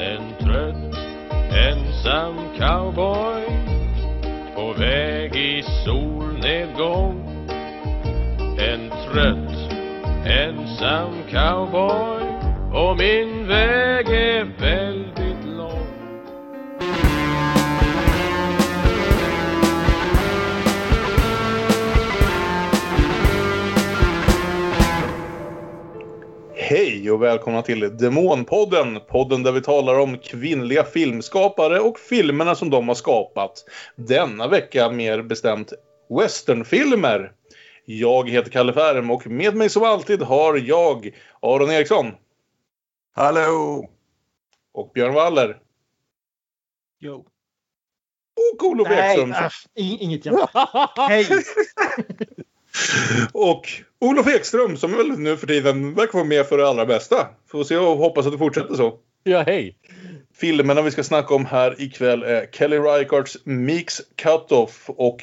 [0.00, 0.96] En trött
[1.52, 3.42] ensam cowboy
[4.54, 7.46] på väg i solnedgång.
[8.58, 9.72] En trött
[10.26, 12.22] ensam cowboy
[12.72, 13.79] och min väg.
[27.10, 29.00] Hej och välkomna till Demonpodden.
[29.08, 33.64] Podden där vi talar om kvinnliga filmskapare och filmerna som de har skapat.
[33.96, 35.72] Denna vecka mer bestämt
[36.20, 37.32] westernfilmer.
[37.84, 41.10] Jag heter Kalle Färm och med mig som alltid har jag
[41.42, 42.06] Aron Eriksson
[43.14, 43.88] Hallå!
[44.74, 45.58] och Björn Waller.
[47.00, 47.26] Jo.
[48.54, 49.30] Och Olof Nej, Ekström.
[49.32, 50.48] äh, ing- inget jävla...
[51.08, 51.26] Hej!
[53.32, 53.68] Och
[54.00, 57.26] Olof Ekström som väl nu för tiden verkar vara med för det allra bästa.
[57.50, 58.94] Får se och hoppas att det fortsätter så.
[59.24, 59.76] Ja, hej!
[60.34, 65.16] Filmerna vi ska snacka om här ikväll är Kelly Reichardts Meeks Cutoff och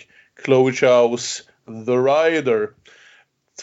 [0.46, 1.44] Chloe Chows
[1.86, 2.70] The Rider.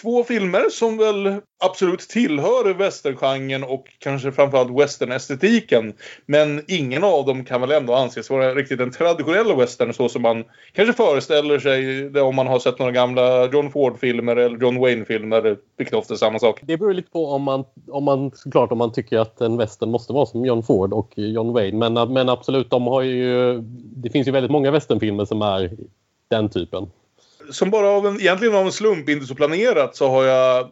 [0.02, 5.92] Två filmer som väl absolut tillhör västerngenren och kanske framförallt westernestetiken.
[6.26, 10.22] Men ingen av dem kan väl ändå anses vara riktigt en traditionell western så som
[10.22, 14.80] man kanske föreställer sig det om man har sett några gamla John Ford-filmer eller John
[14.80, 16.60] Wayne-filmer, vilket ofta är samma sak.
[16.62, 19.90] Det beror lite på om man, om man såklart om man tycker att en western
[19.90, 21.78] måste vara som John Ford och John Wayne.
[21.78, 23.58] Men, men absolut, de har ju...
[23.96, 25.70] Det finns ju väldigt många westernfilmer som är
[26.28, 26.90] den typen
[27.50, 30.70] som bara av en, egentligen av en slump, inte så planerat, så har jag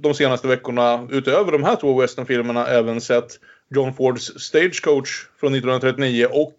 [0.00, 3.28] de, senaste veckorna utöver de här två westernfilmerna även sett
[3.70, 6.54] John Fords Stagecoach från 1939 och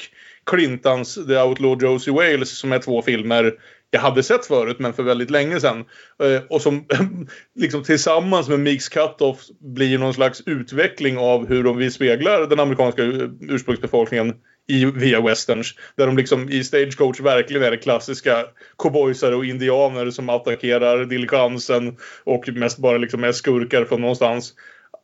[0.45, 3.53] Clintons The Outlaw Josie Wales som är två filmer
[3.91, 5.85] jag hade sett förut men för väldigt länge sedan.
[6.23, 6.85] Eh, och som
[7.55, 12.59] liksom tillsammans med Meeks Cutoff blir någon slags utveckling av hur de vi speglar den
[12.59, 14.35] amerikanska eh, ursprungsbefolkningen
[14.69, 15.75] i, via westerns.
[15.95, 18.45] Där de liksom i Stagecoach verkligen är det klassiska
[18.77, 24.53] cowboysare och indianer som attackerar diligensen och mest bara liksom är skurkar från någonstans.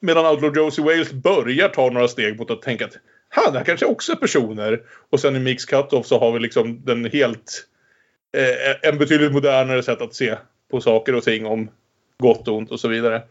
[0.02, 2.98] Medan Outlaw Josie Wales börjar ta några steg mot att tänka att
[3.36, 4.81] ha, det här kanske också är personer.
[5.09, 7.66] Och sen i Mix Cut-Off så har vi liksom den helt
[8.38, 10.36] eh, en betydligt modernare sätt att se
[10.72, 11.70] på saker och ting om
[12.18, 13.22] gott och ont och så vidare.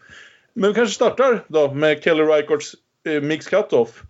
[0.55, 2.75] Men vi kanske startar då med Kelly Reichards
[3.09, 4.03] eh, Mix Cutoff.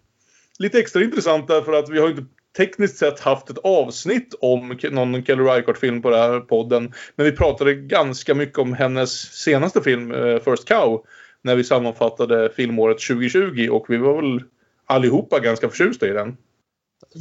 [0.59, 2.25] Lite extra intressant därför att vi har inte
[2.57, 6.93] tekniskt sett haft ett avsnitt om någon Kelly Reichardt-film på den här podden.
[7.17, 9.11] Men vi pratade ganska mycket om hennes
[9.43, 11.05] senaste film, eh, First Cow,
[11.43, 14.43] när vi sammanfattade filmåret 2020 och vi var väl
[14.87, 16.37] allihopa ganska förtjusta i den.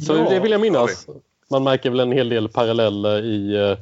[0.06, 1.06] Så Ja, det vill jag minnas.
[1.50, 3.76] Man märker väl en hel del paralleller i eh,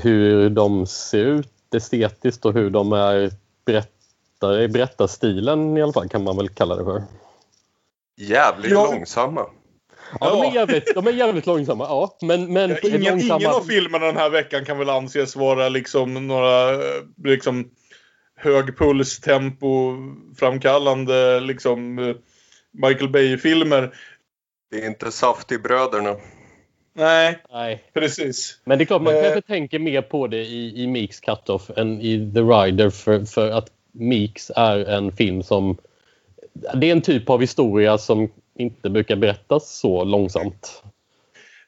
[0.00, 3.30] hur de ser ut estetiskt och hur de är
[3.64, 7.02] berättare, berättarstilen i alla fall kan man väl kalla det för.
[8.18, 8.84] Jävligt Ja.
[8.92, 9.46] långsamma.
[10.20, 10.50] Ja, de, Ja.
[10.50, 12.16] är jävligt, de är jävligt långsamma, ja.
[12.22, 13.40] Men, men Ingen, långsamma...
[13.40, 17.70] ingen av filmerna den här veckan kan väl anses vara liksom några eh, liksom
[18.36, 19.96] hög puls, tempo,
[20.38, 22.16] framkallande liksom eh,
[22.72, 23.94] Michael Bay-filmer.
[24.70, 26.16] Det är inte Saftig-bröderna.
[26.94, 27.82] Nej, Nej.
[27.94, 28.60] precis.
[28.64, 29.22] Men det är klart, man Eh.
[29.22, 33.50] kanske tänker mer på det i, i Meeks Cutoff än i The Rider för, för
[33.50, 35.76] att Meeks är en film som...
[36.74, 40.82] Det är en typ av historia som inte brukar berättas så långsamt.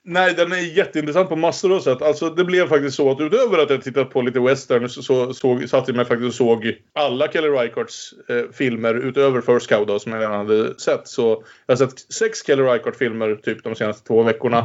[0.02, 2.02] Nej, den är jätteintressant på massor av sätt.
[2.02, 5.34] Alltså, det blev faktiskt så att utöver att jag tittat på lite westerns så, så
[5.34, 9.86] såg, satt jag mig faktiskt och såg alla Kelly Reichardts eh, filmer utöver First Cow
[9.86, 11.08] då, som jag redan hade sett.
[11.08, 14.58] Så jag har sett sex Kelly Reichardt-filmer typ de senaste två veckorna.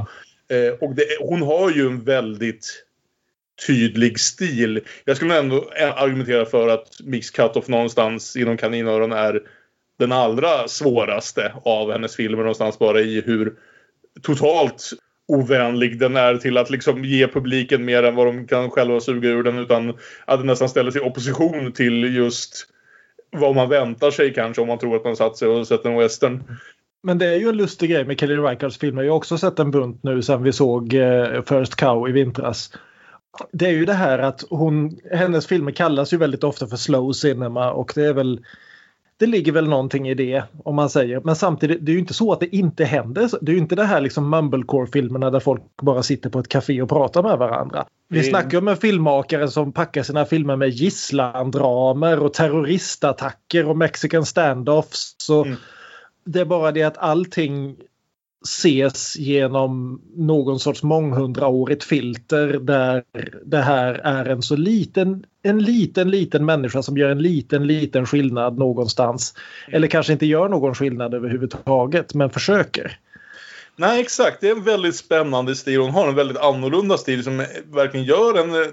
[0.50, 2.86] Eh, och det, hon har ju en väldigt
[3.68, 4.82] tydlig stil.
[5.06, 9.42] Jag skulle ändå argumentera för att Mix Cutoff någonstans inom kaninöron är
[10.00, 13.54] den allra svåraste av hennes filmer någonstans bara i hur
[14.22, 14.90] totalt
[15.28, 19.30] ovänlig den är till att liksom ge publiken mer än vad de kan själva suga
[19.30, 19.90] ur den utan
[20.26, 22.68] att den nästan ställer sig i opposition till just
[23.32, 25.98] vad man väntar sig kanske om man tror att man satt sig och sett en
[25.98, 26.44] western.
[27.04, 29.04] Men det är ju en lustig grej med Kelly Reichards filmer.
[29.04, 32.72] Jag har också sett en bunt nu sen vi såg eh, First Cow i vintras.
[33.52, 37.12] Det är ju det här att hon, hennes filmer kallas ju väldigt ofta för slow
[37.12, 38.40] cinema och det är väl
[39.20, 41.22] det ligger väl någonting i det om man säger.
[41.24, 43.30] Men samtidigt, det är ju inte så att det inte händer.
[43.42, 46.82] Det är ju inte det här liksom mumblecore-filmerna där folk bara sitter på ett café
[46.82, 47.86] och pratar med varandra.
[48.10, 53.78] Vi Det- snackar om en filmmakare som packar sina filmer med gisslandramer och terroristattacker och
[53.78, 55.16] mexican standoffs.
[55.18, 55.58] Så Mm.
[56.26, 57.76] Det är bara det att allting
[58.46, 63.04] ses genom någon sorts månghundraårigt filter där
[63.46, 68.06] det här är en så liten, en liten, liten människa som gör en liten, liten
[68.06, 69.34] skillnad någonstans.
[69.68, 73.00] Eller kanske inte gör någon skillnad överhuvudtaget men försöker.
[73.78, 74.42] Nej, exakt.
[74.42, 75.80] Det är en väldigt spännande stil.
[75.80, 78.70] Hon har en väldigt annorlunda stil som verkligen gör en eh,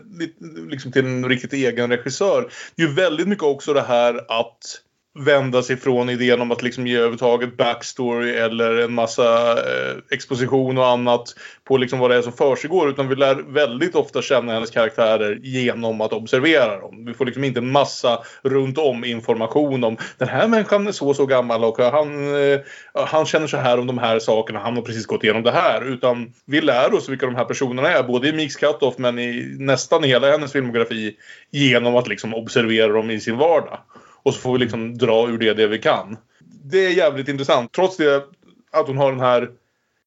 [0.68, 2.48] liksom, till en riktigt egen regissör.
[2.76, 4.80] Det är ju väldigt mycket också det här att
[5.14, 10.78] vända sig från idén om att liksom ge överhuvudtaget backstory eller en massa eh, exposition
[10.78, 14.52] och annat på liksom vad det är som försiggår utan vi lär väldigt ofta känna
[14.52, 17.04] hennes karaktärer genom att observera dem.
[17.04, 21.08] Vi får liksom inte en massa runt om information om den här människan är så
[21.08, 22.60] och så gammal och han, eh,
[22.92, 25.92] han känner så här om de här sakerna, han har precis gått igenom det här
[25.92, 29.56] utan vi lär oss vilka de här personerna är både i Mix Cutoff men i
[29.58, 31.16] nästan hela hennes filmografi
[31.50, 33.78] genom att liksom observera dem i sin vardag.
[34.22, 36.16] Och så får vi liksom dra ur det det vi kan.
[36.64, 37.72] Det är jävligt intressant.
[37.72, 38.24] Trots det
[38.72, 39.48] att hon har den här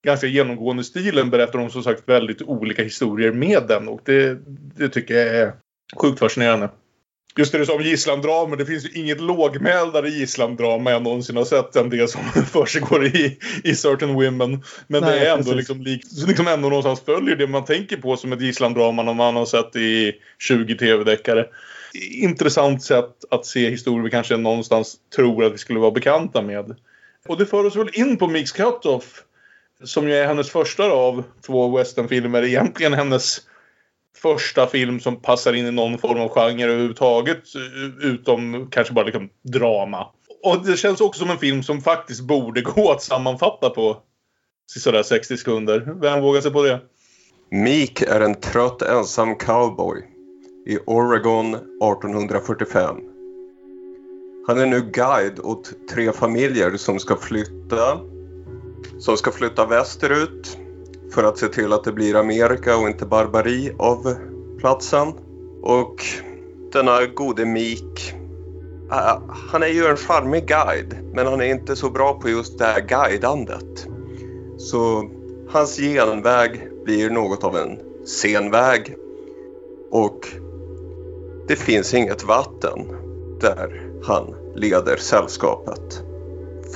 [0.06, 3.88] ganska genomgående stilen berättar hon som sagt väldigt olika historier med den.
[3.88, 4.38] Och det,
[4.78, 5.54] det tycker jag är
[6.02, 6.70] sjukt fascinerande.
[7.38, 11.46] Just det du sa om gisslandrama, det finns ju inget lågmäldare gisslandrama jag någonsin har
[11.46, 12.22] sett än det som
[12.52, 14.64] försiggår i, i Certain Women.
[14.88, 15.82] Men Nej, det är ändå liksom,
[16.28, 19.76] liksom ändå någonstans följer det man tänker på som ett gisslandrama när man har sett
[19.76, 21.46] i 20 tv-deckare
[22.12, 26.76] intressant sätt att se historier vi kanske någonstans tror att vi skulle vara bekanta med.
[27.28, 29.24] Och det för oss väl in på Mix Cutoff
[29.84, 32.44] som ju är hennes första av två westernfilmer.
[32.44, 33.42] Egentligen hennes
[34.18, 37.44] första film som passar in i någon form av genre överhuvudtaget.
[38.02, 40.08] Utom kanske bara liksom drama.
[40.44, 43.98] Och det känns också som en film som faktiskt borde gå att sammanfatta på
[44.66, 45.94] sådär 60 sekunder.
[46.02, 46.80] Vem vågar sig på det?
[47.52, 50.15] Meek är en trött ensam cowboy
[50.66, 52.96] i Oregon 1845.
[54.48, 58.00] Han är nu guide åt tre familjer som ska flytta
[59.00, 60.58] som ska flytta västerut
[61.12, 64.16] för att se till att det blir Amerika och inte barbari av
[64.60, 65.14] platsen.
[65.62, 65.96] Och
[66.74, 68.14] denna gode Mik,
[68.92, 69.22] uh, äh,
[69.52, 72.66] han är ju en charmig guide men han är inte så bra på just det
[72.66, 73.88] här guidandet.
[74.58, 75.10] Så
[75.50, 78.96] hans genväg blir något av en senväg.
[79.92, 80.28] Och
[81.48, 82.80] det finns inget vatten
[83.42, 86.04] där han leder sällskapet.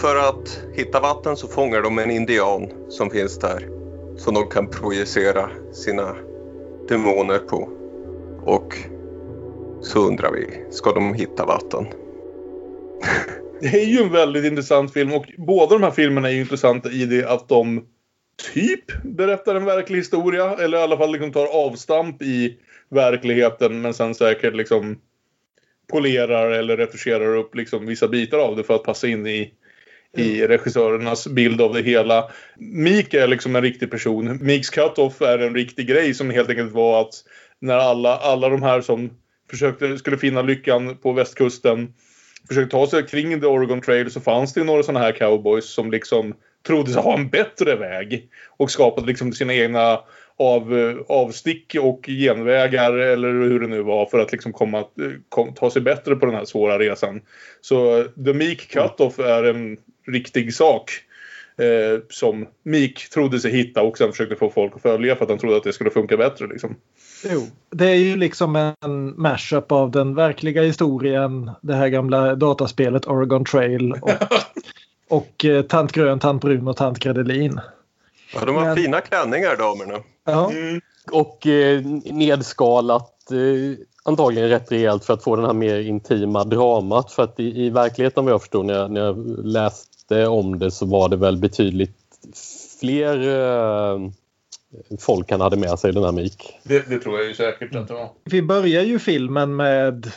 [0.01, 3.69] För att hitta vatten så fångar de en indian som finns där
[4.17, 6.15] som de kan projicera sina
[6.87, 7.69] demoner på.
[8.45, 8.75] Och
[9.81, 11.85] så undrar vi, ska de hitta vatten?
[13.61, 16.89] Det är ju en väldigt intressant film och båda de här filmerna är ju intressanta
[16.89, 17.85] i det att de
[18.53, 22.57] typ berättar en verklig historia eller i alla fall liksom tar avstamp i
[22.89, 25.01] verkligheten men sen säkert liksom
[25.91, 29.53] polerar eller retuscherar upp liksom vissa bitar av det för att passa in i,
[30.17, 30.47] i mm.
[30.47, 32.31] regissörernas bild av det hela.
[32.57, 34.37] Meek är liksom en riktig person.
[34.41, 37.13] Meeks cut-off är en riktig grej som helt enkelt var att
[37.59, 39.09] när alla, alla de här som
[39.49, 41.93] försökte, skulle finna lyckan på västkusten
[42.49, 45.91] försökte ta sig kring The Oregon Trail så fanns det några sådana här cowboys som
[45.91, 46.33] liksom
[46.67, 49.99] trodde sig ha en bättre väg och skapade liksom sina egna
[50.39, 54.85] av, eh, avstick och genvägar eller hur det nu var för att liksom komma, eh,
[55.29, 57.21] kom, ta sig bättre på den här svåra resan.
[57.61, 60.91] Så eh, The Meek Cutoff är en riktig sak.
[61.59, 65.29] Eh, som Meek trodde sig hitta och sen försökte få folk att följa för att
[65.29, 66.47] han trodde att det skulle funka bättre.
[66.47, 66.75] Liksom.
[67.31, 73.07] Jo, det är ju liksom en mashup av den verkliga historien, det här gamla dataspelet
[73.07, 74.11] Oregon Trail och,
[75.09, 77.59] och eh, Tant Grön, Tant Brun och Tant Gredelin.
[78.33, 78.75] Ja, de har Men...
[78.75, 79.99] fina klänningar damerna.
[80.25, 80.51] Ja.
[80.51, 80.81] Mm.
[81.11, 87.11] Och eh, nedskalat eh, antagligen rätt rejält för att få den här mer intima dramat.
[87.11, 89.15] För att i, i verkligheten vad jag förstod när jag, när jag
[90.09, 91.95] läste om det så var det väl betydligt
[92.79, 93.99] fler eh,
[94.99, 96.59] folk han hade med sig den här Mik.
[96.63, 98.09] Det, det, tror jag ju säkert att det var.
[98.23, 100.11] Vi börjar ju filmen med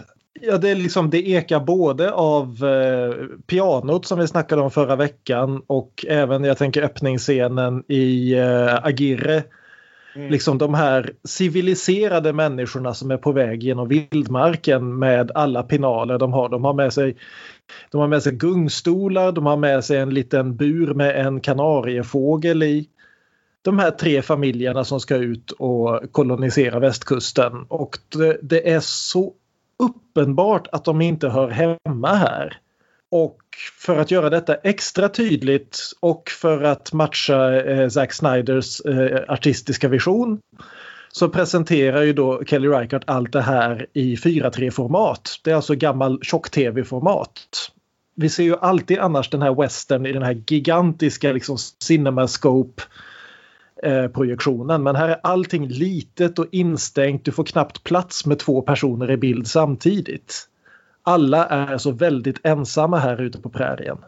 [0.45, 4.97] Ja, det, är liksom, det ekar både av eh, pianot som vi snackade om förra
[4.97, 9.43] veckan och även jag tänker öppningsscenen i eh, Agirre.
[10.15, 10.31] Mm.
[10.31, 16.33] Liksom de här civiliserade människorna som är på väg genom vildmarken med alla pinaler de
[16.33, 16.49] har.
[16.49, 17.17] De har med sig,
[17.91, 22.63] de har med sig gungstolar, de har med sig en liten bur med en kanariefågel
[22.63, 22.89] i.
[23.63, 27.65] De här tre familjerna som ska ut och kolonisera västkusten.
[27.69, 29.33] Och det, det är så
[29.79, 32.59] uppenbart att de inte hör hemma här.
[33.11, 33.39] Och
[33.79, 39.89] för att göra detta extra tydligt och för att matcha eh, Zack Snyders eh, artistiska
[39.89, 40.41] vision
[41.13, 45.41] så presenterar ju då Kelly Reichardt allt det här i 4.3-format.
[45.45, 47.31] Det är alltså gammal tjock-tv-format.
[48.15, 54.83] Vi ser ju alltid annars den här western i den här gigantiska liksom cinemascope-projektionen.
[54.83, 57.25] Men här är allting litet och instängt.
[57.25, 60.49] Du får knappt plats med två personer i bild samtidigt.
[61.03, 63.99] Alla är så väldigt ensamma här ute på prärien.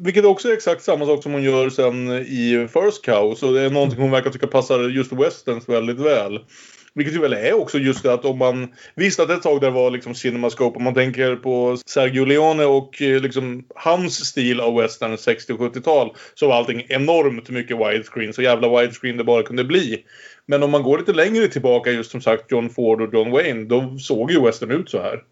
[0.00, 3.34] Vilket också är exakt samma sak som hon gör sen i First Cow.
[3.34, 6.40] Så det är någonting hon verkar tycka passar just westerns väldigt väl.
[6.96, 8.68] Vilket ju väl är också just det att om man...
[8.94, 10.76] Visst att ett tag där var liksom Cinemascope.
[10.76, 15.60] Om man tänker på Sergio Leone och eh, liksom hans stil av western 60 och
[15.60, 16.14] 70-tal.
[16.34, 18.32] Så var allting enormt mycket widescreen.
[18.32, 20.04] Så jävla widescreen det bara kunde bli.
[20.46, 23.64] Men om man går lite längre tillbaka just som sagt John Ford och John Wayne.
[23.64, 25.22] Då såg ju western ut så här.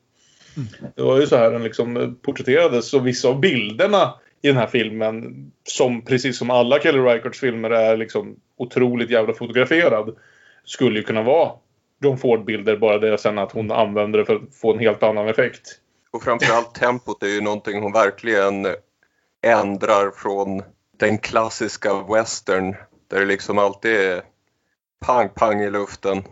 [0.96, 2.94] Det var ju så här den liksom porträtterades.
[2.94, 5.34] Och vissa av bilderna i den här filmen.
[5.64, 10.16] Som precis som alla Kelly Reichards filmer är liksom otroligt jävla fotograferad
[10.64, 11.52] skulle ju kunna vara
[12.02, 12.76] John Ford-bilder.
[12.76, 15.80] Bara det sen att hon använder det för att få en helt annan effekt.
[16.10, 18.66] Och framförallt tempot är ju någonting hon verkligen
[19.42, 20.62] ändrar från
[20.98, 22.74] den klassiska western
[23.10, 24.22] där det liksom alltid är
[25.06, 26.22] pang-pang i luften.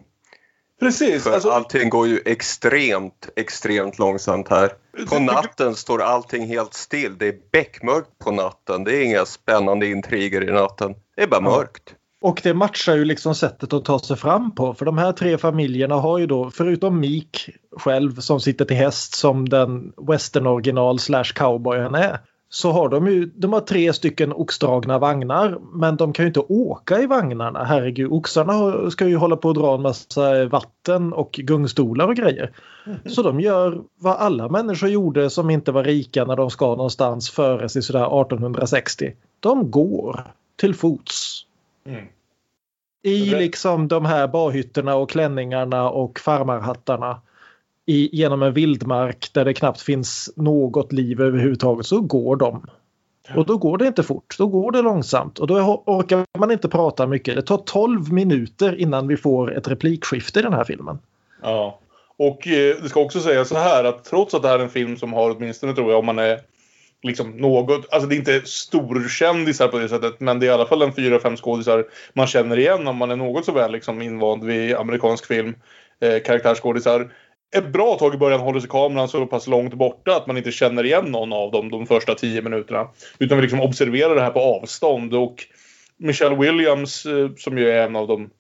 [0.82, 1.24] Precis.
[1.24, 4.70] För Alltså, allting går ju extremt, extremt långsamt här.
[5.08, 7.18] På natten står allting helt still.
[7.18, 8.84] Det är beckmörkt på natten.
[8.84, 10.94] Det är inga spännande intriger i natten.
[11.16, 11.94] Det är bara mörkt.
[12.22, 14.74] Och det matchar ju liksom sättet att ta sig fram på.
[14.74, 19.14] För de här tre familjerna har ju då, förutom Meek själv som sitter till häst
[19.14, 22.18] som den western original slash cowboy han är.
[22.54, 26.40] Så har de ju, de har tre stycken oxdragna vagnar men de kan ju inte
[26.40, 27.64] åka i vagnarna.
[27.64, 32.52] Herregud, oxarna ska ju hålla på att dra en massa vatten och gungstolar och grejer.
[33.06, 37.30] Så de gör vad alla människor gjorde som inte var rika när de ska någonstans
[37.30, 39.12] före sig sådär 1860.
[39.40, 40.25] De går
[40.56, 41.47] till fots.
[41.87, 42.04] Mm.
[43.02, 47.21] I liksom de här barhytterna och klänningarna och farmarhattarna.
[47.86, 52.66] I, genom en vildmark där det knappt finns något liv överhuvudtaget så går de.
[53.36, 56.68] Och då går det inte fort, då går det långsamt och då orkar man inte
[56.68, 57.36] prata mycket.
[57.36, 60.98] Det tar 12 minuter innan vi får ett replikskifte i den här filmen.
[61.42, 61.78] Ja.
[62.16, 64.70] Och eh, det ska också sägas så här att trots att det här är en
[64.70, 66.40] film som har åtminstone tror jag om man är
[67.02, 70.66] liksom något, alltså det är inte storkändisar på det sättet men det är i alla
[70.66, 74.02] fall en fyra, fem skådisar man känner igen om man är något så väl liksom
[74.02, 75.54] invand vid amerikansk film.
[76.00, 77.12] Eh, karaktärsskådisar.
[77.56, 80.52] Ett bra tag i början håller sig kameran så pass långt borta att man inte
[80.52, 82.88] känner igen någon av dem de första tio minuterna.
[83.18, 85.47] Utan vi liksom observerar det här på avstånd och
[85.97, 88.30] Michelle Williams eh, som ju är en av de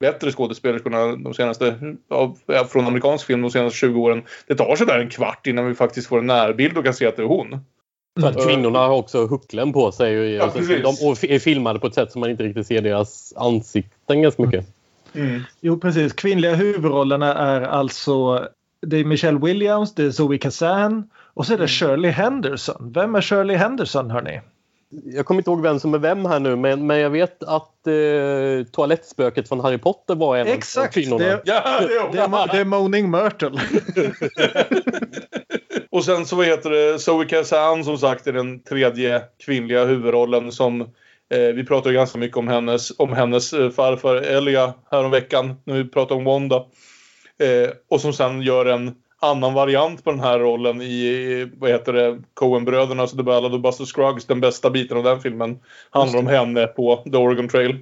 [0.00, 1.78] bättre skådespelerskorna de senaste,
[2.10, 4.22] av, från amerikansk film de senaste 20 åren.
[4.46, 7.16] Det tar sådär en kvart innan vi faktiskt får en närbild och kan se att
[7.16, 7.60] det är hon.
[8.20, 11.86] För att kvinnorna har också hucklen på sig och, Ja, de, och är filmade på
[11.86, 14.75] ett sätt som man inte riktigt ser deras ansikten ganska mycket.
[15.60, 18.48] Jo precis, kvinnliga huvudrollerna är alltså
[18.86, 22.92] det är Michelle Williams, det är Zoe Kazan och så är det Shirley Henderson.
[22.94, 24.40] Vem är Shirley Henderson hörni?
[25.04, 27.86] Jag kommer inte ihåg vem som är vem här nu men, men jag vet att
[27.86, 31.24] eh, toalettspöket från Harry Potter var en Exakt, av kvinnorna.
[31.24, 33.50] det- Ja, det är Det är, Mo- det är Moaning Myrtle.
[35.90, 40.88] Och sen så heter det, Zoe Kazan som sagt är den tredje kvinnliga huvudrollen som
[41.28, 46.18] vi pratade ganska mycket om hennes, om hennes eh, farfar Elia häromveckan när vi pratade
[46.18, 46.56] om Wanda.
[47.38, 51.92] Eh, och som sen gör en annan variant på den här rollen i, vad heter
[51.92, 54.26] det, Coen-bröderna, alltså The Ballad of Buster Scruggs.
[54.26, 55.58] Den bästa biten av den filmen
[55.90, 57.78] handlar om henne på The Oregon Trail.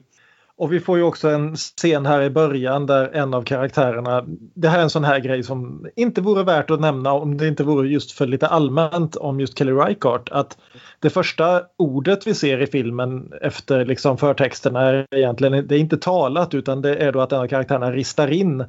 [0.56, 4.68] Och vi får ju också en scen här i början där en av karaktärerna, det
[4.68, 7.64] här är en sån här grej som inte vore värt att nämna om det inte
[7.64, 10.30] vore just för lite allmänt om just Kelly Reichardt.
[10.30, 10.58] Att
[10.98, 15.96] det första ordet vi ser i filmen efter liksom förtexterna är egentligen, det är inte
[15.96, 18.64] talat utan det är då att en av karaktärerna ristar in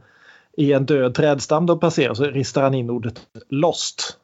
[0.57, 4.17] i en död trädstam de passerar så ristar han in ordet lost.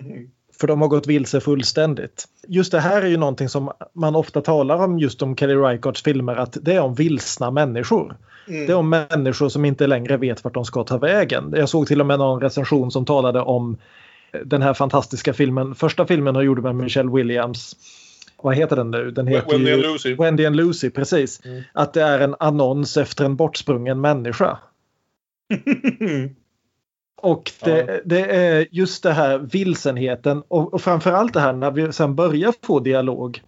[0.00, 0.30] Mm.
[0.60, 2.24] För de har gått vilse fullständigt.
[2.48, 6.02] Just det här är ju någonting som man ofta talar om just om Kelly Reichardts
[6.02, 8.16] filmer att det är om vilsna människor.
[8.46, 11.54] Det är om människor som inte längre vet vart de ska ta vägen.
[11.56, 13.78] Jag såg till och med någon recension som talade om
[14.44, 15.74] den här fantastiska filmen.
[15.74, 17.76] Första filmen jag gjorde med Michelle Williams.
[18.42, 19.10] Vad heter den nu?
[19.10, 20.14] Den heter Wendy and Lucy.
[20.14, 21.44] Wendy and Lucy, precis.
[21.44, 21.62] Mm.
[21.72, 24.58] Att det är en annons efter en bortsprungen människa.
[27.22, 31.92] Och det, det är just det här vilsenheten och, och framförallt det här när vi
[31.92, 33.42] sen börjar få dialog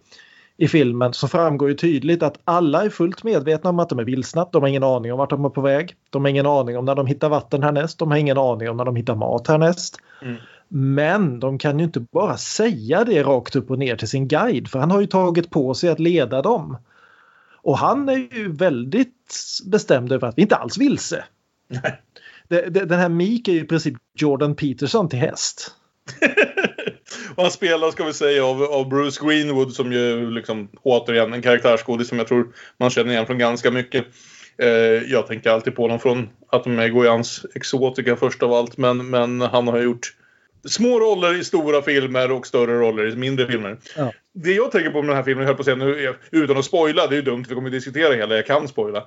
[0.57, 4.03] i filmen så framgår ju tydligt att alla är fullt medvetna om att de är
[4.03, 4.47] vilsna.
[4.51, 5.95] De har ingen aning om vart de är på väg.
[6.09, 7.99] De har ingen aning om när de hittar vatten härnäst.
[7.99, 9.97] De har ingen aning om när de hittar mat härnäst.
[10.21, 10.35] Mm.
[10.67, 14.67] Men de kan ju inte bara säga det rakt upp och ner till sin guide
[14.67, 16.77] för han har ju tagit på sig att leda dem.
[17.61, 21.25] Och han är ju väldigt bestämd över att vi inte alls vilse.
[22.47, 25.71] Det, det, den här Meek är ju i princip Jordan Peterson till häst.
[27.35, 31.41] Och han spelar, ska vi säga, av, av Bruce Greenwood som ju liksom återigen en
[31.41, 32.47] karaktärsskådis som jag tror
[32.77, 34.05] man känner igen från ganska mycket.
[34.57, 34.67] Eh,
[35.11, 39.67] jag tänker alltid på honom från Atom Egoyans Exotica först av allt, men, men han
[39.67, 40.13] har gjort
[40.67, 43.77] små roller i stora filmer och större roller i mindre filmer.
[43.97, 44.11] Ja.
[44.35, 46.57] Det jag tänker på med den här filmen, jag höll på att säga nu, utan
[46.57, 49.03] att spoila, det är ju dumt, vi kommer att diskutera hela, jag kan spoila.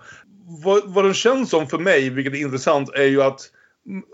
[0.64, 3.40] Vad, vad den känns som för mig, vilket är intressant, är ju att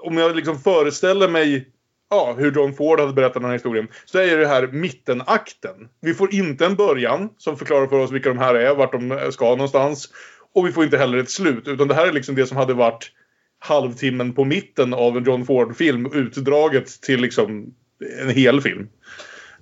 [0.02, 1.68] om jag liksom föreställer mig
[2.10, 5.88] ja, hur John Ford hade berättat den här historien, så är det här mittenakten.
[6.00, 9.28] Vi får inte en början som förklarar för oss vilka de här är, vart de
[9.32, 10.08] ska någonstans.
[10.54, 12.74] Och vi får inte heller ett slut, utan det här är liksom det som hade
[12.74, 13.10] varit
[13.58, 17.74] halvtimmen på mitten av en John Ford-film utdraget till liksom
[18.20, 18.88] en hel film.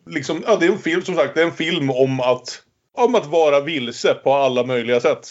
[0.07, 3.15] Liksom, ja, det är en film, som sagt, det är en film om att, om
[3.15, 5.29] att vara vilse på alla möjliga sätt.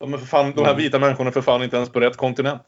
[0.00, 2.62] De, för fan, de här vita människorna är för fan inte ens på rätt kontinent.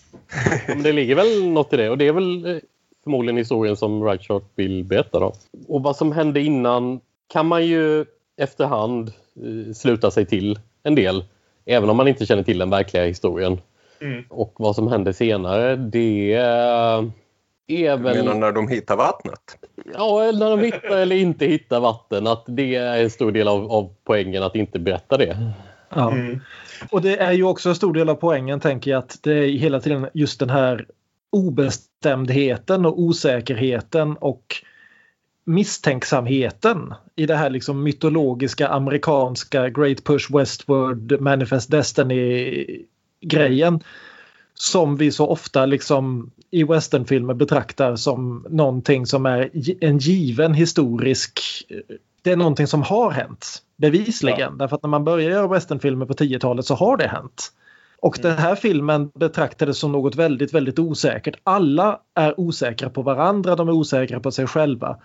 [0.68, 2.56] Men det ligger väl något i det och det är väl eh,
[3.04, 5.32] förmodligen historien som Rightshot vill berätta då.
[5.68, 7.00] Och vad som hände innan
[7.32, 8.04] kan man ju
[8.36, 11.24] efterhand eh, sluta sig till en del.
[11.66, 13.60] Även om man inte känner till den verkliga historien.
[14.00, 14.24] Mm.
[14.28, 16.34] Och vad som hände senare det
[17.66, 18.16] är Du väl...
[18.16, 19.58] menar när de hittar vattnet?
[19.94, 22.26] Ja, eller när de hittar eller inte hittar vatten.
[22.26, 25.52] Att det är en stor del av, av poängen att inte berätta det.
[25.88, 26.12] Ja.
[26.12, 26.40] Mm.
[26.90, 29.48] Och det är ju också en stor del av poängen tänker jag att det är
[29.48, 30.86] hela tiden just den här
[31.30, 34.56] obestämdheten och osäkerheten och
[35.44, 42.84] misstänksamheten i det här liksom mytologiska amerikanska Great Push Westward Manifest Destiny
[43.20, 43.80] grejen
[44.54, 49.50] som vi så ofta liksom i westernfilmer betraktar som någonting som är
[49.84, 51.40] en given historisk
[52.22, 54.38] det är någonting som har hänt bevisligen.
[54.38, 54.50] Ja.
[54.58, 57.52] Därför att när man börjar göra westernfilmer på 10-talet så har det hänt.
[57.98, 61.36] Och den här filmen betraktades som något väldigt, väldigt osäkert.
[61.44, 64.96] Alla är osäkra på varandra, de är osäkra på sig själva.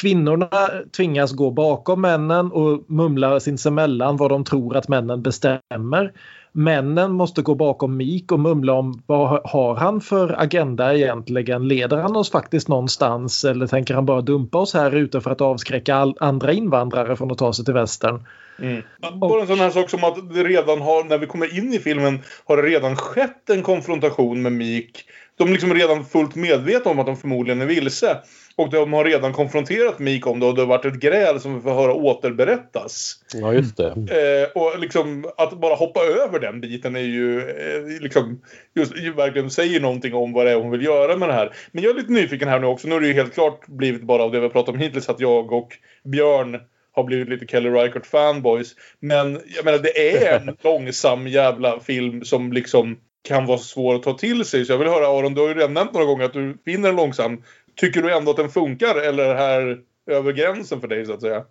[0.00, 0.48] Kvinnorna
[0.96, 6.12] tvingas gå bakom männen och mumla sinsemellan vad de tror att männen bestämmer.
[6.56, 11.68] Männen måste gå bakom Mik och mumla om vad har han för agenda egentligen?
[11.68, 15.40] Leder han oss faktiskt någonstans eller tänker han bara dumpa oss här ute för att
[15.40, 18.26] avskräcka all, andra invandrare från att ta sig till västern?
[18.58, 18.82] Mm.
[19.20, 21.78] Bara en sån här sak som att det redan har, när vi kommer in i
[21.78, 25.04] filmen, har det redan skett en konfrontation med Meek.
[25.36, 28.16] De är liksom redan fullt medvetna om att de förmodligen är vilse.
[28.56, 31.54] Och de har redan konfronterat Meek om det och det har varit ett gräl som
[31.54, 33.20] vi får höra återberättas.
[33.34, 33.86] Ja, just det.
[33.86, 38.42] Eh, och liksom att bara hoppa över den biten är ju eh, liksom
[38.74, 41.52] just ju verkligen säger någonting om vad det är hon vill göra med det här.
[41.72, 42.88] Men jag är lite nyfiken här nu också.
[42.88, 45.08] Nu är det ju helt klart blivit bara av det vi har pratat om hittills
[45.08, 45.72] att jag och
[46.04, 46.60] Björn
[46.92, 48.74] har blivit lite Kelly Reichardt fanboys.
[49.00, 52.96] Men jag menar det är en långsam jävla film som liksom
[53.28, 54.64] kan vara svår att ta till sig.
[54.64, 56.88] Så jag vill höra Aron, du har ju redan nämnt några gånger att du finner
[56.88, 57.42] den långsam.
[57.76, 59.78] Tycker du ändå att den funkar eller är det här
[60.10, 61.44] över gränsen för dig så att säga?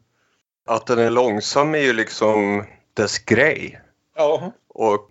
[0.67, 3.81] Att den är långsam är ju liksom dess grej.
[4.15, 5.09] Ja, Och,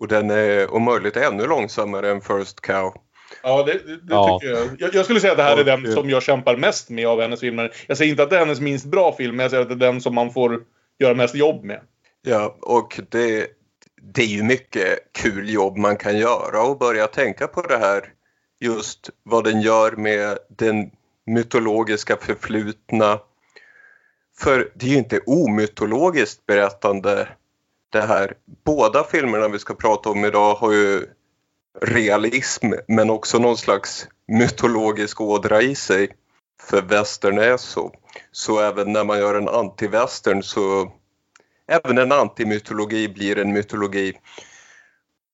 [0.00, 2.94] och den är om möjligt ännu långsammare än First Cow.
[3.42, 4.38] Ja, det, det, Ja.
[4.40, 4.68] tycker jag.
[4.78, 4.94] jag.
[4.94, 7.40] Jag skulle säga att det här är den som jag kämpar mest med av hennes
[7.40, 7.72] filmer.
[7.86, 9.74] Jag säger inte att det är hennes minst bra film, men jag säger att det
[9.86, 10.60] är den som man får
[10.98, 11.80] göra mest jobb med.
[12.22, 13.46] Ja, och det,
[14.02, 18.12] det är ju mycket kul jobb man kan göra och börja tänka på det här.
[18.60, 20.90] Just vad den gör med den
[21.26, 23.20] mytologiska förflutna.
[24.38, 27.28] För det är ju inte omytologiskt berättande
[27.90, 28.34] det här.
[28.64, 31.06] Båda filmerna vi ska prata om idag har ju
[31.80, 36.16] realism men också någon slags mytologisk ådra i sig.
[36.60, 37.94] För västern är så.
[38.32, 40.92] Så även när man gör en anti-västern så
[41.68, 44.18] även en antimytologi blir en mytologi.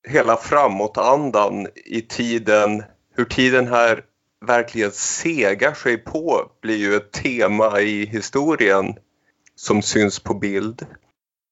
[0.08, 2.82] Hela framåtandan i tiden,
[3.16, 4.04] hur tiden här
[4.46, 8.94] verkligen segar sig på blir ju ett tema i historien
[9.54, 10.86] som syns på bild.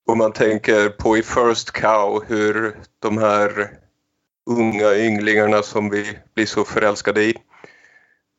[0.07, 3.71] Och man tänker på i First Cow hur de här
[4.51, 7.35] unga ynglingarna som vi blir så förälskade i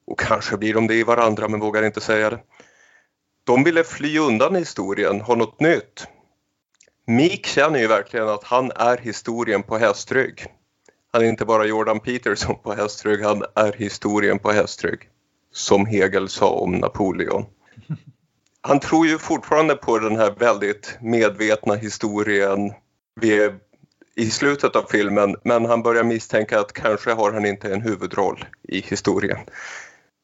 [0.08, 2.40] och kanske blir de det i varandra men vågar inte säga det.
[3.44, 6.08] De ville fly undan historien, ha något nytt.
[7.08, 10.48] Meek känner ju verkligen att han är historien på hästrygg.
[11.14, 15.10] Han är inte bara Jordan Peterson på hästrygg, han är historien på hästrygg.
[15.52, 17.46] Som Hegel sa om Napoleon.
[18.62, 22.74] Han tror ju fortfarande på den här väldigt medvetna historien
[23.22, 23.52] vid,
[24.16, 28.46] i slutet av filmen men han börjar misstänka att kanske har han inte en huvudroll
[28.64, 29.40] i historien.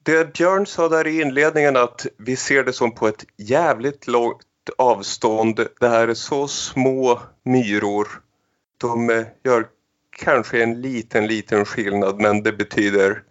[0.04, 4.46] Det Björn sa där i inledningen att vi ser det som på ett jävligt långt
[4.78, 5.68] avstånd.
[5.80, 8.08] Det här är så små myror.
[8.78, 9.68] De eh, gör
[10.24, 13.22] kanske en liten, liten skillnad men det betyder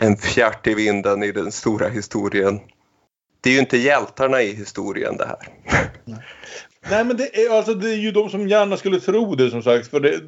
[0.00, 2.60] en fjärt i vinden i den stora historien.
[3.40, 5.48] Det är ju inte hjältarna i historien det här.
[6.90, 9.62] Nej men det är, alltså, det är ju de som gärna skulle tro det som
[9.62, 9.88] sagt.
[9.88, 10.20] För det,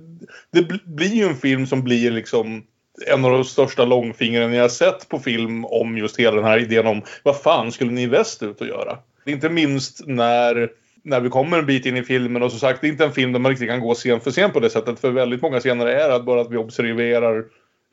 [0.52, 2.64] det blir ju en film som blir liksom
[3.06, 6.86] en av de största långfingren jag sett på film om just hela den här idén
[6.86, 8.98] om vad fan skulle ni i väst ut och göra?
[9.26, 10.70] Inte minst när,
[11.04, 13.12] när vi kommer en bit in i filmen och som sagt det är inte en
[13.12, 15.60] film där man riktigt kan gå scen för scen på det sättet för väldigt många
[15.60, 17.44] scener är att bara att vi observerar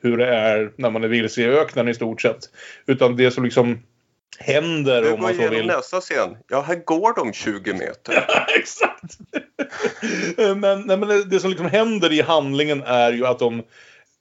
[0.04, 2.40] hur det är när man är vilse i öknen i stort sett.
[2.86, 3.80] Utan det som liksom
[4.40, 5.66] händer Du om man så vill.
[5.68, 6.38] nästa scen.
[6.48, 8.26] Ja, här går de 20 meter.
[8.60, 9.18] Exakt!
[10.58, 13.64] men, nej, men det- det som liksom händer i handlingen är ju att de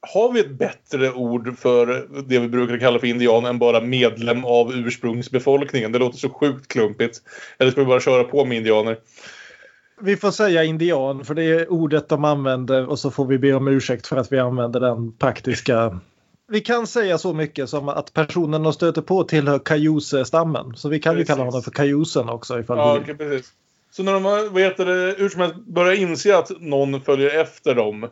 [0.01, 1.87] har vi ett bättre ord för
[2.29, 5.93] det vi brukar kalla för indian än bara medlem av ursprungsbefolkningen?
[5.93, 7.19] Det låter så sjukt klumpigt.
[7.59, 8.97] Eller ska vi bara köra på med indianer?
[10.01, 13.53] Vi får säga indian för det är ordet de använder och så får vi be
[13.53, 16.01] om ursäkt för att vi använder den praktiska.
[16.49, 20.73] Vi kan säga så mycket som att personen de stöter på tillhör Cayuse-stammen.
[20.77, 21.35] Så vi kan ju Precis.
[21.35, 23.15] kalla honom för Cayusen också ifall Ja, vi vill.
[23.15, 23.53] okej, precis.
[23.91, 27.75] Så när de vad heter det, hur som helst börjar inse att någon följer efter
[27.75, 28.09] dem.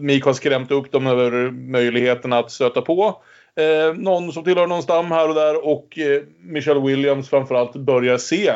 [0.00, 3.22] Mik har skrämt upp dem över möjligheten att stöta på.
[3.56, 8.18] Eh, någon som tillhör någon stam här och där och eh, Michelle Williams framförallt börjar
[8.18, 8.52] se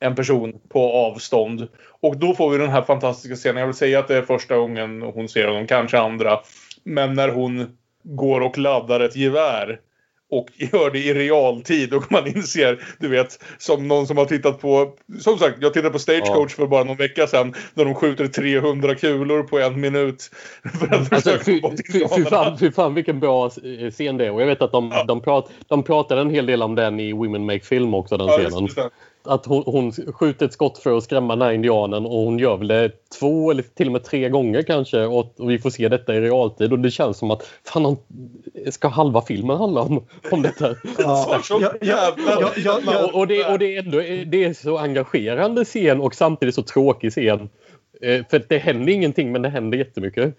[0.00, 1.68] en person på avstånd.
[2.00, 3.60] Och då får vi den här fantastiska scenen.
[3.60, 6.40] Jag vill säga att det är första gången hon ser honom, kanske andra.
[6.84, 9.80] Men när hon går och laddar ett gevär
[10.30, 14.60] och gör det i realtid och man inser, du vet, som någon som har tittat
[14.60, 18.26] på, som sagt, jag tittade på Stagecoach för bara någon vecka sedan när de skjuter
[18.26, 20.30] 300 kulor på en minut.
[20.80, 21.60] För att Alltså, fy,
[21.92, 24.30] fy, fy, fan, fy fan vilken bra eh, scen det är.
[24.30, 27.12] Och jag vet att de, de, prat, de pratade en hel del om den i
[27.12, 28.90] Women Make Film också, den Ja, scenen.
[29.28, 32.56] Att hon, hon skjuter ett skott för att skrämma den här indianen och hon gör
[32.56, 35.88] väl det två eller till och med tre gånger kanske och, och vi får se
[35.88, 37.96] detta i realtid och det känns som att fan, hon,
[38.70, 40.68] ska halva filmen handla om, om detta?
[40.98, 43.04] Ja, Så ja, ja, ja, ja, ja.
[43.04, 46.62] och, och, det, och det, är ändå, det är så engagerande scen och samtidigt så
[46.62, 47.48] tråkig scen.
[48.02, 50.36] Eh, För det händer ingenting men det händer jättemycket.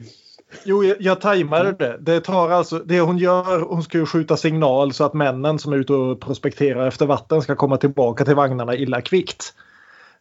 [0.64, 1.98] Jo, jag, jag tajmade det.
[2.00, 5.74] Det tar alltså, det hon gör, hon ska ju skjuta signal så att männen som
[5.74, 9.54] är ute och prospekterar efter vatten ska komma tillbaka till vagnarna illa kvickt.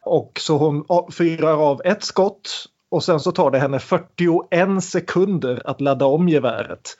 [0.01, 5.61] Och så hon fyrar av ett skott och sen så tar det henne 41 sekunder
[5.65, 6.97] att ladda om geväret.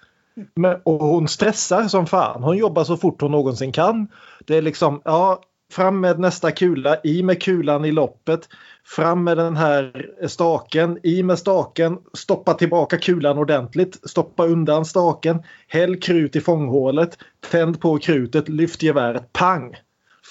[0.56, 2.44] Men, och hon stressar som fan.
[2.44, 4.08] Hon jobbar så fort hon någonsin kan.
[4.46, 8.50] Det är liksom, ja, fram med nästa kula, i med kulan i loppet.
[8.96, 15.44] Fram med den här staken, i med staken, stoppa tillbaka kulan ordentligt, stoppa undan staken,
[15.68, 17.18] häll krut i fånghålet,
[17.52, 19.76] tänd på krutet, lyft geväret, pang!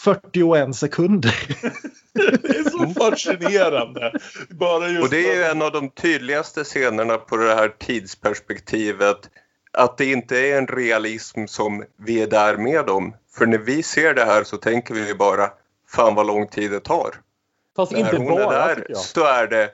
[0.05, 1.35] 41 sekunder.
[2.43, 4.13] Det är så fascinerande.
[4.49, 9.19] Bara just Och det är ju en av de tydligaste scenerna på det här tidsperspektivet.
[9.73, 13.15] Att det inte är en realism som vi är där med om.
[13.39, 15.51] För när vi ser det här så tänker vi ju bara
[15.89, 17.15] fan vad lång tid det tar.
[17.79, 18.99] Fast När inte hon är bara där tycker jag.
[18.99, 19.71] så är det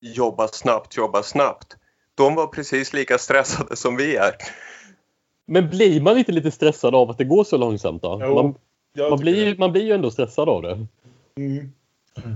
[0.00, 1.76] jobba snabbt, jobba snabbt.
[2.14, 4.34] De var precis lika stressade som vi är.
[5.46, 8.20] Men blir man inte lite stressad av att det går så långsamt då?
[8.22, 8.54] Jo, Man,
[9.10, 10.86] man, blir, man blir ju ändå stressad av det.
[11.36, 11.72] Mm.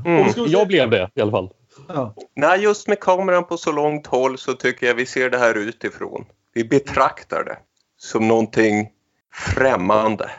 [0.07, 0.29] Mm.
[0.47, 1.51] Jag blev det i alla fall.
[1.89, 2.15] Ja.
[2.35, 5.55] Nej, just med kameran på så långt håll så tycker jag vi ser det här
[5.55, 6.25] utifrån.
[6.53, 7.59] Vi betraktar det
[7.97, 8.91] som någonting
[9.33, 10.31] främmande.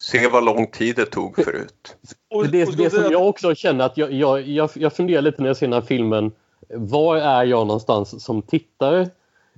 [0.00, 1.96] Se vad lång tid det tog förut.
[2.30, 5.48] och- Det det som jag också känner att jag, jag, jag, jag funderar lite när
[5.48, 6.32] jag ser den här filmen.
[6.74, 9.08] Var är jag någonstans som tittare?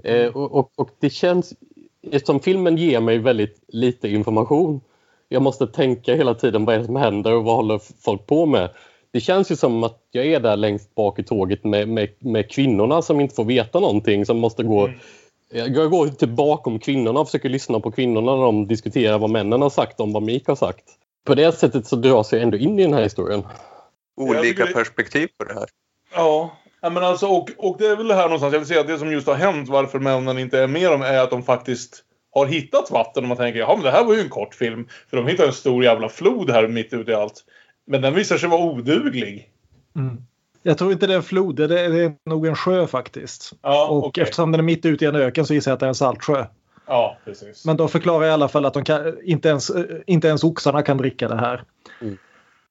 [0.04, 1.54] Eh, och, och, och det känns,
[2.10, 4.80] eftersom filmen ger mig väldigt lite information.
[5.28, 8.46] Jag måste tänka hela tiden vad är det som händer och vad håller folk på
[8.46, 8.70] med.
[9.12, 12.50] Det känns ju som att jag är där längst bak i tåget med, med, med
[12.50, 14.26] kvinnorna som inte får veta någonting.
[14.26, 14.98] Som måste gå, Mm.
[15.52, 19.62] Jag går typ bakom kvinnorna och försöker lyssna på kvinnorna när de diskuterar vad männen
[19.62, 20.84] har sagt om vad Mik har sagt.
[21.26, 23.42] På det sättet så dras jag ändå in i den här historien.
[24.16, 25.68] Olika det- perspektiv på det här.
[26.14, 28.52] Ja, ja, men alltså, och, och det är väl det här någonstans.
[28.52, 31.02] Jag vill säga att det som just har hänt varför männen inte är med dem
[31.02, 34.14] är att de faktiskt har hittat vatten och man tänker ja men det här var
[34.14, 34.88] ju en kort film.
[35.10, 37.44] För de hittar en stor jävla flod här mitt ute i allt.
[37.86, 39.50] Men den visar sig vara oduglig.
[39.96, 40.16] Mm.
[40.62, 43.52] Jag tror inte det är en flod, det är, det är nog en sjö faktiskt.
[43.62, 44.22] Ja, Och okej.
[44.22, 45.94] eftersom den är mitt ute i en öken så gissar jag att det är en
[45.94, 46.46] saltsjö.
[46.86, 47.66] Ja, precis.
[47.66, 49.70] Men de förklarar i alla fall att de kan, inte, ens,
[50.06, 51.62] inte ens oxarna kan dricka det här.
[52.00, 52.18] Mm.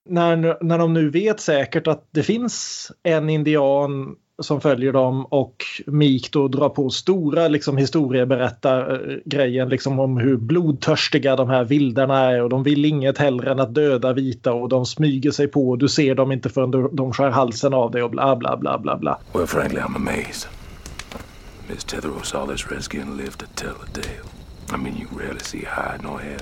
[0.06, 5.66] När, när de nu vet säkert att det finns en indian som följer dem och
[5.86, 12.44] Mik då drar på stora liksom, historieberättargrejen liksom, om hur blodtörstiga de här vildarna är
[12.44, 15.78] och de vill inget hellre än att döda vita och de smyger sig på och
[15.78, 18.78] du ser dem inte förrän de, de skär halsen av dig och bla bla bla
[18.78, 19.20] bla bla.
[19.34, 20.48] Well, frankly, I'm amazed.
[21.70, 24.26] Miss Tethero saw this redskin live to tell the tale.
[24.74, 26.40] I mean, you rarely see hide nor hair,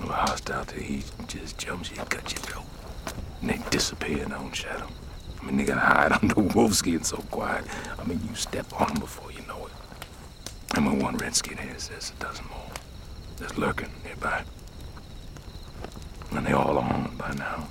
[0.00, 2.64] Well, hostile to heat just jumps you and cuts your throat.
[3.40, 4.88] And they disappear in their own shadow.
[5.40, 7.64] I mean, they gotta hide under wolf skin so quiet.
[7.98, 9.72] I mean, you step on them before you know it.
[10.76, 12.72] And when one red skinhead says a dozen more,
[13.38, 14.42] just lurking nearby.
[16.36, 17.64] And they all are on by now.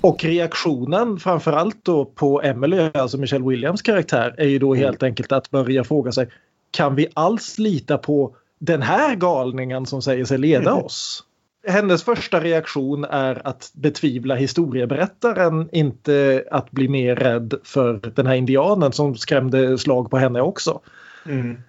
[0.00, 5.32] Och reaktionen framförallt då på Emily, alltså Michelle Williams karaktär, är ju då helt enkelt
[5.32, 6.28] att börja fråga sig
[6.70, 11.24] kan vi alls lita på den här galningen som säger sig leda oss?
[11.66, 18.34] Hennes första reaktion är att betvivla historieberättaren, inte att bli mer rädd för den här
[18.34, 20.80] indianen som skrämde slag på henne också.
[21.26, 21.62] Mm.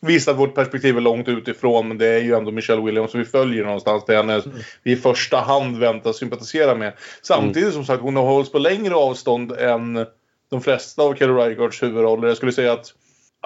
[0.00, 3.20] Visst att vårt perspektiv är långt utifrån men det är ju ändå Michelle Williams som
[3.20, 4.04] vi följer någonstans.
[4.06, 4.56] Det är henne mm.
[4.82, 6.92] vi i första hand väntas sympatisera med.
[7.22, 10.06] Samtidigt som sagt hon har hållits på längre avstånd än
[10.50, 12.28] de flesta av Kelly Reichardts huvudroller.
[12.28, 12.94] Jag skulle säga att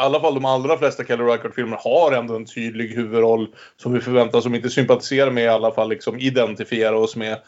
[0.01, 4.47] alla fall de allra flesta Kelly Reichardt-filmer har ändå en tydlig huvudroll som vi förväntas,
[4.47, 7.39] om inte sympatisera med i alla fall liksom identifiera oss med.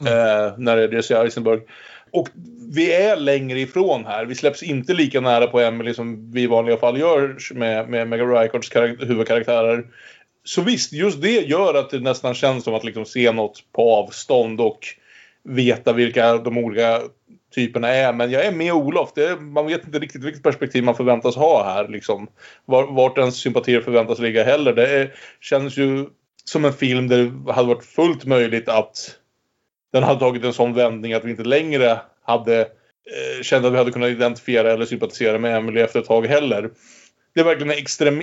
[0.00, 0.12] Mm.
[0.12, 1.60] Eh, när det är Jesse Eisenberg.
[2.12, 2.28] Och
[2.74, 4.24] vi är längre ifrån här.
[4.24, 8.08] Vi släpps inte lika nära på Emily som vi i vanliga fall gör med, med
[8.08, 9.84] Megan Reichhards huvudkaraktärer.
[10.44, 13.94] Så visst, just det gör att det nästan känns som att liksom se något på
[13.94, 14.78] avstånd och
[15.42, 17.00] veta vilka de olika
[17.54, 18.12] typerna är.
[18.12, 19.12] Men jag är med Olof.
[19.14, 21.88] Det är, man vet inte riktigt vilket perspektiv man förväntas ha här.
[21.88, 22.28] Liksom.
[22.64, 24.72] Var, vart ens sympatier förväntas ligga heller.
[24.72, 26.06] Det är, känns ju
[26.44, 29.16] som en film där det hade varit fullt möjligt att
[29.92, 33.78] den hade tagit en sån vändning att vi inte längre hade eh, kände att vi
[33.78, 36.70] hade kunnat identifiera eller sympatisera med Emily efter ett tag heller.
[37.34, 38.22] Det är verkligen extrem,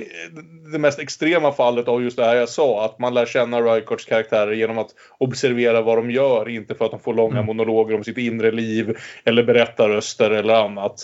[0.72, 2.86] det mest extrema fallet av just det här jag sa.
[2.86, 6.50] Att man lär känna Rykards karaktärer genom att observera vad de gör.
[6.50, 7.46] Inte för att de får långa mm.
[7.46, 8.98] monologer om sitt inre liv.
[9.24, 10.96] Eller berättarröster eller annat.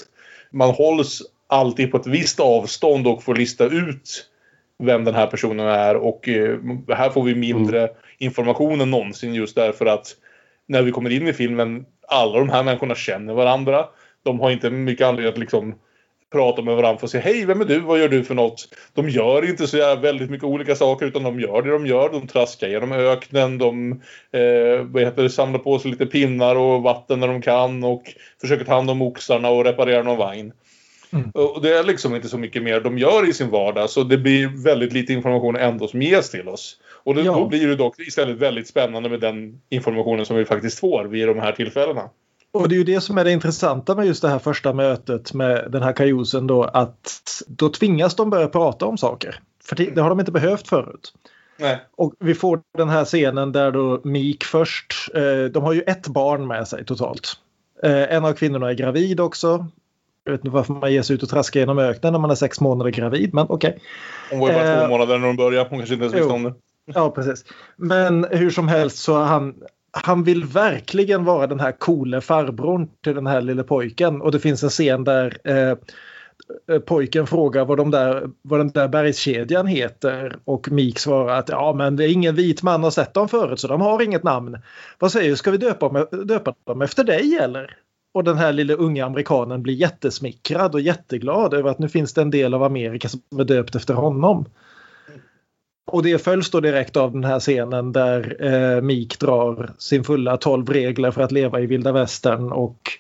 [0.51, 4.29] Man hålls alltid på ett visst avstånd och får lista ut
[4.79, 5.95] vem den här personen är.
[5.95, 7.95] Och eh, här får vi mindre mm.
[8.17, 10.07] information än någonsin just därför att
[10.67, 13.85] när vi kommer in i filmen, alla de här människorna känner varandra.
[14.23, 15.75] De har inte mycket anledning att liksom
[16.33, 18.67] prata med varandra för att säga hej, vem är du, vad gör du för något?
[18.93, 22.09] De gör inte så väldigt mycket olika saker utan de gör det de gör.
[22.09, 23.91] De traskar genom öknen, de
[24.31, 28.03] eh, vad heter det, samlar på sig lite pinnar och vatten när de kan och
[28.41, 30.53] försöker ta hand om oxarna och reparera någon vagn.
[31.13, 31.29] Mm.
[31.33, 34.17] Och det är liksom inte så mycket mer de gör i sin vardag så det
[34.17, 36.77] blir väldigt lite information ändå som ges till oss.
[37.03, 37.33] Och det, ja.
[37.33, 41.27] då blir det dock istället väldigt spännande med den informationen som vi faktiskt får vid
[41.27, 42.09] de här tillfällena.
[42.53, 45.33] Och det är ju det som är det intressanta med just det här första mötet
[45.33, 49.39] med den här kajosen då att då tvingas de börja prata om saker.
[49.63, 51.13] För det har de inte behövt förut.
[51.57, 51.81] Nej.
[51.95, 56.07] Och vi får den här scenen där då Meek först, eh, de har ju ett
[56.07, 57.33] barn med sig totalt.
[57.83, 59.67] Eh, en av kvinnorna är gravid också.
[60.23, 62.35] Jag vet inte varför man ger sig ut och traskar genom öknen när man är
[62.35, 63.69] sex månader gravid, men okej.
[63.69, 63.79] Okay.
[64.29, 65.69] Hon var ju bara eh, två månader när hon började.
[65.69, 66.53] Hon kanske inte ens visste om det.
[66.85, 67.45] Ja, precis.
[67.75, 69.55] Men hur som helst så han,
[69.93, 74.21] han vill verkligen vara den här coole farbrorn till den här lille pojken.
[74.21, 75.77] Och det finns en scen där eh,
[76.79, 81.73] pojken frågar vad, de där, vad den där bergskedjan heter och Mik svarar att ja
[81.73, 84.57] men det är ingen vit man har sett dem förut så de har inget namn.
[84.99, 87.77] Vad säger du, ska vi döpa, döpa dem efter dig eller?
[88.13, 92.21] Och den här lilla unga amerikanen blir jättesmickrad och jätteglad över att nu finns det
[92.21, 94.45] en del av Amerika som är döpt efter honom.
[95.93, 100.37] Och det följs då direkt av den här scenen där eh, Mik drar sin fulla
[100.37, 102.91] 12 regler för att leva i vilda västern och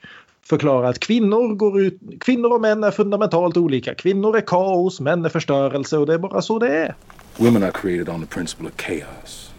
[0.43, 3.95] förklarar att kvinnor, går ut, kvinnor och män är fundamentalt olika.
[3.95, 6.95] Kvinnor är kaos, män är förstörelse och det är bara så det är.
[7.37, 9.53] Women are created on the principle of chaos.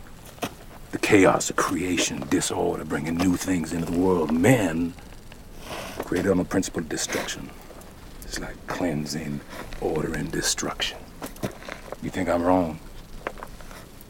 [0.91, 4.33] The chaos of creation, disorder, bringing new things into the world.
[4.33, 4.93] Men
[6.09, 7.51] created on the principle of destruction.
[8.27, 9.41] It's like cleansing,
[9.81, 10.99] order and destruction.
[12.03, 12.79] You think I'm wrong?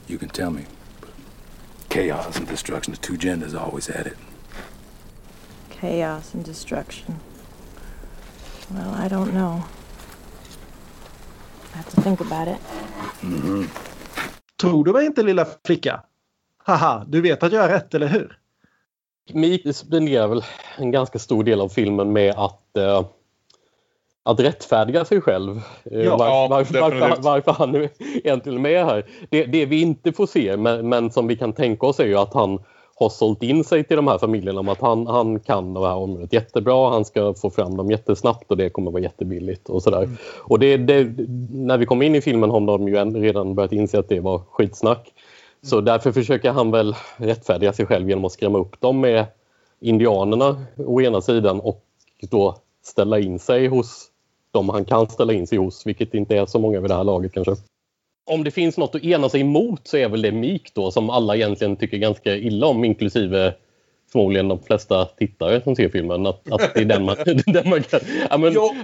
[0.08, 0.62] You can tell me.
[1.88, 4.16] Chaos and destruction, the two genders always had it.
[5.70, 7.20] Chaos and destruction.
[8.70, 9.64] Well, I don't know.
[11.72, 12.60] I have to think about it.
[13.22, 13.68] Mm -hmm.
[14.60, 16.02] Tror du mig inte lilla flicka?
[16.64, 18.38] Haha, du vet att jag är rätt, eller hur?
[19.32, 20.44] Meek spenderar väl
[20.78, 23.06] en ganska stor del av filmen med att uh,
[24.26, 25.60] att rättfärdiga sig själv.
[25.84, 29.06] Eh, ja, var, varför, varför, varför, han är egentligen med här.
[29.30, 32.18] Det, det vi inte får se men, men, som vi kan tänka oss är ju
[32.18, 32.58] att han
[32.96, 35.94] har sålt in sig till de här familjerna om att han, han kan det här
[35.94, 40.02] området jättebra, han ska få fram dem jättesnabbt och det kommer vara jättebilligt och sådär.
[40.02, 40.16] Mm.
[40.38, 41.04] Och det, det,
[41.50, 44.38] när vi kom in i filmen har de ju redan börjat inse att det var
[44.50, 45.00] skitsnack.
[45.00, 45.70] Mm.
[45.70, 49.26] Så därför försöker han väl rättfärdiga sig själv genom att skrämma upp dem med
[49.80, 51.84] indianerna å ena sidan och
[52.30, 54.10] då ställa in sig hos
[54.54, 57.04] de han kan ställa in sig hos, vilket inte är så många vid det här
[57.04, 57.56] laget kanske.
[58.30, 61.10] om det finns något att ena sig emot så är väl det Meek då som
[61.10, 63.54] alla egentligen tycker ganska illa om inklusive
[64.12, 66.26] förmodligen de flesta tittare som ser filmen.
[66.26, 68.00] Att, att det är den man, den man kan...
[68.30, 68.74] Ja, men, Ja,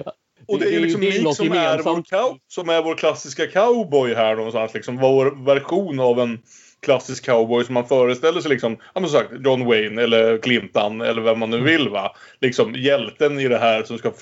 [0.46, 2.02] Och det är liksom det är Meek något som är, vår
[2.48, 4.74] som är vår klassiska cowboy här någonstans.
[4.74, 6.38] Liksom vår version av en
[6.82, 11.00] klassisk cowboy som man föreställer sig liksom, ja men som sagt, John Wayne eller Clinton
[11.00, 12.16] eller vem man nu vill va.
[12.40, 14.12] Liksom hjälten i det här som ska,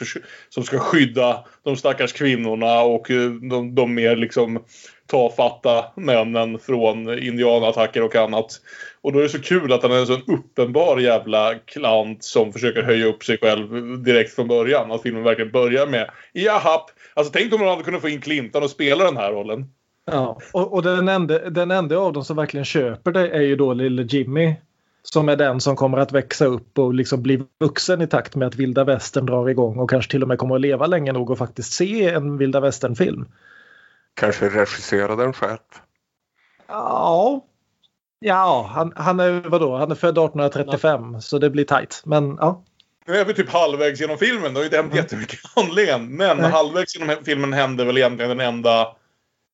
[0.48, 4.64] som ska skydda de stackars kvinnorna och eh, de, de mer liksom
[5.06, 8.60] tafatta männen från indianattacker och annat.
[9.00, 12.52] Och då är det så kul att han är en sån uppenbar jävla klant som
[12.52, 14.92] försöker höja upp sig själv direkt från början.
[14.92, 16.90] Att filmen verkligen börjar med jahapp.
[17.14, 19.64] Alltså tänk om man hade kunnat få in Clintan och spela den här rollen.
[20.12, 23.56] Ja, och, och den, enda, den enda av dem som verkligen köper det är ju
[23.56, 24.56] då lille Jimmy.
[25.02, 28.48] Som är den som kommer att växa upp och liksom bli vuxen i takt med
[28.48, 31.30] att vilda västern drar igång och kanske till och med kommer att leva länge nog
[31.30, 33.28] och faktiskt se en vilda västern-film.
[34.14, 35.58] Kanske regissera den själv.
[36.68, 37.44] Ja,
[38.18, 39.76] ja han, han är vadå?
[39.76, 42.02] Han är född 1835 så det blir tajt.
[42.04, 42.64] Men ja,
[43.06, 44.54] Nu är vi typ halvvägs genom filmen.
[44.54, 46.16] Det har ju inte hänt jättemycket i handlingen.
[46.16, 46.50] Men Nej.
[46.50, 48.96] halvvägs genom filmen händer väl egentligen den enda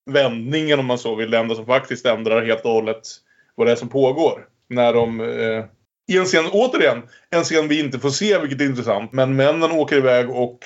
[0.06, 1.30] vändningen om man så vill.
[1.30, 3.08] Det enda som faktiskt ändrar helt och hållet
[3.54, 4.46] vad det är som pågår.
[4.68, 5.20] När de...
[5.20, 5.64] Eh,
[6.08, 9.12] I en scen, återigen, en scen vi inte får se vilket är intressant.
[9.12, 10.58] Men männen åker iväg och...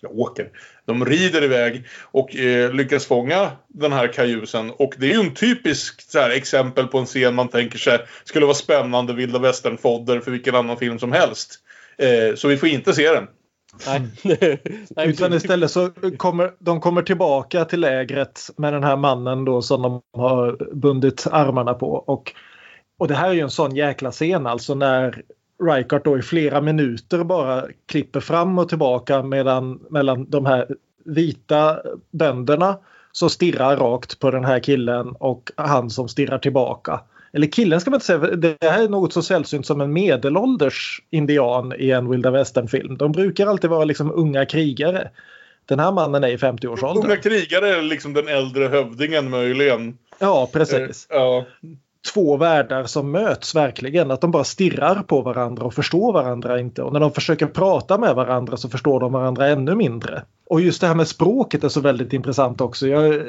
[0.00, 0.48] Ja, åker.
[0.86, 4.70] De rider iväg och eh, lyckas fånga den här kajusen.
[4.70, 7.98] Och det är ju en typisk så här, exempel på en scen man tänker sig
[8.24, 11.58] skulle vara spännande vilda västern-fodder för vilken annan film som helst.
[11.98, 13.26] Eh, så vi får inte se den.
[13.86, 14.00] Nej.
[14.96, 19.62] Nej, utan istället så kommer de kommer tillbaka till lägret med den här mannen då
[19.62, 21.92] som de har bundit armarna på.
[21.92, 22.32] Och,
[22.98, 25.22] och det här är ju en sån jäkla scen alltså när
[25.62, 30.68] Reichardt då i flera minuter bara klipper fram och tillbaka medan mellan de här
[31.04, 31.78] vita
[32.10, 32.78] bönderna
[33.12, 37.00] så stirrar rakt på den här killen och han som stirrar tillbaka.
[37.34, 41.02] Eller killen ska man inte säga, det här är något så sällsynt som en medelålders
[41.10, 42.96] indian i en vilda västern-film.
[42.96, 45.10] De brukar alltid vara liksom unga krigare.
[45.66, 47.04] Den här mannen är i 50-årsåldern.
[47.04, 49.98] Unga krigare är liksom den äldre hövdingen möjligen.
[50.18, 51.06] Ja, precis.
[51.10, 51.44] Eh, ja.
[52.14, 54.10] Två världar som möts verkligen.
[54.10, 56.82] Att de bara stirrar på varandra och förstår varandra inte.
[56.82, 60.22] Och när de försöker prata med varandra så förstår de varandra ännu mindre.
[60.46, 62.86] Och just det här med språket är så väldigt intressant också.
[62.86, 63.20] Jag eh,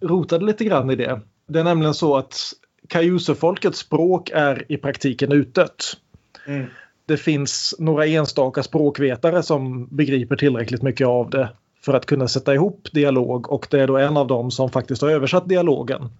[0.00, 1.20] rotade lite grann i det.
[1.46, 2.52] Det är nämligen så att
[2.92, 5.96] Kayusefolkets språk är i praktiken utdött.
[6.46, 6.66] Mm.
[7.06, 11.48] Det finns några enstaka språkvetare som begriper tillräckligt mycket av det
[11.84, 15.02] för att kunna sätta ihop dialog och det är då en av dem som faktiskt
[15.02, 16.10] har översatt dialogen.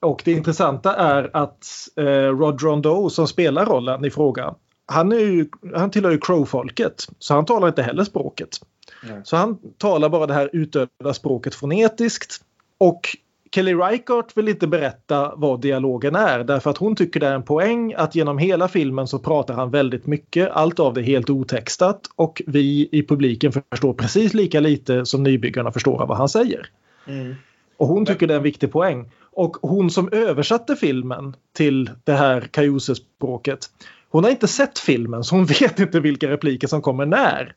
[0.00, 1.66] Och det intressanta är att
[1.96, 2.04] eh,
[2.38, 4.54] Rod Rondeau som spelar rollen i fråga
[4.86, 8.60] han, är ju, han tillhör ju Crow-folket så han talar inte heller språket.
[9.02, 9.20] Nej.
[9.24, 12.40] Så han talar bara det här utdöda språket fonetiskt.
[12.78, 13.16] Och
[13.54, 17.42] Kelly Reichardt vill inte berätta vad dialogen är därför att hon tycker det är en
[17.42, 22.00] poäng att genom hela filmen så pratar han väldigt mycket, allt av det helt otextat
[22.16, 26.66] och vi i publiken förstår precis lika lite som nybyggarna förstår av vad han säger.
[27.06, 27.34] Mm.
[27.76, 29.10] Och hon tycker det är en viktig poäng.
[29.32, 33.68] Och hon som översatte filmen till det här Kajuse-språket
[34.08, 37.54] hon har inte sett filmen så hon vet inte vilka repliker som kommer när.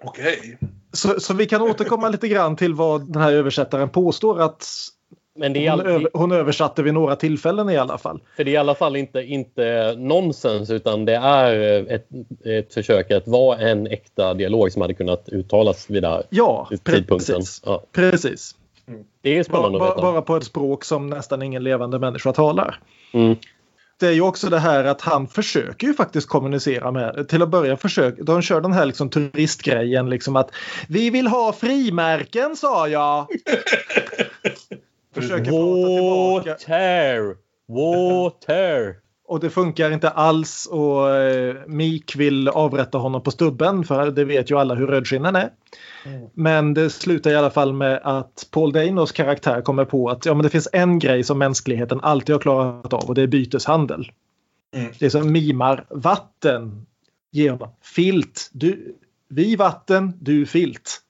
[0.00, 0.58] Okej.
[0.92, 4.66] Så, så vi kan återkomma lite grann till vad den här översättaren påstår att
[5.36, 8.20] Men det är, hon, all, över, hon översatte vid några tillfällen i alla fall.
[8.36, 11.54] för det är i alla fall inte, inte nonsens utan det är
[11.92, 12.06] ett,
[12.44, 16.68] ett försök att vara en äkta dialog som hade kunnat uttalas vid den här Ja,
[16.84, 17.16] tidpunkten.
[17.18, 17.62] precis.
[17.66, 18.54] Ja, precis.
[19.22, 20.02] det är Bara, spännande att bara, veta.
[20.02, 22.80] bara på ett språk som nästan ingen levande människa talar.
[23.12, 23.36] Mm.
[24.00, 27.28] Det är ju också det här att han försöker ju faktiskt kommunicera med.
[27.28, 30.50] Till att börja försöker de kör den här liksom turistgrejen liksom att
[30.88, 33.26] vi vill ha frimärken sa jag.
[35.22, 36.50] försöker prata tillbaka.
[36.50, 37.36] Water!
[37.68, 38.96] Water!
[39.28, 44.24] Och det funkar inte alls och eh, Meek vill avrätta honom på stubben för det
[44.24, 45.50] vet ju alla hur rödskinnen är.
[46.34, 50.34] Men det slutar i alla fall med att Paul Danos karaktär kommer på att ja,
[50.34, 54.12] men det finns en grej som mänskligheten alltid har klarat av och det är byteshandel.
[54.74, 54.92] Mm.
[54.98, 56.86] Det är som mimar vatten.
[57.30, 58.50] Ge honom filt.
[58.52, 58.94] Du,
[59.28, 61.00] vi vatten, du filt.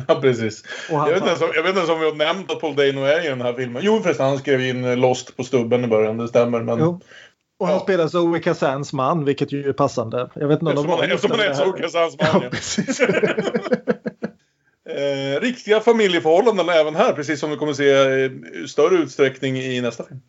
[0.08, 0.64] Ja, precis.
[0.90, 3.24] Jag vet, ens, jag vet inte ens om vi har nämnt att Paul Dano är
[3.24, 3.82] i den här filmen.
[3.84, 6.18] Jo förresten, han skrev in eh, Lost på stubben i början.
[6.18, 6.60] Det stämmer.
[6.62, 6.78] Men...
[6.78, 7.00] Jo.
[7.58, 7.82] Och han Ja.
[7.82, 10.30] spelar Zoe Kazans man, vilket ju är passande.
[10.34, 11.82] Jag vet inte om Eftersom han, eftersom han är här.
[11.82, 12.28] Kazans man.
[12.32, 12.50] Ja, ja.
[12.50, 13.00] precis.
[14.88, 17.84] Eh, riktiga familjeförhållanden även här, precis som vi kommer se
[18.64, 20.20] i större utsträckning i nästa film.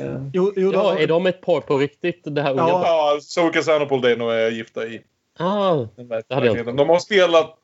[0.00, 2.20] Eh, Jo, jo, Ja, är de ett par på riktigt?
[2.24, 2.82] Det här unga Ja.
[3.14, 5.00] ja, Zoe Kazan och Paul Dano är gifta i
[5.38, 6.76] Ah, den Det hade jag.
[6.76, 7.56] De har spelat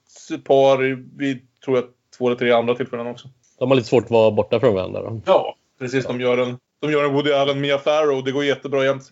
[0.44, 0.78] par
[1.18, 1.84] vid, tror jag,
[2.18, 3.28] två eller tre andra tillfällen också.
[3.58, 5.02] De har lite svårt att vara borta från varandra.
[5.02, 5.20] Då.
[5.26, 6.06] Ja, precis.
[6.06, 8.24] De gör en, de gör en Woody Allen Mia Farrow.
[8.24, 9.02] Det går jättebra jämt.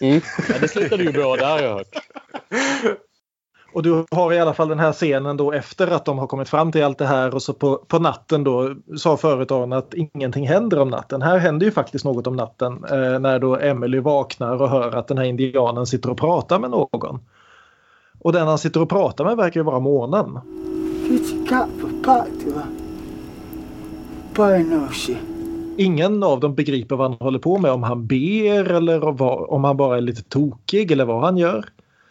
[0.00, 0.20] Mm.
[0.48, 1.88] Ja, det slutade ju bra där har jag hört.
[3.74, 6.48] Och du har i alla fall den här scenen då efter att de har kommit
[6.48, 10.48] fram till allt det här och så på, på natten då sa företagaren att ingenting
[10.48, 11.22] händer om natten.
[11.22, 15.08] Här händer ju faktiskt något om natten eh, när då Emily vaknar och hör att
[15.08, 17.20] den här indianen sitter och pratar med någon.
[18.24, 20.38] Och den han sitter och pratar med verkar ju vara månen.
[25.76, 29.20] Ingen av dem begriper vad han håller på med, om han ber eller
[29.52, 31.64] om han bara är lite tokig eller vad han gör.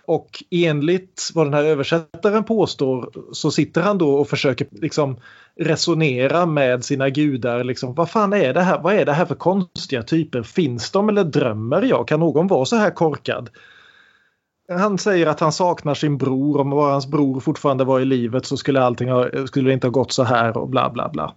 [0.05, 5.17] Och enligt vad den här översättaren påstår så sitter han då och försöker liksom
[5.59, 7.63] resonera med sina gudar.
[7.63, 8.81] Liksom, vad fan är det här?
[8.81, 10.43] Vad är det här för konstiga typer?
[10.43, 12.07] Finns de eller drömmer jag?
[12.07, 13.49] Kan någon vara så här korkad?
[14.69, 16.59] Han säger att han saknar sin bror.
[16.59, 19.87] Om bara hans bror fortfarande var i livet så skulle allting ha, skulle det inte
[19.87, 21.33] ha gått så här och bla bla bla.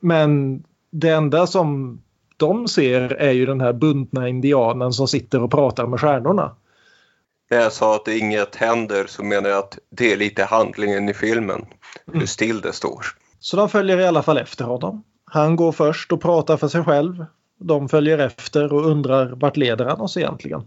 [0.00, 2.00] Men det enda som
[2.36, 6.56] de ser är ju den här bundna indianen som sitter och pratar med stjärnorna.
[7.50, 11.14] När jag sa att inget händer så menar jag att det är lite handlingen i
[11.14, 11.66] filmen.
[12.06, 12.26] Hur mm.
[12.26, 13.06] still det står.
[13.40, 15.02] Så de följer i alla fall efter honom.
[15.24, 17.24] Han går först och pratar för sig själv.
[17.58, 20.62] De följer efter och undrar vart leder han oss egentligen?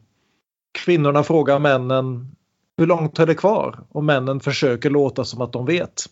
[0.72, 2.36] Kvinnorna frågar männen
[2.78, 3.80] hur långt är det kvar?
[3.90, 6.06] Och männen försöker låta som att de vet.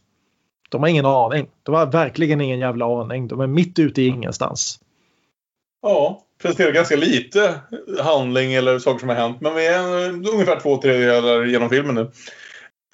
[0.69, 1.47] De har ingen aning.
[1.63, 3.27] De har verkligen ingen jävla aning.
[3.27, 4.79] De är mitt ute i ingenstans.
[5.81, 7.59] Ja, presenterar ganska lite
[7.99, 9.41] handling eller saker som har hänt.
[9.41, 12.11] Men vi är ungefär två tredjedelar genom filmen nu.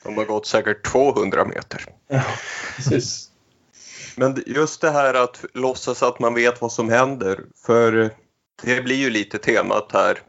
[0.03, 1.85] De har gått säkert 200 meter.
[2.07, 2.23] Ja,
[2.75, 3.29] precis.
[4.17, 7.39] Men just det här att låtsas att man vet vad som händer.
[7.65, 8.11] För
[8.63, 10.19] det blir ju lite temat här.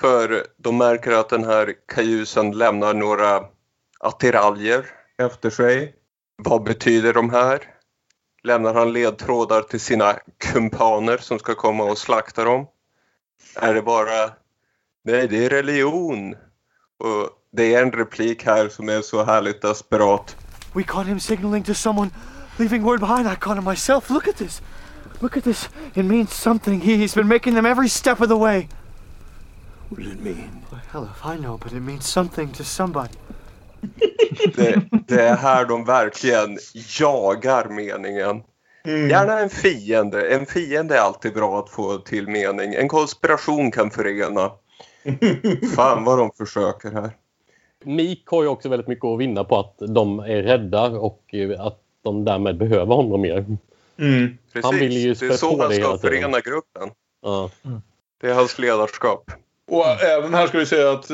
[0.00, 3.44] För de märker att den här kajusen lämnar några
[4.00, 4.86] attiraljer
[5.18, 5.94] efter sig.
[6.36, 7.60] Vad betyder de här?
[8.42, 12.66] Lämnar han ledtrådar till sina kumpaner som ska komma och slakta dem?
[13.56, 14.30] Är det bara
[15.04, 16.34] Nej, det är religion.
[16.98, 20.36] Och det är en replik här som är så härligt desperat.
[20.74, 22.10] We caught him signaling to someone,
[22.58, 23.26] leaving word behind.
[23.26, 24.10] I caught him myself.
[24.10, 24.62] Look at this.
[25.20, 25.68] Look at this.
[25.94, 26.80] It means something.
[26.80, 28.68] He, he's been making them every step of the way.
[29.88, 30.64] What does it mean?
[30.70, 33.14] Well, hell if I know, but it means something to somebody.
[34.56, 36.58] Det, det är här de verkligen
[37.00, 38.42] jagar meningen.
[38.84, 39.08] Mm.
[39.08, 40.28] Gärna en fiende.
[40.28, 42.74] En fiende är alltid bra att få till mening.
[42.74, 44.52] En konspiration kan förena.
[45.76, 47.10] Fan vad de försöker här.
[47.84, 51.80] Mik har ju också väldigt mycket att vinna på att de är rädda och att
[52.02, 53.44] de därmed behöver honom mer.
[53.98, 54.38] Mm.
[54.52, 54.64] Precis.
[54.64, 56.90] Han vill ju det är så han ska förena gruppen.
[57.22, 57.50] Ja.
[57.64, 57.82] Mm.
[58.20, 59.30] Det är hans ledarskap.
[59.68, 61.10] Och även här ska vi säga att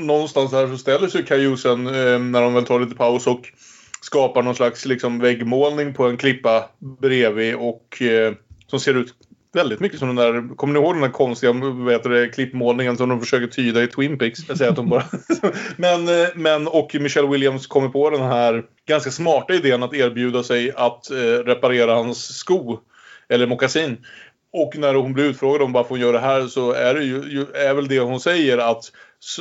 [0.00, 3.52] någonstans här så ställer sig Kajusen eh, när de väl tar lite paus och
[4.00, 8.34] skapar någon slags liksom, väggmålning på en klippa bredvid och eh,
[8.66, 9.14] som ser ut
[9.52, 13.20] väldigt mycket som den där, kommer ni ihåg den där konstiga vet klippmålningen som de
[13.20, 14.48] försöker tyda i Twin Peaks?
[14.48, 15.04] Jag säger att de bara...
[15.76, 20.42] men, eh, men, och Michelle Williams kommer på den här ganska smarta idén att erbjuda
[20.42, 22.78] sig att eh, reparera hans sko.
[23.28, 23.96] Eller mockasin.
[24.52, 27.46] Och när hon blir utfrågad om varför hon gör det här så är det ju,
[27.54, 28.84] är väl det hon säger att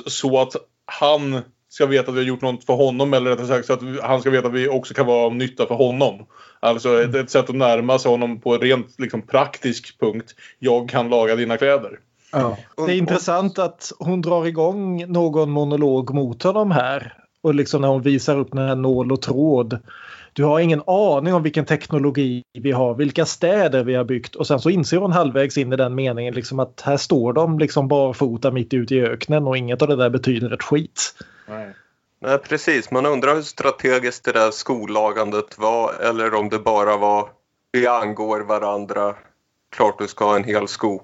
[0.07, 0.55] så att
[0.85, 3.81] han ska veta att vi har gjort något för honom eller rättare sagt så att
[4.03, 6.25] han ska veta att vi också kan vara av nytta för honom.
[6.59, 10.35] Alltså ett, ett sätt att närma sig honom på en rent liksom, praktisk punkt.
[10.59, 11.99] Jag kan laga dina kläder.
[12.31, 12.57] Ja.
[12.75, 17.13] Det är intressant att hon drar igång någon monolog mot honom här.
[17.41, 19.79] Och liksom när hon visar upp den här nål och tråd
[20.33, 24.47] du har ingen aning om vilken teknologi vi har, vilka städer vi har byggt och
[24.47, 27.87] sen så inser hon halvvägs in i den meningen liksom att här står de liksom
[27.87, 31.13] barfota mitt ute i öknen och inget av det där betyder ett skit.
[31.47, 31.73] Nej.
[32.21, 37.29] Nej precis, man undrar hur strategiskt det där skollagandet var eller om det bara var
[37.71, 39.15] vi angår varandra,
[39.75, 41.01] klart du ska ha en hel sko.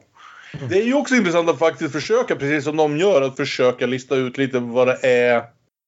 [0.70, 4.16] Det är ju också intressant att faktiskt försöka, precis som de gör, att försöka lista
[4.16, 5.44] ut lite vad det är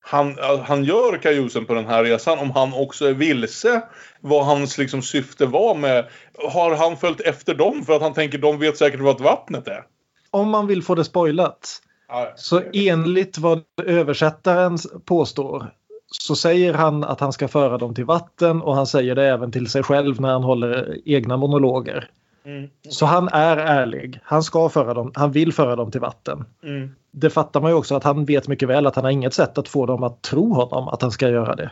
[0.09, 2.39] han, han gör kajusen på den här resan.
[2.39, 3.81] Om han också är vilse
[4.21, 6.05] vad hans liksom, syfte var med...
[6.51, 9.83] Har han följt efter dem för att han tänker de vet säkert vad vattnet är?
[10.31, 11.81] Om man vill få det spoilat.
[12.07, 15.71] Ja, så enligt vad översättaren påstår
[16.11, 19.51] så säger han att han ska föra dem till vatten och han säger det även
[19.51, 22.09] till sig själv när han håller egna monologer.
[22.47, 22.69] Mm.
[22.89, 24.19] Så han är ärlig.
[24.23, 26.45] Han ska föra dem, han vill föra dem till vatten.
[26.63, 26.95] Mm.
[27.11, 29.57] Det fattar man ju också att han vet mycket väl att han har inget sätt
[29.57, 31.71] att få dem att tro honom att han ska göra det.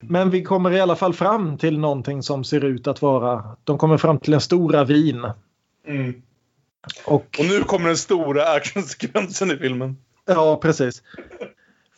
[0.00, 3.78] Men vi kommer i alla fall fram till någonting som ser ut att vara, de
[3.78, 5.26] kommer fram till en stor ravin.
[5.86, 6.22] Mm.
[7.06, 9.96] Och, och nu kommer den stora actionsekvensen i filmen.
[10.26, 11.02] Ja, precis.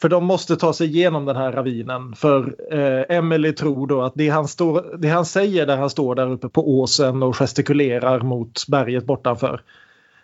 [0.01, 2.15] För de måste ta sig igenom den här ravinen.
[2.15, 6.15] För eh, Emily tror då att det han, står, det han säger där han står
[6.15, 9.63] där uppe på åsen och gestikulerar mot berget bortanför.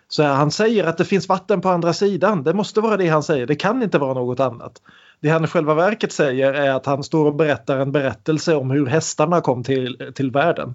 [0.07, 2.43] Så han säger att det finns vatten på andra sidan.
[2.43, 3.47] Det måste vara det han säger.
[3.47, 4.81] Det kan inte vara något annat.
[5.19, 8.71] Det han i själva verket säger är att han står och berättar en berättelse om
[8.71, 10.73] hur hästarna kom till, till världen.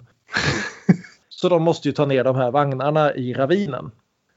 [1.29, 3.91] Så de måste ju ta ner de här vagnarna i ravinen.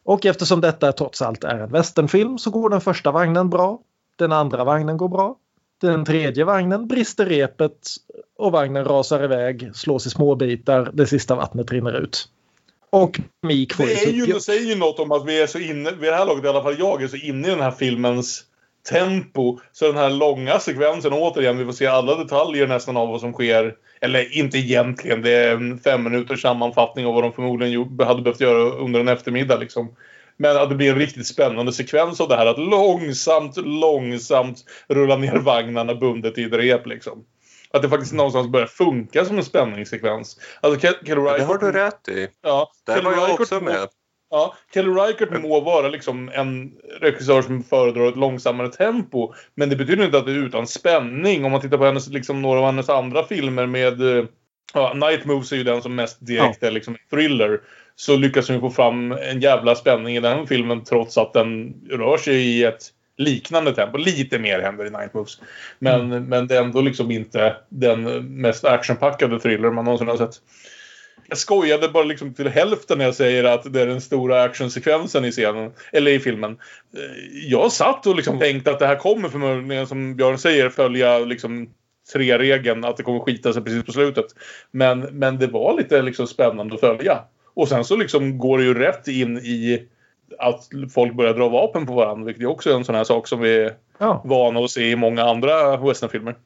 [0.05, 3.81] Och eftersom detta trots allt är en westernfilm så går den första vagnen bra.
[4.17, 5.37] Den andra vagnen går bra.
[5.81, 7.79] Den tredje vagnen brister repet
[8.39, 12.29] och vagnen rasar iväg, slås i småbitar, det sista vattnet rinner ut.
[12.91, 15.59] Och Meek får Det, är ju, det säger ju något om att vi är så
[15.59, 17.71] inne, vid det här laget i alla fall jag, är så inne i den här
[17.71, 18.45] filmens
[18.91, 19.59] tempo.
[19.73, 23.33] Så den här långa sekvensen, återigen, vi får se alla detaljer nästan av vad som
[23.33, 23.75] sker.
[24.01, 28.41] Eller inte egentligen, det är en fem minuters sammanfattning av vad de förmodligen hade behövt
[28.41, 29.57] göra under en eftermiddag.
[29.57, 29.97] Liksom.
[30.37, 32.47] Men att det blir en riktigt spännande sekvens av det här.
[32.47, 36.87] Att långsamt, långsamt rulla ner vagnarna bundet i ett rep.
[36.87, 37.25] Liksom.
[37.71, 40.41] Att det faktiskt någonstans börjar funka som en spänningssekvens.
[40.61, 42.29] Alltså, Ke- Kelly Det har Reichardt- du rätt i.
[42.43, 43.89] Ja, Där Kelly var jag Reichardt också med.
[44.31, 49.33] Ja, Kelly Reichardt må vara liksom en regissör som föredrar ett långsammare tempo.
[49.55, 51.45] Men det betyder inte att det är utan spänning.
[51.45, 54.19] Om man tittar på hennes, liksom, några av hennes andra filmer med...
[54.19, 54.25] eh,
[54.77, 57.61] Ja, Night Moves är ju den som mest direkt är liksom thriller.
[57.97, 62.17] Så lyckas hon få fram en jävla spänning i den filmen trots att den rör
[62.17, 62.83] sig i ett
[63.17, 63.99] liknande tempo.
[63.99, 65.41] Lite mer händer i Night Moves.
[65.79, 68.03] Men, men det är ändå liksom inte den
[68.41, 70.41] mest actionpackade thriller man någonsin har sett.
[71.29, 75.25] Jag skojade bara liksom till hälften när jag säger att det är den stora actionsekvensen
[75.25, 75.73] i scenen.
[75.93, 76.53] Eller i filmen.
[76.97, 81.19] Eh, Jag satt och liksom tänkte att det här kommer förmodligen, som Björn säger, följa
[81.19, 81.71] liksom
[82.13, 82.85] tre-regeln.
[82.85, 84.27] Att det kommer skita sig precis på slutet.
[84.71, 87.19] Men, men det var lite liksom spännande att följa.
[87.55, 89.83] Och sen så liksom går det ju rätt in i
[90.39, 92.25] att folk börjar dra vapen på varandra.
[92.25, 94.91] Vilket ju också är en sån här sak som vi är Ja, vana att se
[94.91, 96.37] i många andra westernfilmer.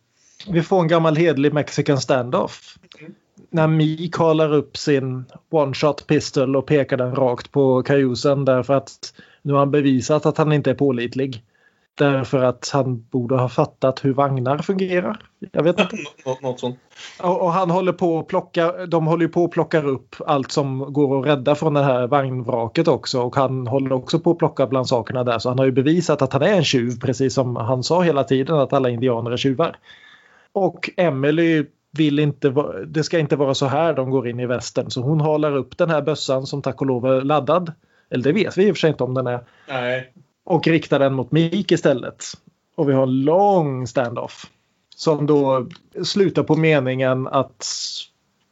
[0.51, 2.75] vi får en gammal hedlig mexican standoff.
[3.51, 9.15] När Meek håller upp sin one-shot pistol och pekar den rakt på kajusen därför att
[9.43, 11.43] nu har han bevisat att han inte är pålitlig.
[11.99, 15.21] Därför att han borde ha fattat hur vagnar fungerar.
[15.53, 15.97] Jag vet inte.
[16.27, 16.79] Nå- något sånt.
[17.23, 20.53] Och, och han håller på att plocka, de håller ju på att plocka upp allt
[20.53, 23.23] som går att rädda från det här vagnvraket också.
[23.23, 25.39] Och han håller också på att plocka bland sakerna där.
[25.39, 28.25] Så han har ju bevisat att han är en tjuv precis som han sa hela
[28.25, 29.77] tiden att alla indianer är tjuvar.
[30.53, 32.55] Och Emily vill inte,
[32.87, 34.91] det ska inte vara så här de går in i västern.
[34.91, 37.73] Så hon håller upp den här bössan som tack och lov är laddad.
[38.11, 39.41] Eller det vet vi i och för sig inte om den är.
[39.69, 40.13] Nej.
[40.49, 42.25] Och riktar den mot Meek istället.
[42.75, 44.47] Och vi har en lång standoff.
[44.97, 45.69] Som då
[46.03, 47.67] slutar på meningen att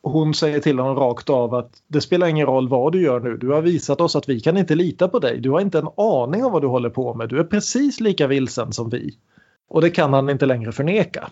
[0.03, 3.37] hon säger till honom rakt av att det spelar ingen roll vad du gör nu.
[3.37, 5.41] Du har visat oss att vi kan inte lita på dig.
[5.41, 7.29] Du har inte en aning om vad du håller på med.
[7.29, 9.17] Du är precis lika vilsen som vi.
[9.69, 11.31] Och det kan han inte längre förneka.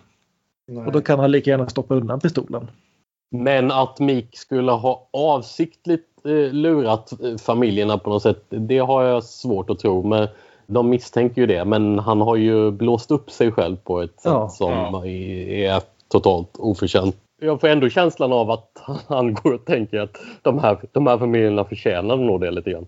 [0.86, 2.70] Och då kan han lika gärna stoppa undan pistolen.
[3.30, 9.04] Men att Meek skulle ha avsiktligt eh, lurat eh, familjerna på något sätt, det har
[9.04, 10.02] jag svårt att tro.
[10.06, 10.28] Men
[10.66, 14.32] de misstänker ju det, men han har ju blåst upp sig själv på ett sätt
[14.32, 14.48] Ja.
[14.48, 15.06] som Ja.
[15.06, 17.16] är totalt oförtjänt.
[17.40, 18.70] Jag får ändå känslan av att
[19.08, 22.86] han går och tänker att de här, de här familjerna förtjänar nog det lite grann.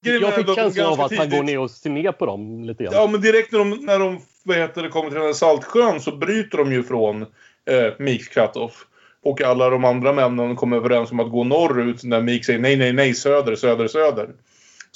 [0.00, 2.92] Jag fick känslan av att han går ner och ser ner på dem lite grann.
[2.96, 6.00] Ja, men direkt när de, när de vad heter det, kommer till den här Saltsjön
[6.00, 8.86] så bryter de ju från eh, Meeks cut-off.
[9.24, 12.76] Och alla de andra männen kommer överens om att gå norrut när Meek säger nej,
[12.76, 14.28] nej, nej, söder, söder, söder.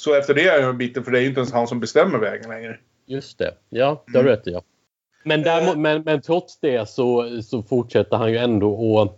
[0.01, 1.79] Så efter det är jag en biten, för det är ju inte ens han som
[1.79, 2.77] bestämmer vägen längre.
[3.05, 3.53] Just det.
[3.69, 4.41] Ja, det har du rätt.
[4.45, 4.61] Ja.
[5.23, 9.17] Men, däremot, men, men trots det så, så fortsätter han ju ändå att...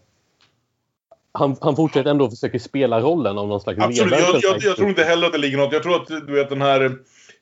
[1.31, 4.39] Han, han fortsätter ändå att försöka spela rollen av någon slags Absolut, ledare.
[4.41, 5.73] jag, jag, jag tror inte heller att det ligger något.
[5.73, 6.91] Jag tror att du vet den här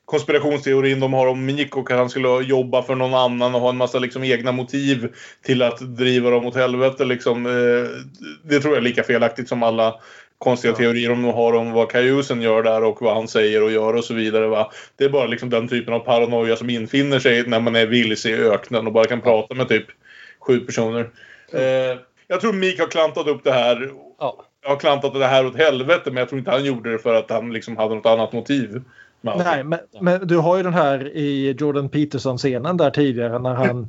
[0.04, 3.76] konspirationsteorin de har om och att han skulle jobba för någon annan och ha en
[3.76, 7.04] massa liksom egna motiv till att driva dem åt helvete.
[7.04, 7.52] Liksom, eh,
[8.42, 10.00] det tror jag är lika felaktigt som alla
[10.42, 13.94] konstiga teorier de har om vad Kajusen gör där och vad han säger och gör
[13.94, 14.46] och så vidare.
[14.46, 14.70] Va?
[14.96, 18.30] Det är bara liksom den typen av paranoia som infinner sig när man är vilse
[18.30, 19.86] i öknen och bara kan prata med typ
[20.40, 21.10] sju personer.
[21.52, 24.44] Eh, jag tror Meek har klantat upp det här Ja.
[24.64, 27.30] har klantat det här åt helvete men jag tror inte han gjorde det för att
[27.30, 28.82] han liksom hade något annat motiv.
[29.20, 33.88] Nej, men, men du har ju den här i Jordan Peterson-scenen där tidigare när han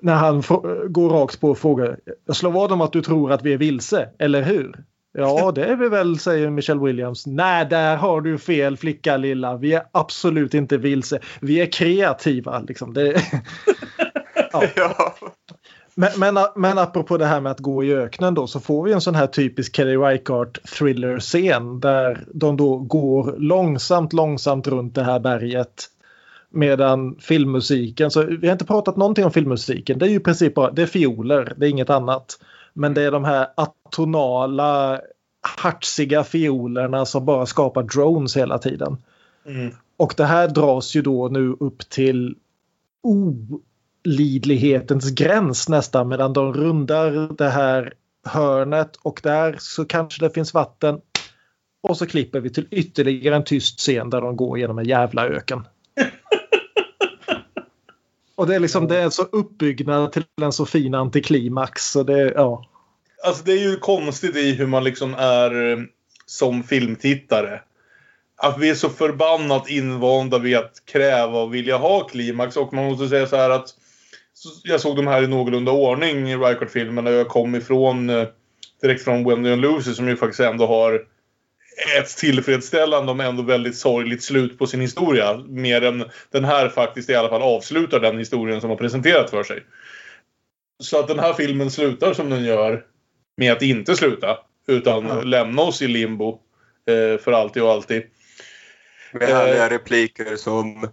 [0.00, 0.42] när han
[0.88, 1.98] går rakt på och frågar.
[2.26, 4.84] Jag slår vad om att du tror att vi är vilse, eller hur?
[5.18, 7.26] Ja, det är vi väl, säger Michelle Williams.
[7.26, 9.56] Nej, där har du fel flicka lilla.
[9.56, 11.18] Vi är absolut inte vilse.
[11.40, 12.60] Vi är kreativa.
[12.60, 12.94] Liksom.
[12.94, 13.22] Det...
[14.76, 15.14] Ja.
[15.94, 18.92] Men, men, men apropå det här med att gå i öknen då så får vi
[18.92, 25.02] en sån här typisk Kelly Reichardt thriller-scen där de då går långsamt, långsamt runt det
[25.02, 25.84] här berget.
[26.50, 29.98] Medan filmmusiken, så vi har inte pratat någonting om filmmusiken.
[29.98, 32.38] Det är ju i princip bara, det är fioler, det är inget annat.
[32.74, 35.00] Men det är de här atonala,
[35.40, 38.96] hartsiga fiolerna som bara skapar drones hela tiden.
[39.46, 39.74] Mm.
[39.96, 42.36] Och det här dras ju då nu upp till
[44.04, 47.94] olidlighetens gräns nästan medan de rundar det här
[48.24, 51.00] hörnet och där så kanske det finns vatten.
[51.82, 55.26] Och så klipper vi till ytterligare en tyst scen där de går genom en jävla
[55.26, 55.64] öken
[58.34, 61.90] och det är liksom det är så uppbyggnad till en så fin antiklimax.
[61.90, 62.64] Så det, ja.
[63.26, 65.78] Alltså det är ju konstigt i hur man liksom är eh,
[66.26, 67.60] som filmtittare.
[68.36, 72.56] Att vi är så förbannat invanda vid att kräva och vilja ha klimax.
[72.56, 73.68] Och man måste säga så här att
[74.62, 77.10] jag såg de här i någorlunda ordning, Rycard-filmerna.
[77.10, 78.26] Jag kom ifrån eh,
[78.82, 81.06] direkt från Wendy and Lucy som ju faktiskt ändå har
[81.98, 85.36] ett tillfredsställande om ändå väldigt sorgligt slut på sin historia.
[85.48, 89.42] Mer än den här faktiskt i alla fall avslutar den historien som har presenterat för
[89.44, 89.64] sig.
[90.82, 92.84] Så att den här filmen slutar som den gör
[93.36, 94.38] med att inte sluta.
[94.66, 95.22] Utan Ja.
[95.22, 96.40] lämna oss i limbo
[96.86, 98.02] eh, för alltid och alltid.
[99.12, 100.88] Med härliga repliker som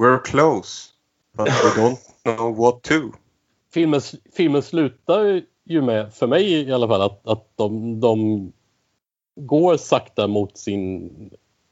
[0.00, 0.88] We're close,
[1.36, 2.94] but we don't know what to.
[3.74, 4.00] filmen,
[4.36, 8.52] filmen slutar ju med, för mig i alla fall, att, att de, de
[9.46, 11.10] går sakta mot sin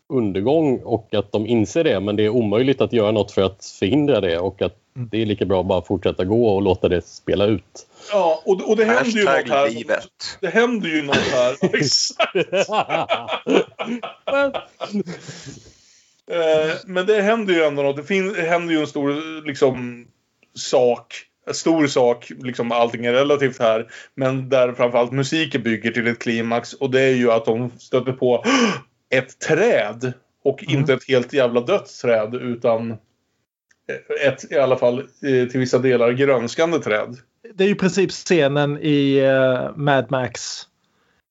[0.09, 3.65] undergång och att de inser det men det är omöjligt att göra något för att
[3.79, 5.09] förhindra det och att Mm.
[5.13, 7.87] det är lika bra att bara fortsätta gå och låta det spela ut.
[8.11, 9.37] Ja, och, och det händer ju något här.
[9.37, 10.09] Hashtag livet.
[10.41, 11.57] Det händer ju något här.
[16.31, 18.09] Eh, men det händer ju ändå något.
[18.09, 20.07] Det händer ju en stor liksom,
[20.55, 21.15] sak.
[21.53, 23.87] Stor sak, liksom allting är relativt här.
[24.15, 26.73] Men där framförallt musiken bygger till ett klimax.
[26.73, 28.45] Och det är ju att de stöter på
[29.15, 30.13] ett träd.
[30.45, 30.81] Och Mm.
[30.81, 32.97] inte ett helt jävla dött träd utan
[34.27, 37.17] ett i alla fall eh, till vissa delar grönskande träd.
[37.55, 40.63] Det är ju i princip scenen i eh, Mad Max.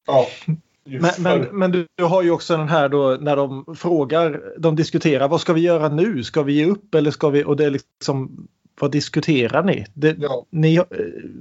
[0.08, 0.28] Ja.
[0.90, 4.76] Men, men, men du, du har ju också den här då när de frågar, de
[4.76, 6.24] diskuterar vad ska vi göra nu?
[6.24, 7.44] Ska vi ge upp eller ska vi?
[7.44, 8.48] Och det är liksom
[8.80, 9.86] vad diskuterar ni?
[9.94, 10.46] Det, Ja.
[10.50, 10.84] ni eh,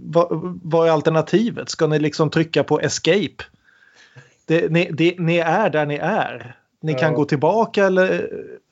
[0.05, 1.69] vad, vad är alternativet?
[1.69, 3.45] Ska ni liksom trycka på escape?
[4.47, 6.57] Det, ni, det, ni är där ni är.
[6.83, 7.17] Ni kan Ja.
[7.17, 8.21] gå tillbaka eller eh,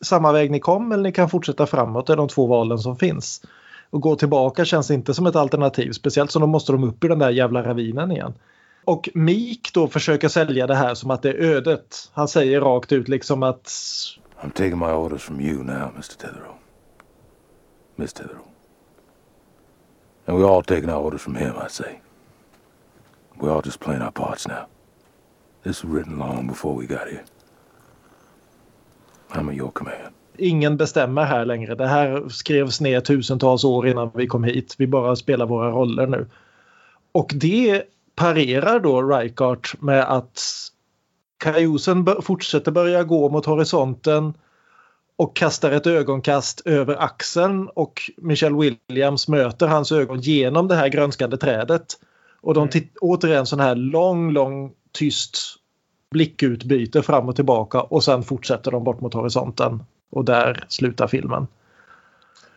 [0.04, 2.06] samma väg ni kom eller ni kan fortsätta framåt.
[2.06, 3.42] Det är de två valen som finns.
[3.90, 5.92] Och gå tillbaka känns inte som ett alternativ.
[5.92, 8.34] Speciellt som då måste de upp i den där jävla ravinen igen.
[8.84, 12.10] Och Meek då försöker sälja det här som att det är ödet.
[12.12, 13.66] Han säger rakt ut liksom att
[14.42, 16.02] I'm taking my orders from you now, Mr.
[16.02, 16.54] Tetherow.
[17.96, 18.42] Miss Tetherow.
[20.26, 22.00] And we're all taking our orders from him, I say.
[23.38, 24.66] We're all just playing our parts now.
[25.62, 27.24] This was written long before we got here.
[29.30, 30.14] I'm at your command.
[30.38, 31.74] ingen bestämmer här längre.
[31.74, 34.74] Det här skrevs ner tusentals år innan vi kom hit.
[34.78, 36.26] Vi bara spelar våra roller nu.
[37.12, 37.82] Och det
[38.14, 40.42] parerar då Reichardt med att
[41.38, 44.34] Kajosen fortsätter börja gå mot horisonten
[45.16, 48.56] och kastar ett ögonkast över axeln och Michelle
[48.88, 51.86] Williams möter hans ögon genom det här grönskande trädet.
[52.40, 55.38] Och de titt- återigen sån här lång, lång, tyst
[56.10, 59.82] blickutbyte fram och tillbaka och sen fortsätter de bort mot horisonten.
[60.10, 61.46] Och där slutar filmen.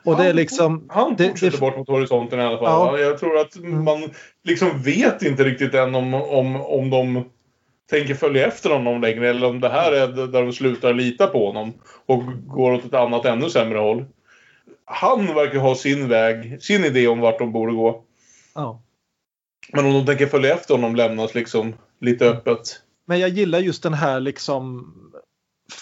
[0.03, 0.83] Och det är liksom...
[0.89, 2.99] Han fortsätter det- bort mot horisonten i alla fall.
[2.99, 3.05] Ja.
[3.05, 3.83] Jag tror att Mm.
[3.83, 4.09] man
[4.43, 7.23] liksom vet inte riktigt än om, om, om de
[7.89, 11.47] tänker följa efter honom längre eller om det här är där de slutar lita på
[11.47, 11.73] honom
[12.05, 14.05] och går åt ett annat ännu sämre håll.
[14.85, 18.03] Han verkar ha sin väg, sin idé om vart de borde gå.
[18.55, 18.81] Ja.
[19.73, 22.81] Men om de tänker följa efter honom lämnas liksom lite öppet.
[23.05, 24.93] Men jag gillar just den här liksom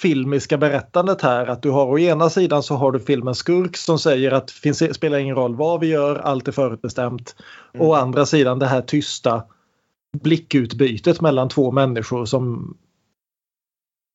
[0.02, 1.48] filmiska berättandet här.
[1.48, 4.96] Att du har å ena sidan så har du filmen Skurk som säger att finns,
[4.96, 7.36] spelar ingen roll vad vi gör, allt är förutbestämt.
[7.74, 7.88] Mm.
[7.88, 9.44] Och å andra sidan det här tysta
[10.24, 12.78] blickutbytet mellan två människor som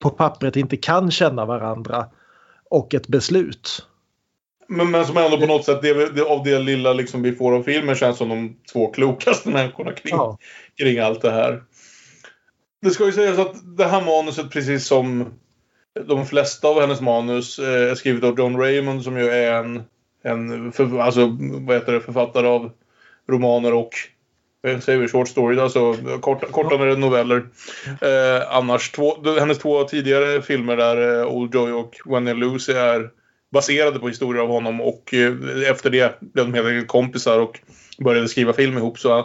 [0.02, 2.06] på pappret inte kan känna varandra
[2.70, 3.86] och ett beslut.
[4.68, 7.52] Men, men som ändå på något sätt, det, det, av det lilla liksom vi får
[7.52, 10.38] av filmen känns som de två klokaste människorna kring, Ja.
[10.78, 11.62] kring allt det här.
[12.82, 15.26] Det ska ju sägas att det här manuset, precis som
[16.06, 19.82] de flesta av hennes manus, eh, är skrivet av John Raymond som ju är en,
[20.22, 22.70] en för, alltså, vad heter det, författare av
[23.28, 23.90] romaner och
[24.66, 27.46] Eh, säger vi short stories, alltså korta, kortare noveller.
[28.00, 32.72] Eh, annars, två, hennes två tidigare filmer där, eh, Old Joy och When I Lucy,
[32.72, 33.10] är
[33.52, 35.34] baserade på historier av honom och eh,
[35.70, 37.60] efter det blev de helt enkelt kompisar och
[37.98, 38.98] började skriva film ihop.
[38.98, 39.24] Så eh,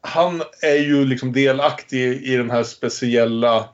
[0.00, 3.68] han är ju liksom delaktig i den här speciella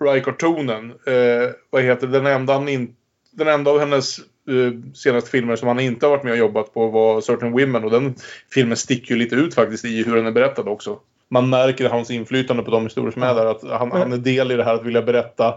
[0.00, 0.90] Rycart-tonen.
[0.90, 2.12] Eh, vad heter det?
[2.18, 2.96] Den enda, han in,
[3.30, 6.74] den enda av hennes Eh, senaste filmer som han inte har varit med och jobbat
[6.74, 8.14] på var Certain Women och den
[8.50, 10.98] filmen sticker ju lite ut faktiskt i hur den är berättad också.
[11.28, 13.46] Man märker hans inflytande på de historier som är där.
[13.46, 15.54] Att han, han är del i det här att vilja berätta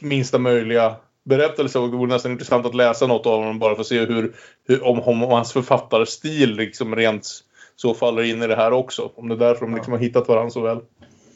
[0.00, 3.80] minsta möjliga berättelse och det vore nästan intressant att läsa något av honom bara för
[3.80, 4.34] att se hur,
[4.68, 7.28] hur om, om hans författarstil liksom rent
[7.76, 9.10] så faller in i det här också.
[9.14, 10.80] Om det är därför de liksom har hittat varandra så väl.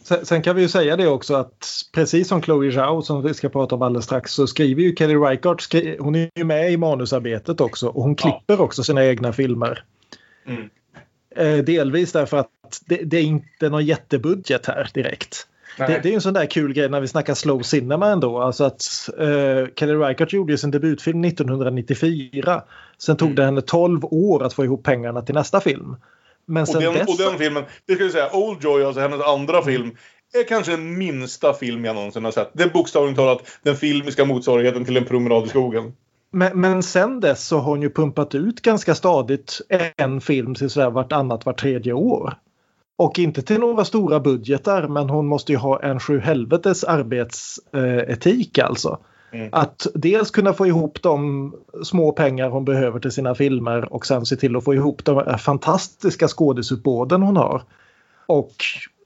[0.09, 3.35] Sen, sen kan vi ju säga det också att precis som Chloe Zhao som vi
[3.35, 6.73] ska prata om alldeles strax så skriver ju Kelly Reichardt, skri, hon är ju med
[6.73, 8.59] i manusarbetet också och hon klipper ja.
[8.59, 9.85] också sina egna filmer.
[10.47, 10.71] Mm.
[11.37, 12.51] Eh, delvis därför att
[12.87, 15.47] det, det, är inte någon jättebudget här direkt.
[15.79, 18.41] Det, det, är en sån där kul grej när vi snackar slow cinema ändå.
[18.41, 22.63] Alltså att uh, Kelly Reichardt gjorde sin debutfilm 1994.
[22.99, 23.37] Sen tog mm.
[23.37, 25.97] det henne 12 år att få ihop pengarna till nästa film.
[26.49, 27.09] Men och, den, dess...
[27.09, 29.97] och den filmen, det ska vi säga, Old Joy, alltså hennes andra film,
[30.35, 32.51] är kanske den minsta film jag någonsin har sett.
[32.53, 35.93] Det är bokstavligt talat den filmiska motsvarigheten till en promenad i skogen.
[36.31, 39.61] Men, men sen dess så har hon ju pumpat ut ganska stadigt
[39.97, 42.35] en film till sådär vartannat, vart tredje år.
[42.97, 48.59] Och inte till några stora budgetar men hon måste ju ha en sju helvetes arbetsetik
[48.59, 48.99] alltså.
[49.33, 49.49] Mm.
[49.53, 51.55] Att dels kunna få ihop de
[51.85, 55.39] små pengar hon behöver till sina filmer och sen se till att få ihop de
[55.39, 57.63] fantastiska skådisuppbåden hon har.
[58.27, 58.55] Och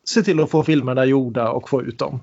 [0.05, 2.21] se till att få filmerna gjorda och få ut dem.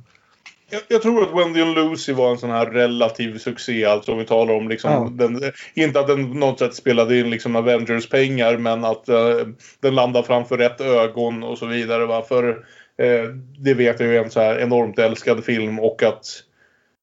[0.72, 4.18] Jag, jag, tror att Wendy and Lucy var en sån här relativ succé, alltså om
[4.18, 5.10] vi talar om liksom, ja.
[5.28, 9.48] den, inte att den på något sätt spelade in liksom Avengers-pengar, men att uh,
[9.80, 12.06] den landade framför rätt ögon och så vidare.
[12.06, 12.22] Va?
[12.22, 16.26] För uh, det vet jag ju är en så här enormt älskad film och att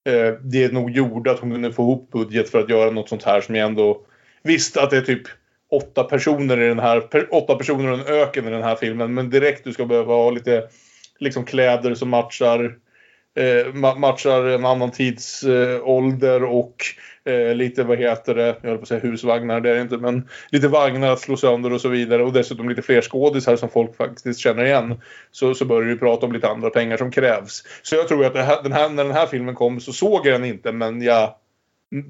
[0.06, 3.24] eh, det nog gjorde att hon kunde få ihop budget för att göra något sånt
[3.24, 4.00] här som jag ändå
[4.42, 5.22] visste att det är typ
[5.70, 9.30] åtta personer i den här, åtta personer och en öken i den här filmen, men
[9.30, 10.68] direkt du ska behöva ha lite
[11.18, 12.76] liksom kläder som matchar
[13.36, 16.76] eh, matchar en annan tidsålder eh, och
[17.26, 19.96] eh, lite, vad heter det, jag höll på att säga husvagnar, det är det inte,
[19.96, 23.68] men lite vagnar att slå sönder och så vidare och dessutom lite fler skådisar som
[23.68, 25.00] folk faktiskt känner igen.
[25.30, 27.62] Så, så börjar vi prata om lite andra pengar som krävs.
[27.82, 30.34] Så jag tror att här, den här, när den här filmen kom så såg jag
[30.34, 31.34] den inte, men jag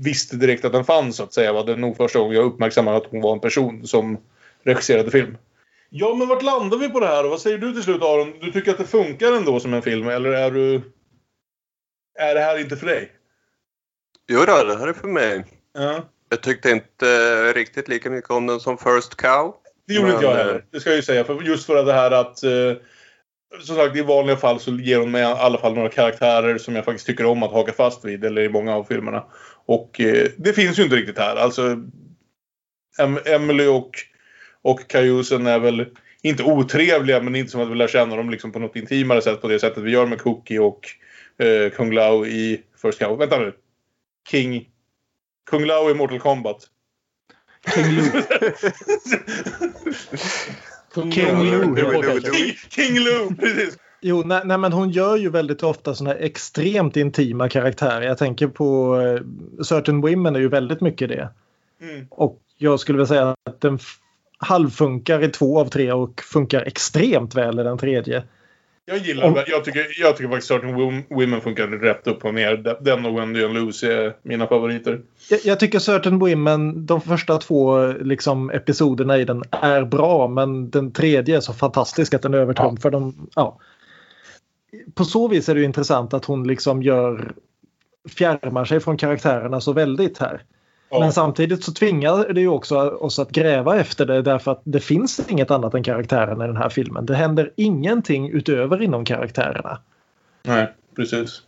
[0.05, 1.62] visste direkt att den fanns så att säga.
[1.62, 4.19] Det var nog första gången jag uppmärksammade att hon var en person som
[4.64, 5.37] regisserade film.
[5.91, 8.33] Ja, men vart landar vi på det här och vad säger du till slut Aron?
[8.41, 10.83] Du tycker att det funkar ändå som en film eller är du
[12.19, 13.16] är det här inte för dig?
[14.29, 15.45] Jo då, det här är för mig.
[15.74, 16.09] Ja.
[16.29, 19.55] Jag tyckte inte riktigt lika mycket om den som First Cow.
[19.87, 20.55] Det gjorde inte jag heller.
[20.55, 21.24] Eh, det ska jag ju säga.
[21.24, 22.43] För just för det här att...
[22.43, 22.72] Eh,
[23.61, 26.77] som sagt, i vanliga fall så ger hon mig i alla fall några karaktärer som
[26.77, 28.24] jag faktiskt tycker om att haka fast vid.
[28.24, 29.24] Eller i många av filmerna.
[29.66, 31.37] Och eh, det finns ju inte riktigt här.
[31.37, 31.77] Alltså...
[32.99, 33.91] Em Emily och,
[34.62, 35.87] och Kajusen är väl
[36.22, 39.41] inte otrevliga men inte som att vi lär känna dem liksom på något intimare sätt
[39.41, 40.89] på det sättet vi gör med Cookie och
[41.39, 43.18] eh, Kung Lao i First Cow.
[43.18, 43.53] Vänta nu.
[44.31, 44.68] King...
[45.51, 46.57] Kung Lao i Mortal Kombat.
[47.74, 48.03] King Lu.
[51.11, 51.74] King Lu.
[52.70, 53.79] King Lu, precis.
[54.01, 58.03] Jo, nej, nej, men hon gör ju väldigt ofta såna här extremt intima karaktärer.
[58.03, 59.20] Jag tänker på uh,
[59.62, 61.29] Certain Women är ju väldigt mycket det.
[61.81, 62.07] Mm.
[62.11, 63.79] Och jag skulle vilja säga att den
[64.39, 68.22] halvfunkar i två av tre och funkar extremt väl i den tredje.
[68.89, 69.45] Jag gillar det.
[69.47, 72.76] Jag tycker, jag tycker faktiskt Certain Women funkar rätt upp och ner.
[72.80, 75.01] Den och Wendy and Lucy är mina favoriter.
[75.30, 80.70] Jag, jag tycker Certain Women, de första två liksom, episoderna i den är bra men
[80.70, 82.99] den tredje är så fantastisk att den övertrumfar ja.
[82.99, 83.28] dem.
[83.34, 83.59] Ja.
[84.95, 87.32] På så vis är det intressant att hon liksom gör
[88.09, 90.43] fjärmar sig från karaktärerna så väldigt här.
[90.91, 91.01] Ja.
[91.01, 94.80] Men samtidigt så tvingar det ju också oss att gräva efter det därför att det
[94.80, 97.07] finns inget annat än karaktärerna i den här filmen.
[97.07, 99.78] Det händer ingenting utöver inom karaktärerna.
[100.43, 101.43] Nej, precis.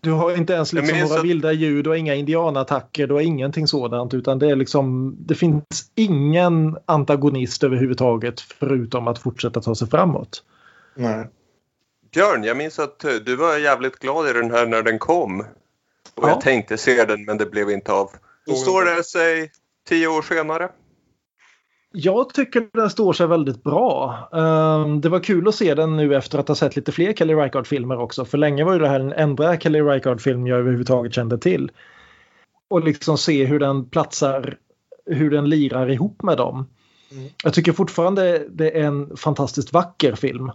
[0.00, 1.22] Du har inte ens liksom några så...
[1.22, 5.90] vilda ljud, har inga indianattacker, du har ingenting sådant utan det är liksom det finns
[5.94, 10.44] ingen antagonist överhuvudtaget förutom att fortsätta ta sig framåt.
[10.94, 11.28] Nej.
[12.12, 15.40] Björn, jag minns att du var jävligt glad i den här när den kom.
[15.40, 16.28] Och ja.
[16.28, 18.10] jag tänkte se den men det blev inte av.
[18.48, 19.50] Hur står det sig
[19.88, 20.68] tio år senare?
[21.92, 24.28] Jag tycker den står sig väldigt bra.
[24.32, 27.34] Um, det var kul att se den nu efter att ha sett lite fler Kelly
[27.34, 28.24] Reichardt-filmer också.
[28.24, 31.70] För länge var ju det här den enda Kelly Reichardt-film jag överhuvudtaget kände till.
[32.68, 34.58] Och liksom se hur den platsar,
[35.06, 36.66] hur den lirar ihop med dem.
[37.12, 37.28] Mm.
[37.44, 40.50] Jag tycker fortfarande det är en fantastiskt vacker film.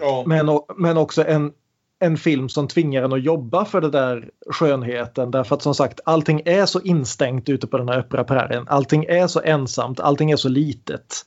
[0.00, 0.24] Ja.
[0.26, 1.52] Men, men också en
[2.00, 6.00] en film som tvingar en att jobba för den där skönheten därför att som sagt
[6.04, 8.64] allting är så instängt ute på den här öppna prärien.
[8.68, 11.26] Allting är så ensamt, allting är så litet.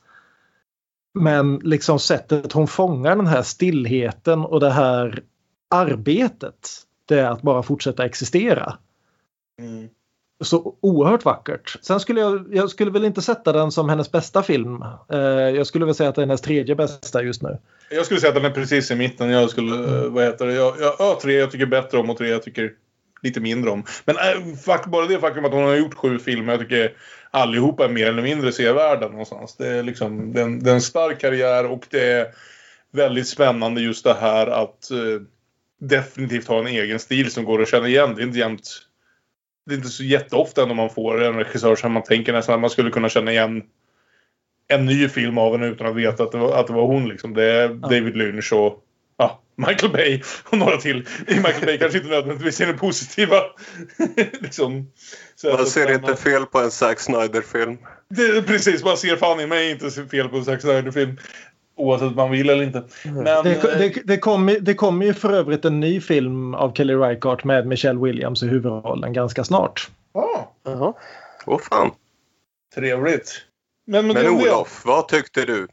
[1.14, 5.22] Men liksom sättet hon fångar den här stillheten och det här
[5.70, 6.68] arbetet
[7.06, 8.78] det är att bara fortsätta existera.
[9.58, 9.88] Mm
[10.40, 11.76] så oerhört vackert.
[11.82, 14.82] Sen skulle jag, jag skulle väl inte sätta den som hennes bästa film.
[15.12, 17.58] Eh, jag skulle väl säga att det är hennes tredje bästa just nu.
[17.90, 19.30] Jag skulle säga att den är precis i mitten.
[19.30, 20.54] Jag skulle, eh, vad heter det?
[20.54, 22.72] Jag, jag, ja, tre jag tycker bättre om och tre jag tycker
[23.22, 23.84] lite mindre om.
[24.04, 26.92] Men äh, fakt, bara det faktum att hon har gjort sju filmer, jag tycker
[27.30, 29.56] allihopa är mer eller mindre sevärda någonstans.
[29.56, 32.26] Det är liksom, det är en, det är en stark karriär och det är
[32.92, 35.20] väldigt spännande just det här att eh,
[35.80, 38.14] definitivt ha en egen stil som går att känna igen.
[38.14, 38.86] Det är inte jämt
[39.66, 42.60] det är inte så jätteofta ändå man får en regissör som man tänker nästan att
[42.60, 43.62] man skulle kunna känna igen
[44.68, 47.08] en ny film av henne utan att veta att det var, att det var hon.
[47.08, 47.34] Liksom.
[47.34, 47.74] Det är ja.
[47.74, 48.84] David Lynch och
[49.16, 50.96] ja, Michael Bay och några till.
[51.28, 53.42] Michael Bay kanske inte nödvändigtvis är den positiva.
[54.40, 54.92] liksom.
[55.44, 57.78] man ser inte fel på en Zack Snyder-film.
[58.46, 61.18] Precis, man ser fan i mig inte fel på en Zack Snyder-film.
[61.76, 62.82] Oavsett om man vill eller inte.
[63.04, 66.94] Men, det, det, det kommer det kom ju för övrigt en ny film av Kelly
[66.94, 69.90] Reichardt med Michelle Williams i huvudrollen ganska snart.
[70.12, 70.52] Ja.
[70.64, 70.92] Ah.
[71.46, 71.90] Åh oh, fan.
[72.74, 73.42] Trevligt.
[73.86, 75.68] Men, men, men Olof, vad tyckte du?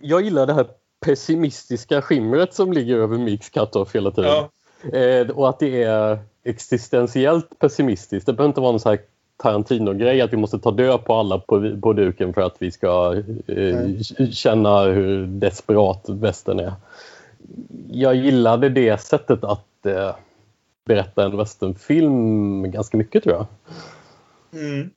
[0.00, 0.66] Jag gillar det här
[1.04, 4.30] pessimistiska skimret som ligger över Mix Cut-Off hela tiden.
[4.30, 4.98] Ja.
[4.98, 8.26] Eh, och att det är existentiellt pessimistiskt.
[8.26, 8.98] Det behöver inte vara någon så här
[9.42, 13.22] Tarantino-grej att vi måste ta död på alla på, på duken för att vi ska
[13.46, 16.72] eh, känna hur desperat västern är.
[17.90, 20.14] Jag gillade det sättet att eh,
[20.84, 23.46] berätta en westernfilm ganska mycket tror jag.
[24.62, 24.90] Mm.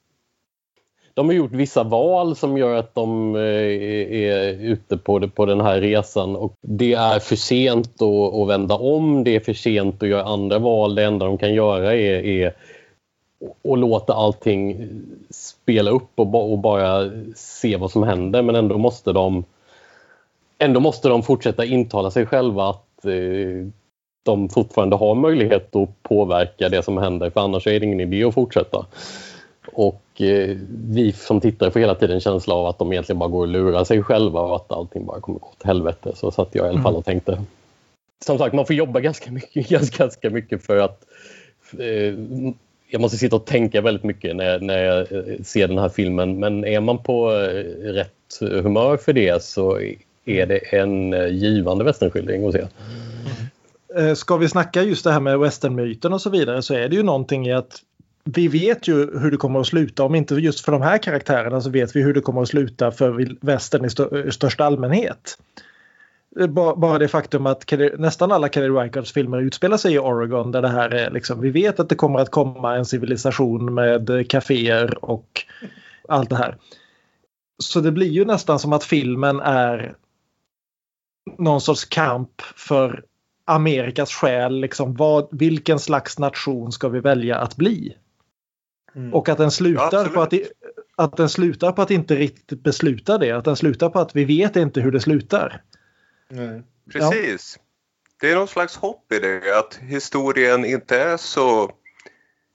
[1.14, 5.62] De har gjort vissa val som gör att de eh, är ute på, på den
[5.62, 10.04] här resan och det är för sent att, att vända om, det är för sent
[10.04, 10.96] att göra andra val.
[10.96, 12.54] Det enda de kan göra är, är
[13.62, 14.90] och låta allting
[15.30, 19.44] spela upp och, och, bara se vad som händer men ändå måste de
[20.58, 23.68] ändå måste de fortsätta intala sig själva att eh,
[24.24, 28.24] de fortfarande har möjlighet att påverka det som händer för annars är det ingen idé
[28.24, 28.86] att fortsätta.
[29.74, 33.42] Och eh, vi som tittare får hela tiden känsla av att de egentligen bara går
[33.42, 36.12] och lurar sig själva och att allting bara kommer gå åt helvete.
[36.16, 37.42] Så satt jag i alla fall och tänkte.
[38.26, 41.06] Som sagt, man får jobba ganska mycket, ganska, ganska mycket för att
[41.80, 42.14] eh,
[42.88, 46.40] jag måste sitta och tänka väldigt mycket när, när jag eh, ser den här filmen.
[46.40, 49.80] Men är man på eh, rätt humör för det så
[50.26, 52.66] är det en eh, givande västernskildring att se.
[54.16, 57.04] Ska vi snacka just det här med westernmyten och så vidare så är det ju
[57.04, 57.82] någonting i att
[58.24, 60.04] vi vet ju hur det kommer att sluta.
[60.04, 62.92] Om inte just för de här karaktärerna så vet vi hur det kommer att sluta
[62.92, 63.86] för västern
[64.28, 65.38] i största allmänhet
[66.76, 70.70] bara det faktum att nästan alla Kelly Reichardts filmer utspelar sig i Oregon där det
[70.70, 75.46] här är liksom, vi vet att det kommer att komma en civilisation med kaféer och
[76.08, 76.58] allt det här.
[77.64, 79.96] Så det blir ju nästan som att filmen är
[81.38, 83.04] någon sorts kamp för
[83.46, 84.60] Amerikas själ.
[84.60, 87.96] Liksom, vad, vilken slags nation ska vi välja att bli?
[88.96, 89.14] Mm.
[89.14, 90.34] Och att den, slutar ja, på att,
[90.96, 93.32] att den slutar på att inte riktigt besluta det.
[93.32, 95.62] Att den slutar på att vi vet inte hur det slutar.
[96.30, 96.64] Nej.
[96.92, 97.58] Precis.
[97.58, 97.62] Ja.
[98.22, 101.72] Det är någon slags hopp i det att historien inte är så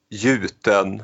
[0.09, 1.03] gjuten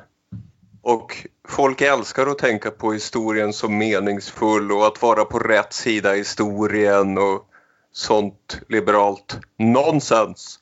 [0.81, 6.15] och folk älskar att tänka på historien som meningsfull och att vara på rätt sida
[6.15, 7.49] i historien och
[7.91, 10.59] sånt liberalt nonsens.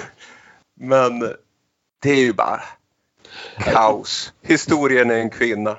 [0.74, 1.20] Men
[2.02, 2.62] det är ju bara
[3.58, 4.32] kaos.
[4.42, 5.76] Historien är en kvinna.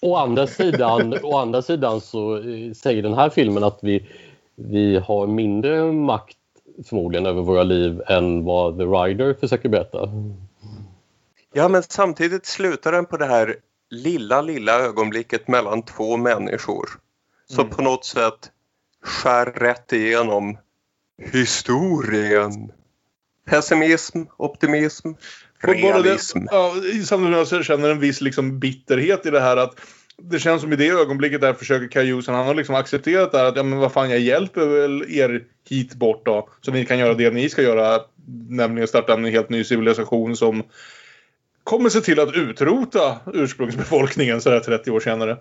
[0.00, 4.08] Å andra sidan, å andra sidan så eh, säger den här filmen att vi
[4.70, 6.36] vi har mindre makt
[6.88, 10.08] förmodligen över våra liv än vad The Rider försöker berätta.
[11.52, 13.56] Ja, men samtidigt slutar den på det här
[13.90, 16.88] lilla, lilla ögonblicket mellan två människor
[17.48, 17.76] som mm.
[17.76, 18.50] på något sätt
[19.02, 20.58] skär rätt igenom
[21.32, 22.72] historien.
[23.50, 25.08] Pessimism, optimism,
[25.60, 26.38] realism.
[26.38, 29.74] Det, ja, samtidigt som jag känner en viss liksom bitterhet i det här att
[30.30, 33.44] det känns som i det ögonblicket där försöker Kajusen, han har liksom accepterat det här
[33.44, 36.48] att ja men vad fan jag hjälper väl er hit bort då.
[36.60, 38.00] Så ni kan göra det ni ska göra.
[38.48, 40.62] Nämligen starta en helt ny civilisation som
[41.64, 45.36] kommer se till att utrota ursprungsbefolkningen sådär 30 år senare.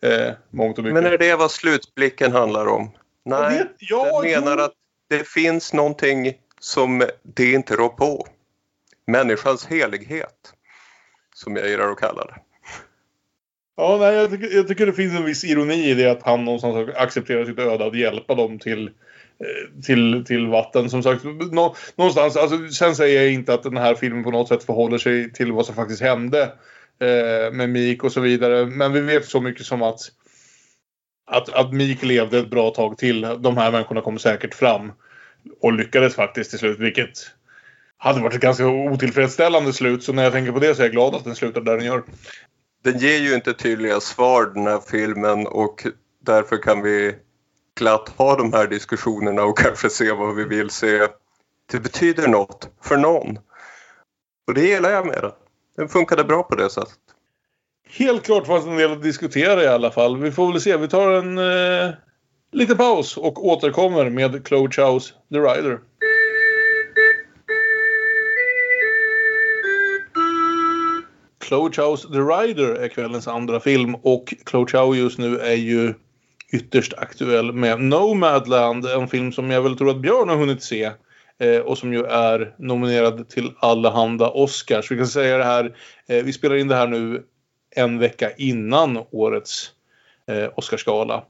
[0.00, 1.02] Eh, mångt och mycket.
[1.02, 2.90] Men är det vad slutblicken handlar om?
[3.24, 4.64] Nej, vet, ja, den menar jo.
[4.64, 4.72] att
[5.08, 8.26] det finns någonting som det inte rår på.
[9.06, 10.52] Människans helighet.
[11.34, 12.34] Som jag gillar att kalla det.
[13.82, 16.44] Ja, nej, jag, tycker, jag tycker det finns en viss ironi i det att han
[16.44, 20.90] någonstans accepterar sitt öde att hjälpa dem till, eh, till, till vatten.
[20.90, 24.48] Som sagt, nå, någonstans, alltså, sen säger jag inte att den här filmen på något
[24.48, 26.42] sätt förhåller sig till vad som faktiskt hände
[27.00, 28.66] eh, med Mik och så vidare.
[28.66, 30.00] Men vi vet så mycket som att,
[31.26, 33.20] att, att Mik levde ett bra tag till.
[33.20, 34.92] De här människorna kom säkert fram
[35.60, 37.18] och lyckades faktiskt till slut, vilket
[37.96, 40.02] hade varit ett ganska otillfredsställande slut.
[40.02, 41.86] Så när jag tänker på det så är jag glad att den slutar där den
[41.86, 42.02] gör.
[42.82, 45.86] Den ger ju inte tydliga svar den här filmen och
[46.20, 47.14] därför kan vi
[47.78, 51.08] glatt ha de här diskussionerna och kanske se vad vi vill se.
[51.72, 53.38] Det betyder något för någon.
[54.46, 55.32] Och det gillar jag med den.
[55.76, 56.98] Den funkade bra på det sättet.
[57.88, 60.16] Helt klart fanns en del att diskutera i alla fall.
[60.16, 60.76] Vi får väl se.
[60.76, 61.94] Vi tar en eh,
[62.52, 65.80] liten paus och återkommer med Chloe Chows The Rider.
[71.52, 75.94] Chows The Rider är kvällens andra film och Chloe Chow just nu är ju
[76.52, 80.90] ytterst aktuell med Nomadland, en film som jag väl tror att Björn har hunnit se
[81.38, 84.90] eh, och som ju är nominerad till allehanda Oscars.
[84.90, 85.76] Vi kan säga det här,
[86.08, 87.22] eh, vi spelar in det här nu
[87.76, 89.70] en vecka innan årets
[90.26, 91.24] eh, Oscarsgala.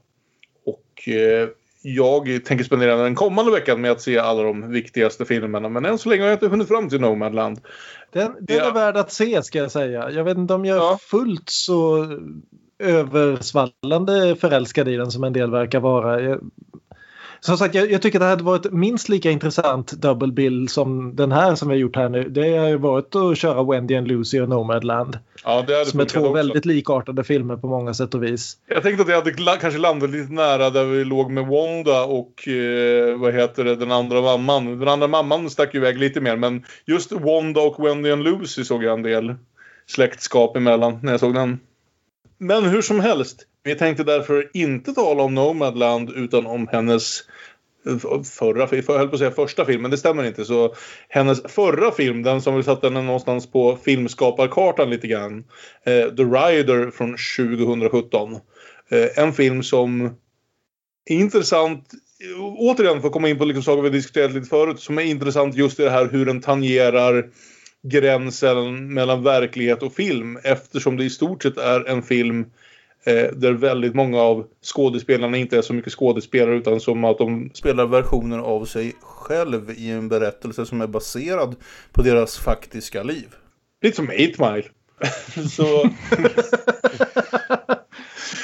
[0.65, 1.49] Och eh,
[1.85, 5.69] jag tänker spendera den kommande veckan med att se alla de viktigaste filmerna.
[5.69, 7.59] Men än så länge har jag inte hunnit fram till Nomadland.
[8.11, 8.63] Den, den Ja.
[8.69, 10.11] är värd att se ska jag säga.
[10.11, 10.97] Jag vet inte om jag är Ja.
[11.01, 12.07] fullt så
[12.79, 16.21] översvallande förälskad i den som en del verkar vara.
[16.21, 16.39] Jag,
[17.45, 21.31] som sagt, jag, jag tycker det hade varit minst lika intressant double bill som den
[21.31, 22.29] här som vi har gjort här nu.
[22.29, 25.17] Det har ju varit att köra Wendy and Lucy och Nomadland.
[25.43, 26.33] Ja, det hade Som är två också.
[26.33, 28.57] väldigt likartade filmer på många sätt och vis.
[28.67, 32.47] Jag tänkte att jag hade kanske landat lite nära där vi låg med Wanda och
[32.47, 34.79] eh, vad heter det, den andra mamman.
[34.79, 38.63] Den andra mamman stack ju iväg lite mer men just Wanda och Wendy and Lucy
[38.63, 39.35] såg jag en del
[39.87, 41.59] släktskap emellan när jag såg den.
[42.37, 47.23] Men hur som helst, vi tänkte därför inte tala om Nomadland utan om hennes
[48.39, 50.45] förra film, jag höll på att säga första film, men det stämmer inte.
[50.45, 50.75] Så
[51.09, 55.43] hennes förra film, den som vi satte henne någonstans på filmskaparkartan lite grann.
[55.83, 58.33] Eh, The Rider från 2017.
[58.89, 60.05] Eh, en film som
[61.05, 61.91] är intressant,
[62.57, 65.55] återigen för att komma in på liksom saker vi diskuterat lite förut, som är intressant
[65.55, 67.29] just i det här hur den tangerar
[67.83, 72.45] gränsen mellan verklighet och film eftersom det i stort sett är en film
[73.05, 77.51] eh, där väldigt många av skådespelarna inte är så mycket skådespelare utan som att de
[77.53, 81.55] spelar versioner av sig själv i en berättelse som är baserad
[81.91, 83.27] på deras faktiska liv.
[83.81, 84.67] Lite som 8 Mile.
[85.49, 85.89] så,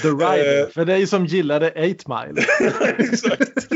[0.02, 0.62] The Rider.
[0.62, 0.70] Eh.
[0.70, 2.42] För dig som gillade 8 Mile.
[2.98, 3.68] exakt.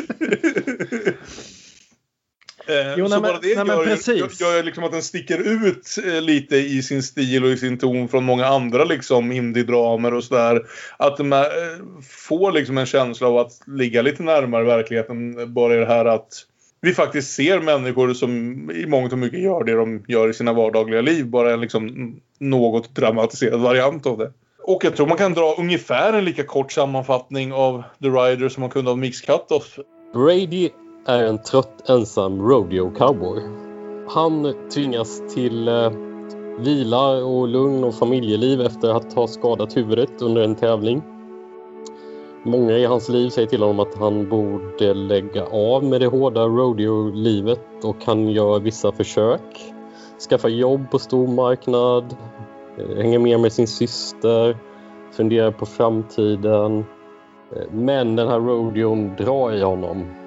[2.68, 4.42] Eh, Jo, så nej, bara men- det nej, men gör, precis.
[4.42, 5.38] gör ju liksom att den sticker
[5.68, 10.14] ut eh, lite i sin stil och i sin ton från många andra liksom indie-dramer
[10.14, 10.62] och sådär.
[10.98, 11.40] Att de eh,
[12.10, 15.54] får liksom en känsla av att ligga lite närmare verkligheten.
[15.54, 16.28] Bara i det här att
[16.82, 18.32] vi faktiskt ser människor som
[18.72, 21.26] i mångt och mycket gör det de gör i sina vardagliga liv.
[21.26, 24.32] Bara en liksom något dramatiserad variant av det.
[24.66, 28.62] Och jag tror man kan dra ungefär en lika kort sammanfattning av The Rider som
[28.62, 29.80] man kunde av Mix Cut-Off.
[30.14, 30.70] Brady
[31.06, 33.42] är en trött ensam rodeo cowboy.
[34.10, 35.92] Han tvingas till eh,
[36.60, 41.02] vila och lugn och familjeliv efter att ha skadat huvudet under en tävling.
[42.44, 46.46] Många i hans liv säger till honom att han borde lägga av med det hårda
[46.46, 49.74] rodeo-livet och han gör vissa försök.
[50.30, 52.16] Skaffa jobb på stor marknad,
[52.78, 54.58] eh, hänger med med sin syster,
[55.12, 56.86] funderar på framtiden.
[57.56, 60.23] Eh, men den här rodeon drar i honom.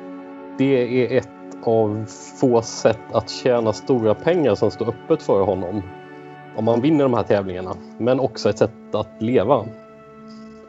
[0.59, 1.29] Det är ett
[1.65, 2.05] av
[2.41, 5.83] få sätt att tjäna stora pengar som står öppet för honom.
[6.57, 7.77] Om man vinner de här tävlingarna.
[7.99, 9.67] Men också ett sätt att leva.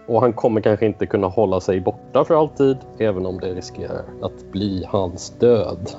[0.08, 2.78] Och han kommer kanske inte kunna hålla sig borta för alltid.
[3.00, 5.90] Även om det riskerar att bli hans död.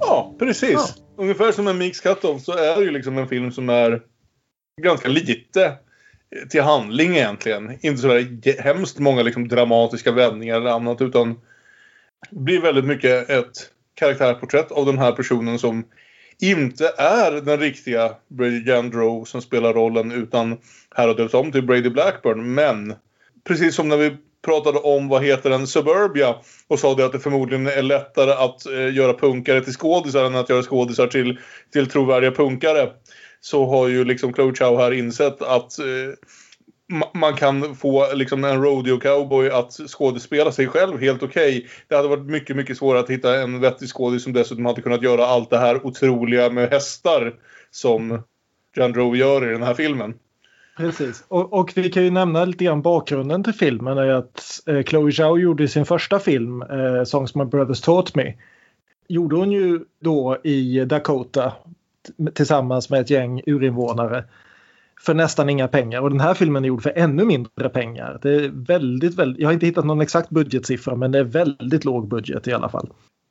[0.00, 0.72] Ja, precis.
[0.72, 1.22] Ja.
[1.22, 4.02] Ungefär som en Mix Cut-Off så är det ju liksom en film som är
[4.82, 5.72] ganska lite
[6.50, 7.78] till handling egentligen.
[7.80, 11.40] Inte så där hemskt många liksom dramatiska vändningar eller annat utan
[12.30, 15.84] blir väldigt mycket ett karaktärporträtt av den här personen som
[16.40, 20.58] inte är den riktiga Brady Jandro som spelar rollen utan
[20.96, 22.54] här har döpts om till Brady Blackburn.
[22.54, 22.94] Men
[23.44, 26.34] precis som när vi pratade om vad heter den Suburbia
[26.68, 30.34] och sa det att det förmodligen är lättare att eh, göra punkare till skådisar än
[30.34, 31.38] att göra skådisar till,
[31.72, 32.90] till trovärdiga punkare.
[33.40, 35.84] Så har ju liksom Chloe Chow här insett att eh,
[37.14, 41.66] man kan få liksom en rodeo cowboy att skådespela sig själv helt okej.
[41.88, 45.02] Det hade varit mycket, mycket svårare att hitta en vettig skådis som dessutom hade kunnat
[45.02, 47.34] göra allt det här otroliga med hästar
[47.70, 48.22] som
[48.76, 50.14] Jandro gör i den här filmen.
[50.76, 51.24] Precis.
[51.28, 53.98] Och, och vi kan ju nämna lite grann bakgrunden till filmen.
[53.98, 58.34] är att eh, Chloe Zhao gjorde sin första film, eh, Songs My Brothers Taught Me.
[59.08, 61.52] Gjorde hon ju då i Dakota
[62.34, 64.24] tillsammans med ett gäng urinvånare.
[65.06, 66.00] För nästan inga pengar.
[66.00, 68.18] Och den här filmen är gjord för ännu mindre pengar.
[68.22, 71.84] Det är väldigt, väldigt, jag har inte hittat någon exakt budgetsiffra men det är väldigt
[71.84, 72.88] låg budget i alla fall.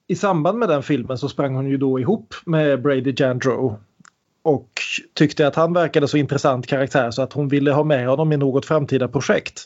[0.07, 3.80] I samband med den filmen så sprang hon ju då ihop med Brady Jandro
[4.43, 4.69] och
[5.13, 8.38] tyckte att han verkade så intressant karaktär så att hon ville ha med honom i
[8.38, 9.63] något framtida projekt.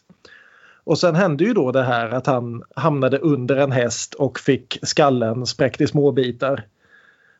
[0.83, 4.79] Och sen hände ju då det här att han hamnade under en häst och fick
[4.81, 6.63] skallen spräckt i små bitar.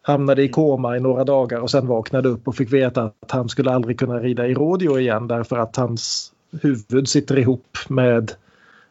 [0.08, 3.50] Hamnade i koma i några dagar och sen vaknade upp och fick veta att han
[3.50, 6.32] skulle aldrig kunna rida i rodeo igen därför att hans
[6.62, 8.32] huvud sitter ihop med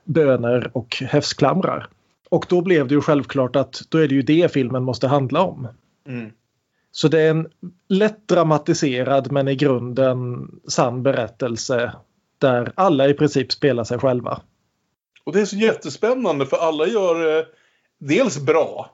[0.05, 1.89] bönor och hästklamrar.
[2.29, 5.43] Och då blev det ju självklart att då är det ju det filmen måste handla
[5.43, 5.69] om.
[6.09, 6.31] Mm.
[6.93, 7.49] Så det är en
[7.89, 11.93] lätt dramatiserad men i grunden sann berättelse
[12.39, 14.41] där alla i princip spelar sig själva.
[15.25, 17.47] Och det är så jättespännande för alla gör det
[17.99, 18.94] dels bra.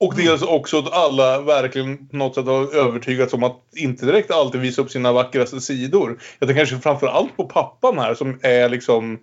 [0.00, 4.30] Och dels också att alla verkligen på något sätt har övertygats om att inte direkt
[4.30, 6.18] alltid visa upp sina vackraste sidor.
[6.38, 9.18] Jag tänker kanske framför allt på pappan här som är liksom...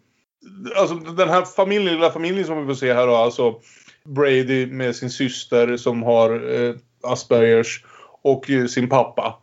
[0.75, 3.55] Alltså den här familjen, lilla familjen som vi får se här då, alltså
[4.03, 7.85] Brady med sin syster som har eh, Aspergers
[8.21, 9.41] och eh, sin pappa.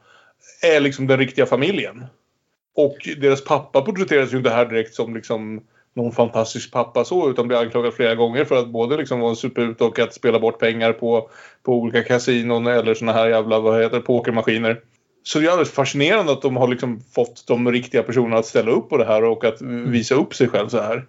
[0.63, 2.05] Är liksom den riktiga familjen.
[2.77, 5.61] Och deras pappa porträtteras ju inte här direkt som liksom
[5.95, 9.37] någon fantastisk pappa så utan blir anklagad flera gånger för att både liksom vara en
[9.37, 11.31] superut och att spela bort pengar på,
[11.63, 14.81] på olika kasinon eller såna här jävla vad heter pokermaskiner.
[15.23, 18.71] Så det är alldeles fascinerande att de har liksom fått de riktiga personerna att ställa
[18.71, 21.07] upp på det här och att visa upp sig själv så här.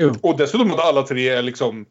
[0.00, 0.14] Jo.
[0.22, 1.86] Och dessutom att alla tre är liksom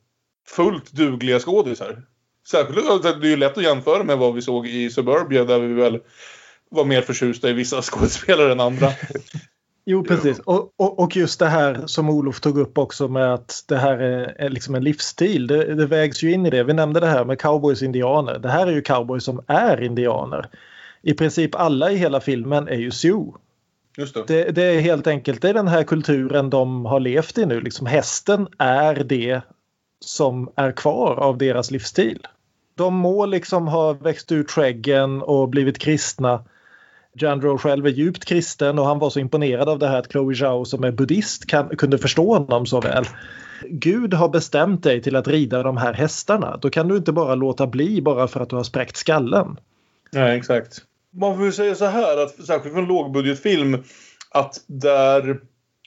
[0.47, 2.03] fullt dugliga skådisar.
[2.47, 5.59] Särskilt, alltså, det är ju lätt att jämföra med vad vi såg i Suburbia där
[5.59, 5.99] vi väl
[6.71, 8.87] var mer förtjusta i vissa skådespelare än andra.
[9.86, 10.39] Jo, precis.
[10.39, 13.97] Och, och, och just det här som Olof tog upp också med att det här
[13.97, 15.47] är, är liksom en livsstil.
[15.47, 16.63] Det, det vägs ju in i det.
[16.63, 18.39] Vi nämnde det här med cowboys indianer.
[18.39, 20.49] Det här är ju cowboys som är indianer.
[21.01, 23.39] I princip alla i hela filmen är ju Sioux.
[23.97, 24.23] Just det.
[24.27, 27.61] Det, det är helt enkelt det den här kulturen de har levt i nu.
[27.61, 29.41] Liksom hästen är det
[30.05, 32.27] som är kvar av deras livsstil.
[32.75, 36.43] De må liksom ha växt ur träggen och blivit kristna.
[37.14, 40.36] Jandro själv är djupt kristen och han var så imponerad av det här att Chloe
[40.36, 43.05] Zhao som är buddhist kan, kunde förstå honom så väl.
[43.70, 46.57] Gud har bestämt dig till att rida de här hästarna.
[46.57, 49.57] Då kan du inte bara låta bli bara för att du har spräckt skallen.
[50.12, 50.82] Nej, exakt.
[51.14, 53.84] Man får ju säga så här att särskilt för en lågbudgetfilm
[54.32, 55.30] att där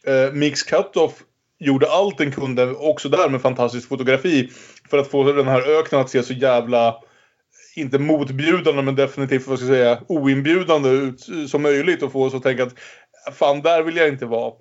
[0.06, 1.12] eh, Mix Cutoff
[1.58, 4.50] gjorde allt den kunde, också där med fantastisk fotografi,
[4.90, 6.96] för att få den här öknen att se så jävla
[7.76, 12.34] inte motbjudande men definitivt vad ska jag säga, oinbjudande ut som möjligt och få oss
[12.34, 12.74] att tänka att
[13.34, 14.52] fan där vill jag inte vara.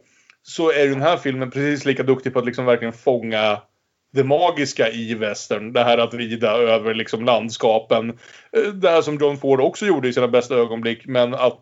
[0.43, 3.61] Så är den här filmen precis lika duktig på att liksom verkligen fånga
[4.13, 5.73] det magiska i västern.
[5.73, 8.09] Det här att rida över liksom landskapen.
[8.57, 11.59] Eh, Det här som John Ford också gjorde i sina bästa ögonblick men att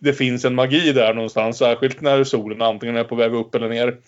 [0.00, 1.58] det finns en magi där någonstans.
[1.58, 3.98] Särskilt när solen antingen är på väg upp eller ner.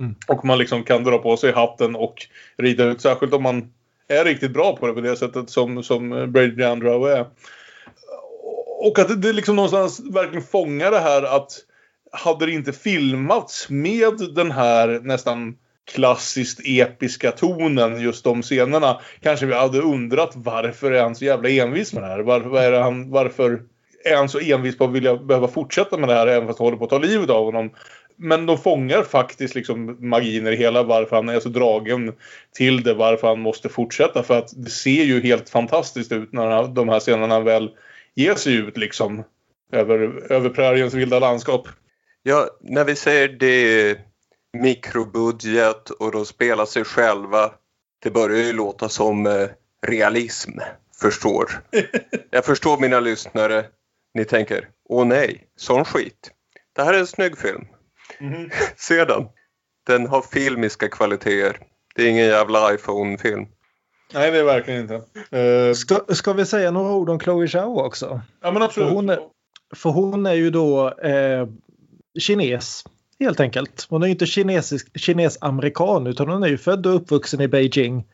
[0.00, 0.14] Mm.
[0.28, 2.14] Och man liksom kan dra på sig hatten och
[2.58, 3.00] rida ut.
[3.00, 3.72] Särskilt om man
[4.16, 7.26] är riktigt bra på det på det sättet som, som Brady Deandrow är.
[8.84, 11.52] Och att det, liksom någonstans verkligen fångar det här att
[12.12, 19.46] hade det inte filmats med den här nästan klassiskt episka tonen just de scenerna kanske
[19.46, 22.20] vi hade undrat varför är han så jävla envis med det här?
[22.20, 23.62] Varför, är han, varför
[24.04, 26.66] är han så envis på att vilja behöva fortsätta med det här även fast han
[26.66, 27.70] håller på att ta livet av honom?
[28.22, 32.12] Men de fångar faktiskt liksom magin i det hela varför han är så dragen
[32.54, 34.22] till det, varför han måste fortsätta.
[34.22, 37.70] För att det ser ju helt fantastiskt ut när de här scenerna väl
[38.14, 39.24] ger sig ut liksom
[39.72, 41.68] över, över präriens vilda landskap.
[42.22, 43.98] Ja, när vi säger det
[44.58, 47.52] mikrobudget och de spelar sig själva.
[48.02, 49.48] Det börjar ju låta som eh,
[49.86, 50.50] realism,
[51.00, 51.50] förstår.
[52.30, 53.64] Jag förstår mina lyssnare.
[54.14, 56.30] Ni tänker, åh nej, sån skit.
[56.72, 57.66] Det här är en snygg film.
[58.76, 59.28] Se den.
[59.86, 61.58] Den har filmiska kvaliteter.
[61.94, 63.46] Det är ingen jävla iPhone-film.
[64.14, 64.94] Nej, det är verkligen inte.
[65.38, 68.20] Eh, Ska, ska vi säga några ord om Chloe Zhao också?
[68.42, 68.88] ja, men absolut.
[68.88, 69.18] För hon är,
[69.74, 71.48] för hon är ju då eh,
[72.18, 72.84] kines
[73.20, 73.86] helt enkelt.
[73.88, 78.04] Hon är ju inte kinesisk, kines-amerikan utan hon är ju född och uppvuxen i Beijing.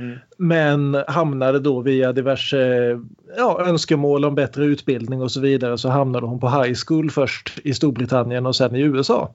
[0.00, 0.18] Mm.
[0.36, 3.00] Men hamnade då via diverse
[3.36, 7.58] ja, önskemål om bättre utbildning och så vidare så hamnade hon på high school först
[7.64, 9.34] i Storbritannien och sen i USA.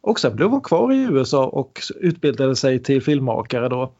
[0.00, 3.92] Och sen blev hon kvar i USA och utbildade sig till filmmakare då.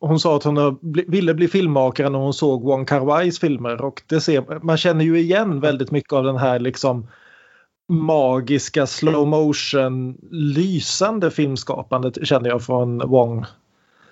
[0.00, 4.02] Hon sa att hon ville bli filmmakare när hon såg Wong Kar Wais filmer och
[4.06, 7.06] det ser, man känner ju igen väldigt mycket av den här liksom
[7.88, 13.44] magiska slow motion lysande filmskapandet känner jag från Wong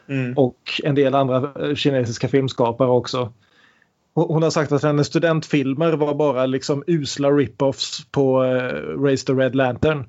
[0.09, 0.33] Mm.
[0.37, 3.33] och en del andra eh, kinesiska filmskapare också.
[4.15, 9.27] Hon hon har sagt att hennes studentfilmer var bara liksom usla rip-offs på uh, Raise
[9.27, 10.05] the Red Lantern.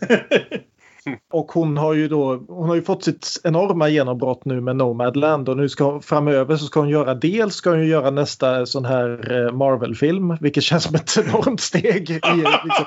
[1.30, 5.48] Och hon har ju då hon har ju fått sitt enorma genombrott nu med Nomadland
[5.48, 9.32] och nu ska framöver så ska hon göra dels ska hon göra nästa sån här
[9.32, 12.10] eh, Marvel-film vilket känns som ett enormt steg.
[12.10, 12.20] I,
[12.64, 12.84] liksom,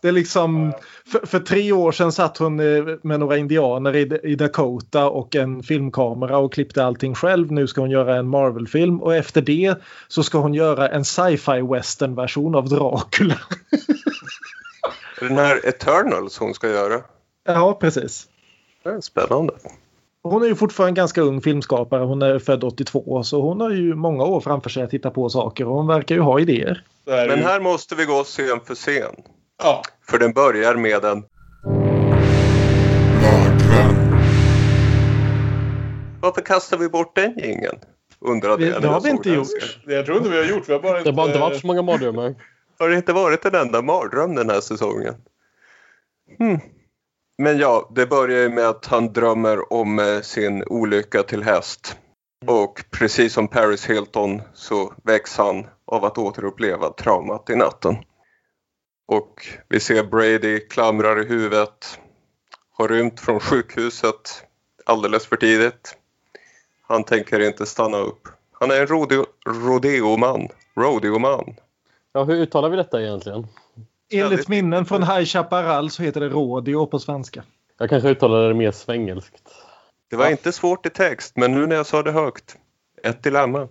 [0.00, 0.72] det är liksom
[1.06, 5.36] för, för, tre år sedan satt hon eh, med några indianer i, i Dakota och
[5.36, 7.52] en filmkamera och klippte allting själv.
[7.52, 9.74] Nu ska hon göra en Marvel-film och efter det
[10.08, 13.38] så ska hon göra en sci-fi western version av Dracula.
[15.20, 17.02] Den här Eternals hon ska göra.
[17.44, 18.28] Ja, precis.
[18.82, 19.54] Det är spännande.
[20.22, 22.04] Hon är ju fortfarande en ganska ung filmskapare.
[22.04, 25.28] Hon är född 82 så hon har ju många år framför sig att titta på
[25.28, 26.84] saker och hon verkar ju ha idéer.
[27.06, 29.14] Men här måste vi gå scen för scen.
[29.62, 29.82] Ja.
[30.10, 31.24] För den börjar med en...
[36.20, 37.78] Varför kastar vi bort den jingeln?
[38.20, 38.82] Undrade jag.
[38.82, 39.48] Det har vi inte gjort.
[39.86, 40.68] Det jag tror inte vi har gjort.
[40.68, 41.10] Vi har bara inte...
[41.10, 42.34] Det har inte varit så många mardrömmar.
[42.78, 45.14] Har det inte varit en enda mardröm den här säsongen?
[46.38, 46.58] Hmm.
[47.38, 51.96] Men ja, det börjar med att han drömmer om eh, sin olycka till häst.
[52.46, 57.96] Och precis som Paris Hilton så väcks han av att återuppleva traumat i natten.
[59.06, 61.98] Och vi ser Brady klamrar i huvudet,
[62.72, 64.44] har rymt från sjukhuset
[64.86, 65.96] alldeles för tidigt.
[66.82, 68.28] Han tänker inte stanna upp.
[68.52, 70.48] Han är en rodeo, rodeoman.
[70.76, 71.56] Rodeoman.
[72.12, 73.46] Ja, hur uttalar vi detta egentligen?
[74.20, 77.42] Enligt minnen från High Chaparral så heter det rodeo på svenska.
[77.78, 79.42] Jag kanske uttalar det mer svengelskt.
[80.10, 80.30] Det var ja.
[80.30, 82.56] inte svårt i text, men nu när jag sa det högt.
[83.02, 83.68] Ett dilemma.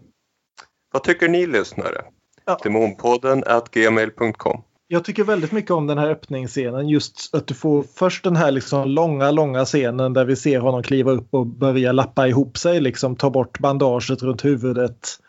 [0.93, 2.01] Vad tycker ni lyssnare?
[2.45, 2.59] Ja.
[2.63, 4.63] Demonpodden at gmail.com
[4.93, 6.89] jag tycker väldigt mycket om den här öppningsscenen.
[6.89, 10.83] Just att du får först den här liksom långa, långa scenen där vi ser honom
[10.83, 12.81] kliva upp och börja lappa ihop sig.
[12.81, 15.19] Liksom ta bort bandaget runt huvudet.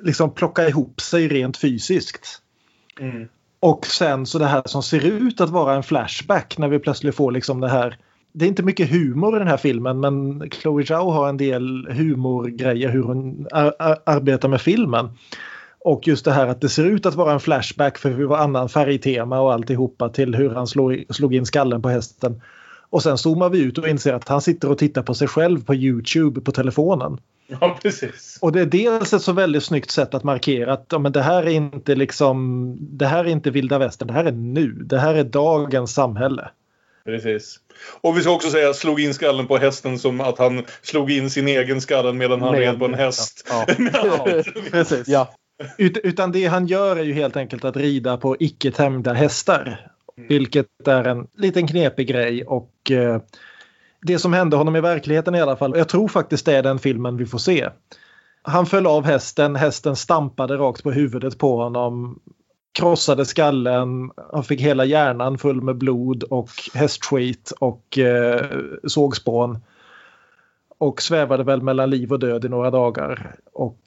[0.00, 2.42] Liksom plocka ihop sig rent fysiskt.
[3.00, 3.28] Mm.
[3.62, 7.14] Och sen så det här som ser ut att vara en flashback när vi plötsligt
[7.14, 7.96] får liksom det här.
[8.32, 11.88] Det är inte mycket humor i den här filmen men Chloe Zhao har en del
[11.90, 15.08] humorgrejer hur hon ar ar arbetar med filmen.
[15.80, 18.68] Och just det här att det ser ut att vara en flashback för hur annan
[18.68, 22.42] färgtema och alltihopa till hur han slog, slog in skallen på hästen.
[22.92, 25.64] Och sen zoomar vi ut och inser att han sitter och tittar på sig själv
[25.64, 27.18] på Youtube på telefonen.
[27.60, 28.38] Ja, precis.
[28.40, 31.22] Och det är dels ett så väldigt snyggt sätt att markera att ja, men det
[31.22, 34.72] här är inte liksom det här är inte vilda västern, det här är nu.
[34.72, 36.50] Det här är dagens samhälle.
[37.04, 37.56] Precis.
[38.00, 41.30] Och vi ska också säga slog in skallen på hästen som att han slog in
[41.30, 43.46] sin egen skallen medan han red på en häst.
[43.50, 44.42] Ja, ja.
[44.70, 45.08] Precis.
[45.08, 45.34] Ja.
[45.78, 49.91] Ut, utan det han gör är ju helt enkelt att rida på icke tämjda hästar.
[50.16, 50.28] Mm.
[50.28, 53.20] Vilket är en liten knepig grej och eh,
[54.02, 55.76] det som hände honom i verkligheten i alla fall.
[55.76, 57.68] Jag tror faktiskt det är den filmen vi får se.
[58.42, 62.20] Han föll av hästen, hästen stampade rakt på huvudet på honom.
[62.72, 68.46] Krossade skallen, han fick hela hjärnan full med blod och hästskit och eh,
[68.84, 69.58] sågspån.
[70.78, 73.34] Och svävade väl mellan liv och död i några dagar.
[73.52, 73.82] Och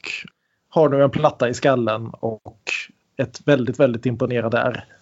[0.69, 2.61] har nu en platta i skallen och
[3.17, 4.94] ett väldigt, väldigt imponerande ärr.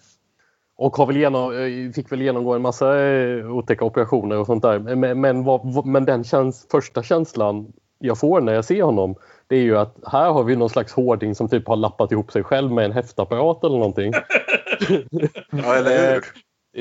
[0.76, 4.62] Och har väl genom, eh, fick väl genomgå en massa eh, otäcka operationer och sånt
[4.62, 4.78] där.
[4.78, 9.16] Men, men, vad, men den käns, första känslan jag får när jag ser honom
[9.48, 12.32] det är ju att här har vi någon slags hårding som typ har lappat ihop
[12.32, 14.12] sig själv med en häftapparat eller någonting.
[15.50, 16.24] ja, eller hur?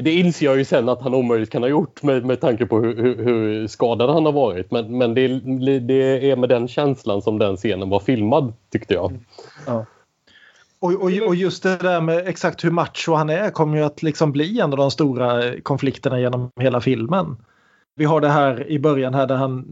[0.02, 2.80] Det inser jag ju sen att han omöjligt kan ha gjort med, med tanke på
[2.80, 4.72] hur, hur, hur skadad han har varit.
[4.72, 5.28] Men, men det,
[5.80, 9.20] det, är med den känslan som den scenen var filmad tyckte jag.
[9.68, 9.86] Ja.
[10.84, 14.04] Och, och, och, just det där med exakt hur macho han är kommer ju att
[14.04, 17.38] liksom bli en av de stora konflikterna genom hela filmen.
[17.96, 19.66] Vi har det här i början här där han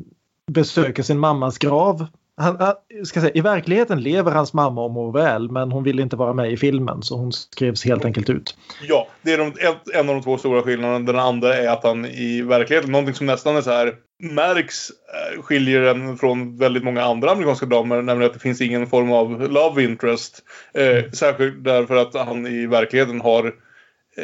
[0.51, 2.07] besöker sin mammas grav
[2.41, 2.75] han,
[3.05, 6.33] ska säga, I verkligheten lever hans mamma och mår väl men hon vill inte vara
[6.33, 8.57] med i filmen så hon skrevs helt enkelt ut.
[8.87, 9.53] Ja, det är de,
[9.93, 10.99] en av de två stora skillnaderna.
[10.99, 15.41] Den andra är att han i verkligheten, någonting som nästan är så här märks eh,
[15.41, 19.51] skiljer den från väldigt många andra amerikanska dramer, nämligen att det finns ingen form av
[19.51, 20.43] love interest.
[20.73, 23.55] Eh, särskilt därför att han i verkligheten har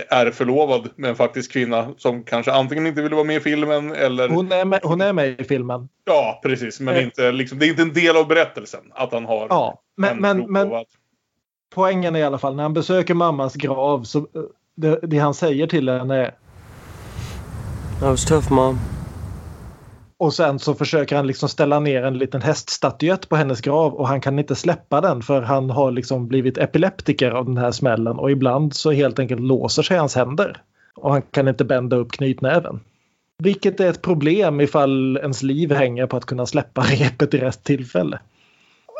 [0.09, 3.95] är förlovad med en faktisk kvinna som kanske antingen inte vill vara med i filmen
[3.95, 4.29] eller...
[4.29, 5.89] Hon är med, hon är med i filmen.
[6.05, 6.79] Ja, precis.
[6.79, 10.17] Men inte, liksom, det är inte en del av berättelsen att han har ja, men,
[10.17, 10.69] men, men
[11.69, 14.25] Poängen är i alla fall när han besöker mammas grav så eh,
[14.75, 16.35] det, det han säger till henne är...
[17.99, 18.79] That was tough mom.
[20.19, 24.07] Och sen så försöker han liksom ställa ner en liten häststatyett på hennes grav och
[24.07, 28.19] han kan inte släppa den för han har liksom blivit epileptiker av den här smällen
[28.19, 30.61] och ibland så helt enkelt låser sig hans händer.
[30.95, 32.80] Och han kan inte bända upp knytnäven.
[33.38, 37.64] Vilket är ett problem ifall ens liv hänger på att kunna släppa repet i rätt
[37.64, 38.19] tillfälle.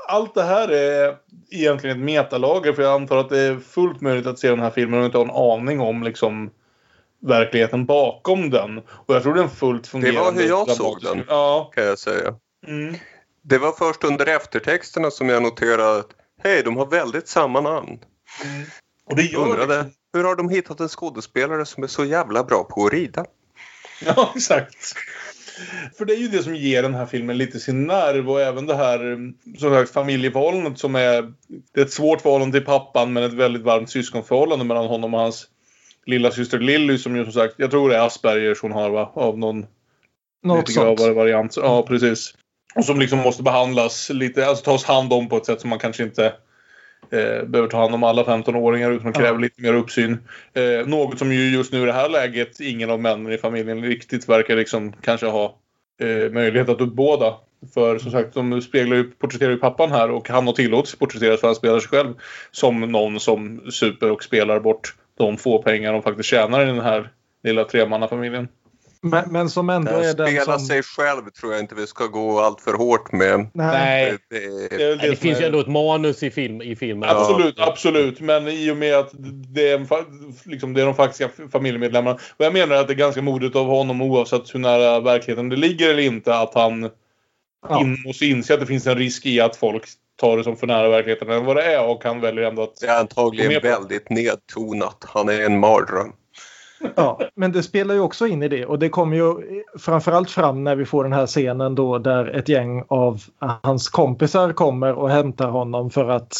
[0.10, 1.15] Allt det här är
[1.52, 4.69] egentligen ett metalager för jag antar att det är fullt möjligt att se den här
[4.69, 6.49] filmen och inte ha en aning om liksom
[7.22, 8.77] verkligheten bakom den.
[8.88, 10.22] Och jag tror den fullt Det fungerande.
[10.22, 11.72] var hur jag såg den, Ja.
[11.76, 12.35] kan jag säga.
[12.68, 12.95] Mm.
[13.44, 16.10] Det var först under eftertexterna som jag noterade att
[16.44, 17.99] hej, de har väldigt samma namn.
[19.06, 22.64] Och det gör Undrade, hur har de hittat en skådespelare som är så jävla bra
[22.64, 23.26] på att rida?
[24.06, 24.94] Ja, exakt.
[25.98, 28.65] För det är ju det som ger den här filmen lite sin nerv och även
[28.65, 29.18] det här
[29.57, 31.34] som sagt, familjeförhållandet som är...
[31.73, 35.19] Det är ett svårt förhållande till pappan men ett väldigt varmt syskonförhållande mellan honom och
[35.19, 35.48] hans
[36.07, 39.11] lilla syster Lilly som ju som sagt, jag tror det är Aspergers hon har va?
[39.13, 39.65] Av någon
[40.43, 41.57] Något lite gravare variant.
[41.57, 42.34] Ja, precis.
[42.75, 45.79] Och som liksom måste behandlas lite, alltså tas hand om på ett sätt som man
[45.79, 46.25] kanske inte
[47.11, 49.19] eh, behöver ta hand om alla 15-åringar utan Ja.
[49.19, 50.17] kräver lite mer uppsyn.
[50.53, 53.84] Eh, något som ju just nu i det här läget ingen av männen i familjen
[53.84, 55.57] riktigt verkar liksom kanske ha
[56.01, 57.35] eh, möjlighet att uppbåda.
[57.73, 61.39] För som sagt, de speglar ju, porträtterar ju pappan här och han har tillåtits porträtteras
[61.39, 62.13] för han spelar sig själv
[62.51, 66.80] som någon som super och spelar bort de få pengar de faktiskt tjänar i den
[66.80, 67.11] här
[67.44, 68.48] lilla tremannafamiljen.
[69.02, 70.60] Men, men som ändå är den spela som...
[70.60, 73.49] sig själv tror jag inte vi ska gå allt för hårt med.
[73.53, 74.18] Nej.
[74.30, 74.39] Det,
[74.69, 77.10] det, Det, det finns är- ju ändå ett manus i, film, i filmen.
[77.10, 78.19] Absolut, absolut.
[78.19, 79.10] Men i och med att
[79.53, 79.85] det är,
[80.49, 82.15] liksom, det är de faktiska familjemedlemmarna.
[82.38, 85.56] Och jag menar att det är ganska modigt av honom oavsett hur nära verkligheten det
[85.56, 86.35] ligger eller inte.
[86.35, 86.89] Att han
[87.69, 87.81] Ja.
[87.81, 89.84] in, måste inse att det finns en risk i att folk
[90.18, 91.89] tar det som för nära verkligheten än vad det är.
[91.89, 92.76] Och han väljer ändå att...
[92.76, 95.06] det är antagligen väldigt nedtonat.
[95.07, 96.14] Han är en mardröm.
[96.95, 99.35] Ja, men det spelar ju också in i det och det kommer ju
[99.80, 104.53] framförallt fram när vi får den här scenen då där ett gäng av hans kompisar
[104.53, 106.38] kommer och hämtar honom för att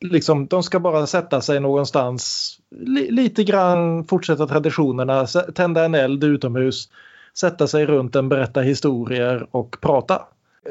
[0.00, 6.24] liksom de ska bara sätta sig någonstans li, lite grann fortsätta traditionerna, tända en eld
[6.24, 6.88] utomhus,
[7.38, 10.22] sätta sig runt en, berätta historier och prata.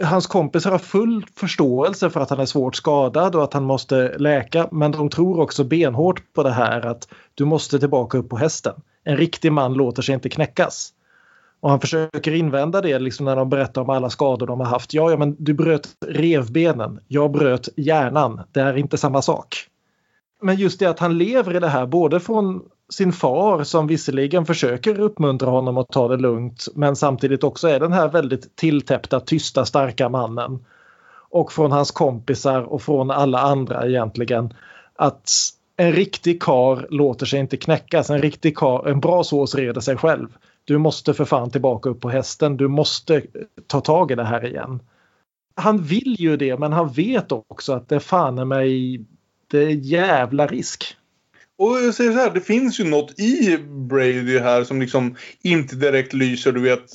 [0.04, 4.18] Hans kompisar har full förståelse för att han är svårt skadad och att han måste
[4.18, 8.38] läka men de tror också benhårt på det här att du måste tillbaka upp på
[8.38, 8.82] hästen.
[9.04, 10.94] En riktig man låter sig inte knäckas.
[11.60, 14.94] Och han försöker invända det liksom när de berättar om alla skador de har haft.
[14.94, 17.00] Ja, ja, men du bröt revbenen.
[17.08, 18.42] Jag bröt hjärnan.
[18.52, 19.69] Det är inte samma sak.
[20.42, 24.46] Men just det att han lever i det här både från sin far som visserligen
[24.46, 29.20] försöker uppmuntra honom att ta det lugnt men samtidigt också är den här väldigt tilltäppta,
[29.20, 30.66] tysta, starka mannen.
[31.32, 34.54] Och från hans kompisar och från alla andra egentligen.
[34.96, 35.30] Att
[35.78, 38.10] en riktig kar låter sig inte knäckas.
[38.10, 40.28] En riktig kar, en bra sås reder sig själv.
[40.66, 42.58] Du måste för fan tillbaka upp på hästen.
[42.58, 43.22] Du måste
[43.68, 44.80] ta tag i det här igen.
[45.56, 49.02] Han vill ju det men han vet också att det fan är mig
[49.82, 50.96] jävla risk.
[51.58, 53.58] Och jag säger så här, det finns ju något i
[53.90, 56.86] Brady här som liksom inte direkt lyser, du vet,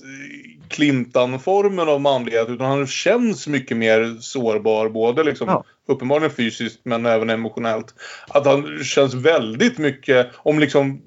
[0.68, 2.48] Clintan-formen av manlighet.
[2.48, 5.64] Utan han känns mycket mer sårbar, både liksom Ja.
[5.88, 7.94] uppenbarligen fysiskt men även emotionellt.
[8.28, 11.02] Att han känns väldigt mycket om liksom,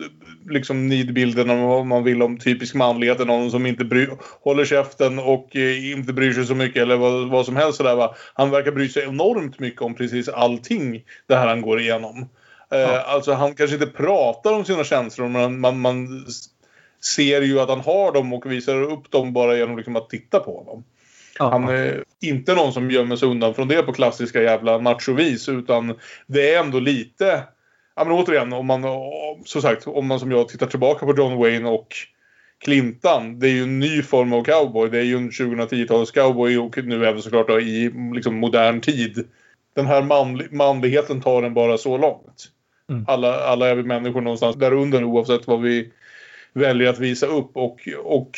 [0.49, 3.27] liksom nidbilden om vad man vill om typisk manlighet.
[3.27, 4.07] Någon som inte bry,
[4.41, 7.77] håller käften och eh, inte bryr sig så mycket eller vad, vad som helst.
[7.77, 8.15] Sådär, va?
[8.33, 12.29] Han verkar bry sig enormt mycket om precis allting det här han går igenom.
[12.71, 16.25] Eh, Alltså han kanske inte pratar om sina känslor men man, man
[17.15, 20.39] ser ju att han har dem och visar upp dem bara genom liksom att titta
[20.39, 20.83] på.
[21.39, 21.49] Ja.
[21.49, 25.95] Han är inte någon som gömmer sig undan från det på klassiska jävla machovis utan
[26.27, 27.43] det är ändå lite...
[27.97, 28.83] Ja men återigen, om man,
[29.45, 31.87] som sagt, om man som jag tittar tillbaka på John Wayne och
[32.63, 33.39] Clintan.
[33.39, 34.89] Det är ju en ny form av cowboy.
[34.89, 39.27] Det är ju en 2010-talets cowboy och nu även såklart då i liksom, modern tid.
[39.75, 42.45] Den här manli- manligheten tar den bara så långt.
[42.89, 43.05] Mm.
[43.07, 45.91] Alla, alla är vi människor någonstans där under oavsett vad vi
[46.53, 47.51] väljer att visa upp.
[47.53, 48.31] Och, och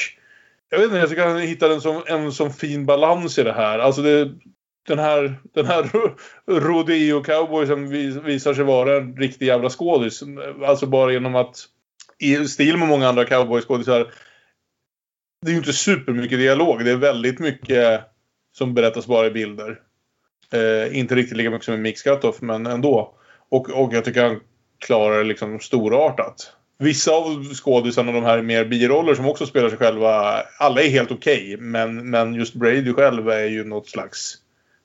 [0.70, 3.54] jag vet inte, jag tycker han hittar en sån, en sån fin balans i det
[3.54, 3.80] här.
[3.80, 4.32] Alltså det,
[4.88, 5.84] den här, den här
[6.48, 7.88] rodeo-cowboysen
[8.24, 10.24] visar sig vara en riktig jävla skådis.
[10.66, 11.66] Alltså bara genom att
[12.20, 14.14] i stil med många andra cowboyskådisar.
[15.42, 16.86] Det är ju inte supermycket dialog.
[16.86, 18.02] Det är väldigt mycket
[18.58, 19.80] som berättas bara i bilder.
[20.54, 23.16] Eh, inte riktigt lika mycket som i Mix Cutoff, men ändå.
[23.50, 24.40] Och, och jag tycker han
[24.80, 26.54] klarar det liksom storartat.
[26.78, 31.12] Vissa av skådisarna, de här mer biroller som också spelar sig själva, alla är helt
[31.12, 31.58] okej.
[31.60, 34.38] men, men just Brady själv är ju något slags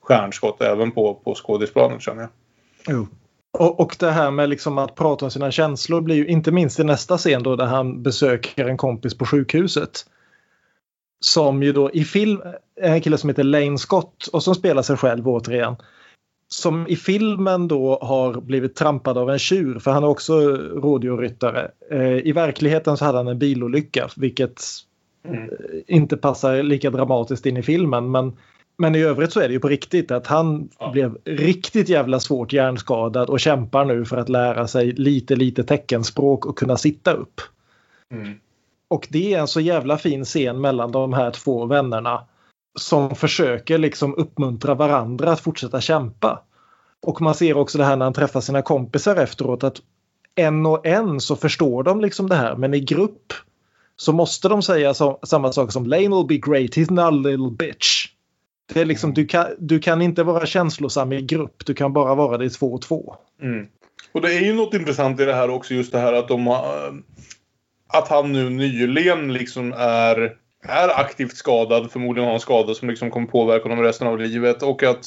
[0.05, 2.29] stjärnskott även på, på skådisplanet känner jag.
[2.87, 3.07] Jo.
[3.57, 6.79] Och, och det här med liksom att prata om sina känslor blir ju inte minst
[6.79, 10.05] i nästa scen då där han besöker en kompis på sjukhuset.
[11.19, 12.41] Som ju då i film
[12.81, 15.75] en kille som heter Lane Scott och som spelar sig själv återigen.
[16.47, 21.71] Som i filmen då har blivit trampad av en tjur för han är också rådjurryttare.
[21.91, 24.61] Eh, I verkligheten så hade han en bilolycka vilket
[25.27, 25.43] Mm.
[25.43, 25.49] eh,
[25.87, 28.37] inte passar lika dramatiskt in i filmen men
[28.77, 30.91] men i övrigt så är det ju på riktigt att han Ja.
[30.91, 36.45] blev riktigt jävla svårt hjärnskadad och kämpar nu för att lära sig lite lite teckenspråk
[36.45, 37.41] och kunna sitta upp.
[38.11, 38.39] Mm.
[38.87, 42.21] Och det är en så jävla fin scen mellan de här två vännerna
[42.79, 46.41] som försöker liksom uppmuntra varandra att fortsätta kämpa.
[47.01, 49.81] Och man ser också det här när han träffar sina kompisar efteråt att
[50.35, 53.33] en och en så förstår de liksom det här men i grupp
[53.95, 57.29] så måste de säga så, samma sak som Lane will be great, he's not a
[57.29, 58.07] little bitch.
[58.73, 62.15] Det är liksom, du, kan, du kan inte vara känslosam i grupp, du kan bara
[62.15, 63.15] vara det i två och två.
[63.41, 63.67] Mm.
[64.11, 66.47] Och det är ju något intressant i det här också, just det här att de
[66.47, 66.93] har,
[67.87, 70.17] Att han nu nyligen liksom är,
[70.67, 74.63] är aktivt skadad, förmodligen har en skada som liksom kommer påverka honom resten av livet
[74.63, 75.05] och att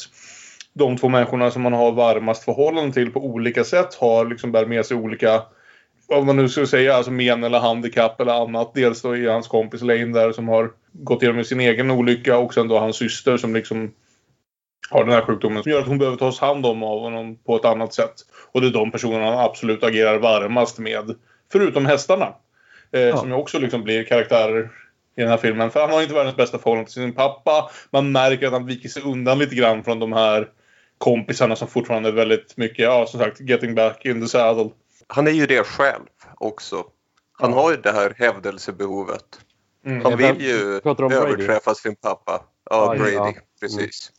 [0.75, 4.67] de två människorna som man har varmast förhållande till på olika sätt har liksom bär
[4.67, 5.43] med sig olika
[6.09, 8.75] vad man nu ska säga, alltså men eller handikapp eller annat.
[8.75, 12.55] Dels då är hans kompis Lane där som har gått igenom sin egen olycka och
[12.55, 13.95] sen då hans syster som liksom
[14.91, 17.57] har den här sjukdomen som gör att hon behöver tas hand om av honom på
[17.57, 18.15] ett annat sätt.
[18.53, 21.15] Och det är de personerna han absolut agerar varmast med.
[21.53, 22.35] Förutom hästarna.
[22.93, 23.17] Eh, ja.
[23.17, 24.71] Som ju också liksom blir karaktärer
[25.17, 25.71] i den här filmen.
[25.71, 27.71] För han har inte världens bästa förhållande till sin pappa.
[27.91, 30.49] Man märker att han viker sig undan lite grann från de här
[30.99, 34.71] kompisarna som fortfarande är väldigt mycket, ja som sagt, getting back in the saddle.
[35.09, 36.05] Han är ju det själv
[36.35, 36.85] också.
[37.33, 39.41] Han har ju det här hävdelsebehovet.
[39.87, 40.05] Mm.
[40.05, 40.81] Han vill ju
[41.11, 42.43] överträffa sin pappa.
[42.71, 43.13] Ja, Brady.
[43.13, 43.33] Ja.
[43.61, 44.13] Precis.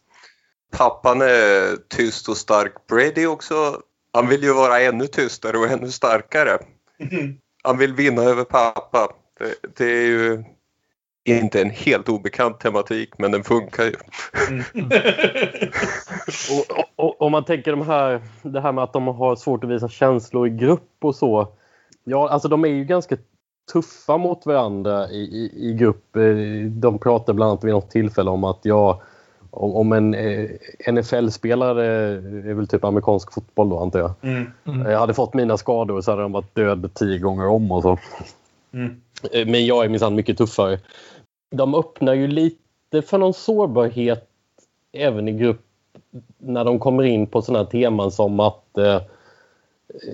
[0.72, 2.88] Pappan är tyst och stark.
[2.88, 3.82] Brady också.
[4.14, 6.60] Han vill ju vara ännu tystare och ännu starkare.
[7.00, 7.38] Mm.
[7.64, 9.14] Han vill vinna över pappa.
[9.40, 10.44] Det, det, är ju
[11.26, 13.96] inte en helt obekant tematik men den funkar ju.
[14.50, 14.64] Mm.
[16.52, 19.70] och, och, om man tänker de här, det här med att de har svårt att
[19.70, 21.48] visa känslor i grupp och så.
[22.04, 23.18] Ja, alltså de är ju ganska
[23.74, 26.16] tuffa mot varandra i, i, i grupp.
[26.16, 26.24] Eh,
[26.70, 29.02] de pratar bland annat vid något tillfälle om att jag
[29.52, 30.50] om en eh,
[30.92, 31.86] NFL-spelare,
[32.50, 34.12] är väl typ amerikansk fotboll då antar jag.
[34.22, 34.52] Mm.
[34.66, 34.92] Mm.
[34.92, 37.98] Jag hade fått mina skador så hade de varit död tio gånger om och så.
[38.74, 39.02] Mm.
[39.32, 40.80] Eh, men jag är minsann mycket tuffare.
[41.56, 44.30] De öppnar ju lite för någon sårbarhet
[44.94, 45.69] även i grupp
[46.38, 49.02] när de kommer in på sådana teman som att eh,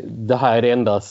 [0.04, 1.02] det här är det enda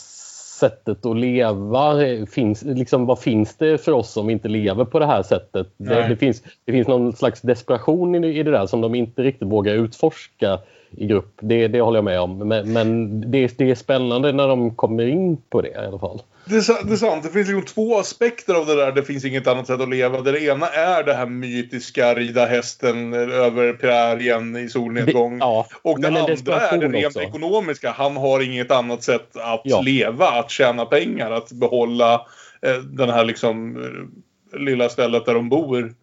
[0.61, 1.95] sättet att leva.
[2.27, 5.69] Finns, liksom, vad finns det för oss som inte lever på det här sättet?
[5.77, 9.23] Det, det, finns, det finns någon slags desperation i, i det där som de inte
[9.23, 10.59] riktigt vågar utforska
[10.91, 11.39] i grupp.
[11.41, 12.39] Det, det håller jag med om.
[12.39, 16.21] Men, men det, det, är spännande när de kommer in på det i alla fall.
[16.47, 17.23] Det är, det är sant.
[17.23, 18.93] Det finns liksom två aspekter av det där.
[18.93, 20.21] Det finns inget annat sätt att leva.
[20.21, 25.39] Det ena är det här mytiska rida hästen över prärien i solnedgång.
[25.39, 27.23] Det, ja, och det andra är det rent också.
[27.23, 27.91] ekonomiska.
[27.91, 29.81] Han har inget annat sätt att ja.
[29.81, 32.27] leva, att tjäna pengar, att behålla
[32.63, 35.95] eh, den här liksom eh, lilla stället där de bor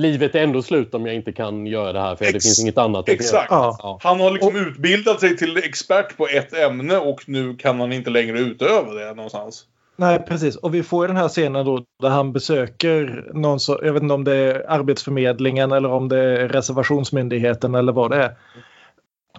[0.00, 2.60] livet är ändå slut om jag inte kan göra det här för Ex det finns
[2.60, 3.50] inget annat att Exakt.
[3.50, 3.74] Göra.
[3.78, 3.98] Ja.
[4.02, 7.92] Han har liksom och, utbildat sig till expert på ett ämne och nu kan han
[7.92, 9.64] inte längre utöva det någonstans.
[9.96, 10.56] Nej, precis.
[10.56, 14.02] Och vi får ju den här scenen då där han besöker någon så, jag vet
[14.02, 18.36] inte om det är Arbetsförmedlingen eller om det är Reservationsmyndigheten eller vad det är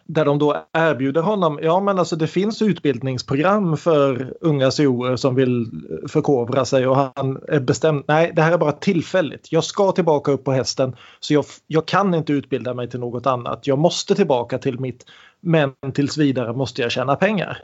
[0.05, 5.35] där de då erbjuder honom, ja men alltså det finns utbildningsprogram för unga COer som
[5.35, 5.71] vill
[6.07, 9.51] förkovra sig och han är bestämd, nej det här är bara tillfälligt.
[9.51, 13.25] Jag ska tillbaka upp på hästen så jag, jag kan inte utbilda mig till något
[13.25, 13.67] annat.
[13.67, 15.05] Jag måste tillbaka till mitt,
[15.39, 17.63] men tills vidare måste jag tjäna pengar.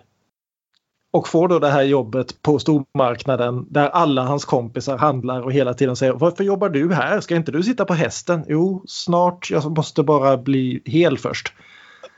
[1.12, 5.74] Och får då det här jobbet på stormarknaden där alla hans kompisar handlar och hela
[5.74, 7.22] tiden säger varför jobbar du här?
[7.22, 8.46] Ska inte du sitta på hästen?
[8.48, 9.50] Jo, snart.
[9.52, 11.54] Jag måste bara bli hel först.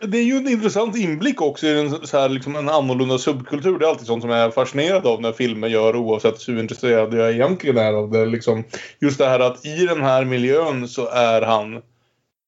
[0.02, 3.80] Det är ju en intressant inblick också i en, så här, liksom en annorlunda subkultur.
[3.80, 7.14] Det är alltid sånt som jag är fascinerad av när filmer gör oavsett hur intresserad
[7.14, 8.26] jag egentligen är av det.
[8.26, 8.64] Liksom,
[9.00, 11.82] just det här att i den här miljön så är han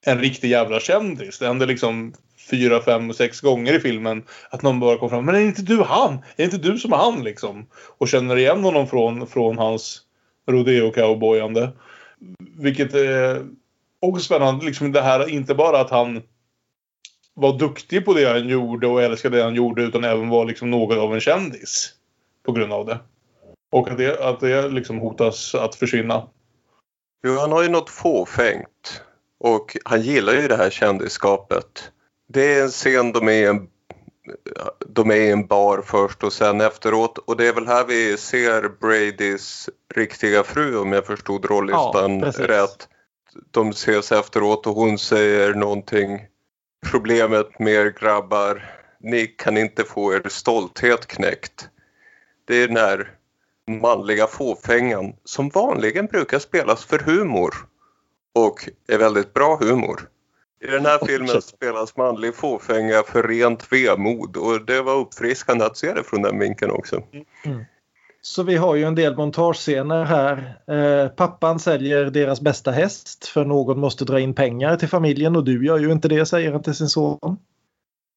[0.05, 1.39] en riktig jävla kändis.
[1.39, 2.13] Det händer liksom
[2.49, 5.25] fyra, fem sex gånger i filmen att någon bara kommer fram.
[5.25, 6.13] Men är inte du han?
[6.13, 7.65] Är det inte du som är han liksom?
[7.97, 10.01] Och känner igen honom från, från hans
[10.47, 11.69] rodeo-cowboyande.
[12.57, 13.45] Vilket är
[13.99, 14.65] också spännande.
[14.65, 16.21] Liksom det här, inte bara att han
[17.33, 20.71] var duktig på det han gjorde och älskade det han gjorde utan även var liksom
[20.71, 21.93] något av en kändis.
[22.45, 22.99] På grund av det.
[23.71, 26.27] Och att det, att det liksom hotas att försvinna.
[27.23, 29.01] Jo, han har ju något fåfängt.
[29.39, 31.91] Och han gillar ju det här kändisskapet.
[32.27, 33.67] Det är en scen de är i en,
[34.87, 37.17] de är i en bar först och sen efteråt.
[37.17, 42.31] Och det är väl här vi ser Bradys riktiga fru om jag förstod rollistan ja,
[42.37, 42.87] rätt.
[43.51, 46.19] De ses efteråt och hon säger någonting
[46.91, 48.65] problemet med er grabbar,
[48.99, 51.69] ni kan inte få er stolthet knäckt.
[52.45, 53.11] Det är den här
[53.81, 57.55] manliga fåfängan som vanligen brukar spelas för humor
[58.35, 60.09] och är väldigt bra humor.
[60.63, 65.77] I den här filmen spelas manlig fåfänga för rent vemod och det var uppfriskande att
[65.77, 67.03] se det från den vinkeln också.
[67.45, 67.65] Mm.
[68.21, 70.57] Så vi har ju en del montagescener här.
[70.67, 75.43] Eh, pappan säljer deras bästa häst för någon måste dra in pengar till familjen och
[75.43, 77.37] du gör ju inte det, säger han till sin son.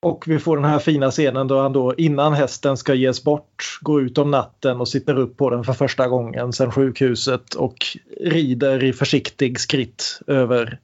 [0.02, 3.78] Och vi får den här fina scenen då han då innan hästen ska ges bort
[3.80, 7.76] går ut om natten och sitter upp på den för första gången sedan sjukhuset och
[8.20, 10.78] rider i försiktig skritt över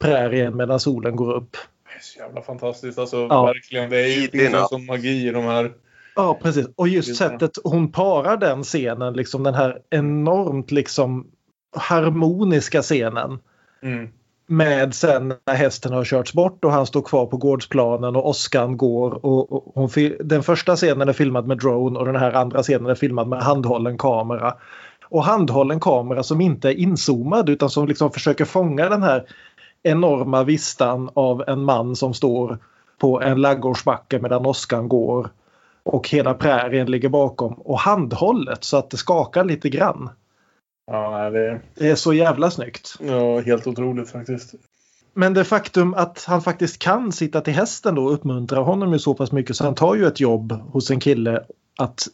[0.00, 1.56] prärien medan solen går upp.
[1.84, 2.98] Det är så jävla fantastiskt.
[2.98, 3.44] Alltså, Ja.
[3.44, 3.90] verkligen.
[3.90, 5.72] Det är ju som magi i de här.
[6.16, 6.66] Ja, precis.
[6.76, 11.26] Och just Just sättet hon parar den scenen, liksom den här enormt liksom
[11.76, 13.38] harmoniska scenen
[13.82, 14.08] Mm.
[14.46, 18.76] med sen när hästen har körts bort och han står kvar på gårdsplanen och åskan
[18.76, 19.26] går.
[19.26, 19.88] Och, och hon,
[20.20, 23.42] den första scenen är filmad med drone och den här andra scenen är filmad med
[23.42, 24.54] handhållen kamera.
[25.08, 29.24] Och handhållen kamera som inte är inzoomad utan som liksom försöker fånga den här
[29.82, 32.58] enorma vistan av en man som står
[32.98, 35.30] på en laggårdsbacke medan åskan går.
[35.84, 37.54] Och hela prärien ligger bakom.
[37.54, 40.10] Och handhållet så att det skakar lite grann.
[40.86, 42.94] Ja, det är Det är så jävla snyggt.
[43.00, 44.54] ja, helt otroligt faktiskt.
[45.14, 49.14] Men det faktum att han faktiskt kan sitta till hästen då uppmuntrar honom ju så
[49.14, 51.44] pass mycket så han tar ju ett jobb hos en kille
[51.78, 52.06] att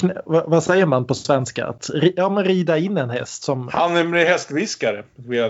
[0.00, 1.66] knä, vad, säger man på svenska?
[1.66, 3.68] Att ja, men rida in en häst som...
[3.72, 5.04] Han är hästviskare.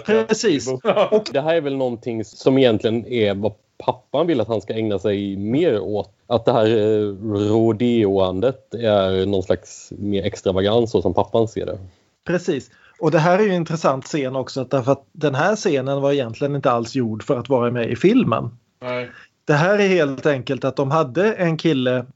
[0.06, 0.68] Precis.
[1.10, 4.74] Och det här är väl någonting som egentligen är vad pappan vill att han ska
[4.74, 6.12] ägna sig mer åt.
[6.26, 7.08] Att det här eh,
[7.50, 11.78] rodeoandet är någon slags mer extravagans så som pappan ser det.
[12.26, 12.70] Precis.
[13.00, 16.12] Och det här är ju en intressant scen också därför att den här scenen var
[16.12, 18.50] egentligen inte alls gjord för att vara med i filmen.
[18.82, 19.10] Nej.
[19.44, 22.06] Det här är helt enkelt att de hade en kille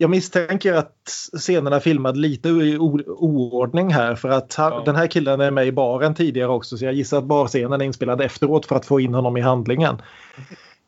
[0.00, 0.92] jag misstänker att
[1.38, 4.82] scenerna filmade lite i oordning här för att han, Ja.
[4.84, 7.84] den här killen är med i baren tidigare också så jag gissar att barscenen är
[7.84, 10.02] inspelad efteråt för att få in honom i handlingen.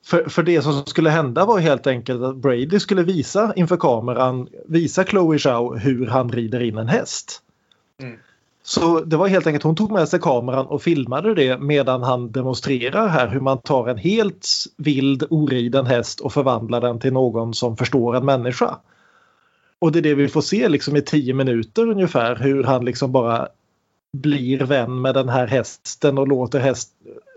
[0.05, 4.49] För, för det som skulle hända var helt enkelt att Brady skulle visa inför kameran,
[4.67, 7.43] visa Chloe Zhao hur han rider in en häst.
[8.03, 8.19] Mm.
[8.63, 12.33] Så det var helt enkelt, hon tog med sig kameran och filmade det medan han
[12.33, 14.47] demonstrerar här hur man tar en helt
[14.77, 18.77] vild oriden häst och förvandlar den till någon som förstår en människa.
[19.79, 23.13] Och det är det vi får se liksom i tio minuter ungefär hur han liksom
[23.13, 23.49] bara
[24.13, 26.91] blir vän med den här hästen och låter häst,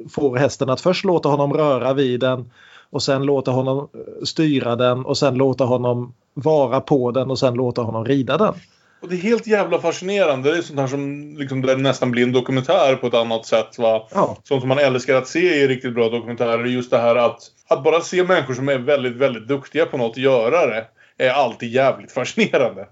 [0.10, 2.52] får hästen att först låta honom röra vid den
[2.90, 7.40] och sen låta honom eh, styra den och sen låta honom vara på den och
[7.40, 8.54] sen låta honom rida den.
[9.02, 10.52] Och det är helt jävla fascinerande.
[10.52, 13.80] Det är sånt här som liksom, det nästan blir en dokumentär på ett annat sätt.
[13.80, 14.08] Va?
[14.14, 14.38] Ja.
[14.44, 16.66] Sånt som man älskar att se i riktigt bra dokumentärer.
[16.66, 20.18] Just det här att, att bara se människor som är väldigt, väldigt duktiga på något
[20.18, 20.86] göra det.
[21.18, 22.88] Är alltid jävligt fascinerande.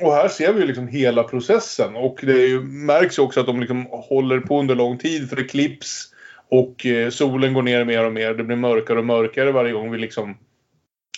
[0.00, 1.96] Och här ser vi ju liksom hela processen.
[1.96, 5.28] Och det ju, märks ju också att de liksom håller på under lång tid.
[5.28, 6.12] För det klipps.
[6.48, 8.34] Och eh, solen går ner mer och mer.
[8.34, 10.36] Det blir mörkare och mörkare varje gång vi liksom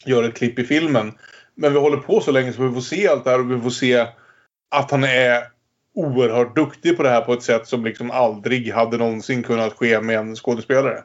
[0.04, 1.12] gör ett klipp i filmen.
[1.54, 3.60] Men vi håller på så länge så vi får se allt det här och vi
[3.60, 4.06] får se
[4.70, 5.42] att han är
[5.94, 10.00] oerhört duktig på det här på ett sätt som liksom aldrig hade någonsin kunnat ske
[10.00, 11.02] med en skådespelare.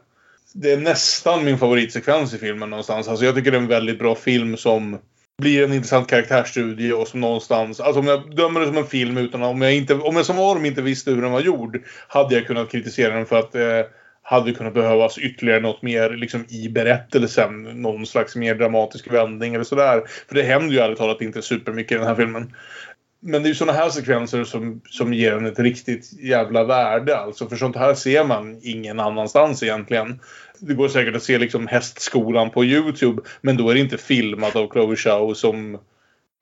[0.54, 3.08] Det är nästan min favoritsekvens i filmen någonstans.
[3.08, 5.00] Alltså jag tycker det är en väldigt bra film som
[5.42, 7.80] blir en intressant karaktärsstudie och som någonstans...
[7.80, 9.94] Alltså om jag dömer det som en film utan om jag inte...
[9.94, 13.26] Om jag som Orm inte visste hur den var gjord hade jag kunnat kritisera den
[13.26, 13.82] för att eh,
[14.22, 17.64] hade kunnat behövas ytterligare något mer liksom, i berättelsen.
[17.64, 20.04] Någon slags mer dramatisk vändning eller sådär.
[20.28, 22.54] För det händer ju ärligt talat inte supermycket i den här filmen.
[23.20, 27.18] Men det är ju sådana här sekvenser som, som ger den ett riktigt jävla värde.
[27.18, 30.20] Alltså för sånt här ser man ingen annanstans egentligen.
[30.68, 33.22] Det går säkert att se liksom hästskolan på Youtube.
[33.41, 35.80] Men då är det inte filmat av Chloe Zhao som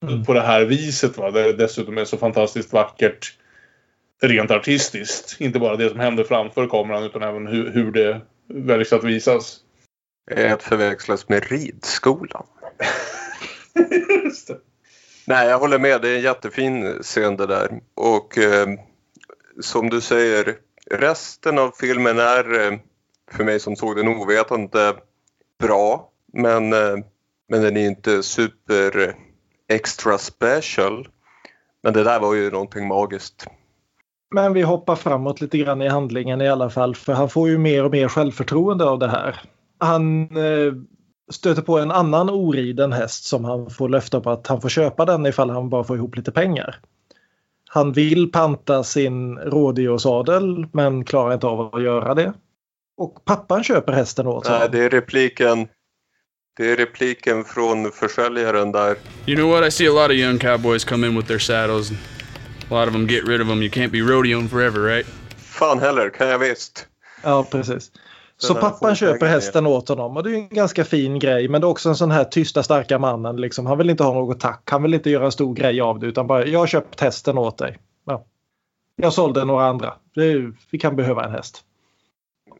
[0.04, 0.26] Mm.
[0.26, 1.18] på det här viset.
[1.18, 1.32] Va?
[1.32, 3.38] Det dessutom är så fantastiskt vackert
[4.22, 5.42] rent artistiskt.
[5.42, 9.58] Inte bara det som händer framför kameran utan även hur, hur det väljs att visas.
[10.32, 12.46] Är att förväxlas med ridskolan.
[14.24, 14.58] Just det.
[15.28, 16.02] Nej, jag håller med.
[16.02, 17.70] Det är en jättefin scen det där.
[17.96, 18.68] Och eh,
[19.60, 20.56] som du säger,
[20.92, 22.80] resten av filmen är eh,
[23.34, 24.94] för mig som såg den ovetande
[25.60, 26.10] bra.
[26.34, 26.98] Men, eh,
[27.50, 29.16] men den är inte super
[29.70, 31.08] extra special.
[31.84, 33.48] Men det där var ju någonting magiskt.
[34.36, 37.58] Men vi hoppar framåt lite grann i handlingen i alla fall för han får ju
[37.58, 39.42] mer och mer självförtroende av det här.
[39.80, 40.74] Han eh,
[41.32, 45.06] stöter på en annan oriden häst som han får löfte på att han får köpa
[45.06, 46.80] den ifall han bara får ihop lite pengar.
[47.70, 52.34] Han vill panta sin rådiosadel men klarar inte av att göra det.
[53.02, 54.72] Och pappan köper hästen åt Nej, honom.
[54.72, 55.68] det är repliken.
[56.58, 58.96] Det är repliken från försäljaren där.
[59.26, 59.68] You know what?
[59.68, 61.92] I see a lot of young cowboys come in with their saddles.
[61.92, 61.96] A
[62.70, 63.62] lot of them get rid of them.
[63.62, 65.08] You can't be rodeoing forever, right?
[65.38, 66.88] Fan heller, kan jag visst.
[67.24, 67.92] Ja, precis.
[68.38, 71.48] Så pappan köper hästen åt honom och det är ju en ganska fin grej.
[71.48, 73.36] Men det är också en sån här tysta starka mannen.
[73.42, 73.66] Liksom.
[73.66, 74.62] Han vill inte ha något tack.
[74.72, 77.38] Han vill inte göra en stor grej av det utan bara jag har köpt hästen
[77.38, 77.78] åt dig.
[78.06, 78.26] Ja.
[78.96, 79.94] Jag sålde några andra.
[80.16, 81.64] Är, vi kan behöva en häst.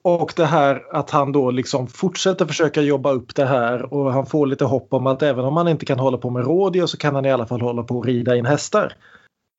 [0.04, 4.26] Och det här att han då liksom fortsätter försöka jobba upp det här och han
[4.26, 6.98] får lite hopp om att även om han inte kan hålla på med rådjur så
[6.98, 8.94] kan han i alla fall hålla på och rida in hästar.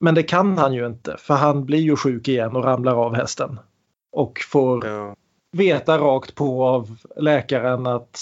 [0.01, 3.15] Men det kan han ju inte för han blir ju sjuk igen och ramlar av
[3.15, 3.59] hästen.
[4.13, 5.15] Och får Ja.
[5.53, 8.21] veta rakt på av läkaren att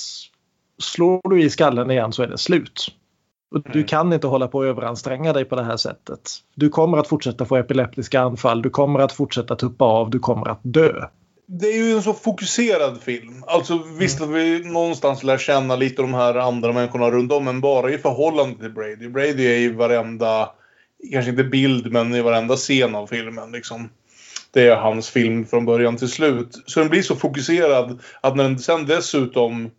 [0.82, 2.86] slår du i skallen igen så är det slut.
[3.54, 6.30] Och du kan inte hålla på och överanstränga dig på det här sättet.
[6.54, 10.48] Du kommer att fortsätta få epileptiska anfall, du kommer att fortsätta tuppa av, du kommer
[10.48, 11.06] att dö.
[11.52, 13.44] Det är ju en så fokuserad film.
[13.46, 17.60] Alltså visst att vi någonstans lär känna lite de här andra människorna runt om, men
[17.60, 19.08] bara i förhållande till Brady.
[19.08, 20.50] Brady är i varenda,
[21.12, 23.52] kanske inte bild, men i varenda scen av filmen.
[23.52, 23.88] Liksom.
[24.50, 26.62] Det är hans film från början till slut.
[26.66, 29.70] Så den blir så fokuserad att när den sen dessutom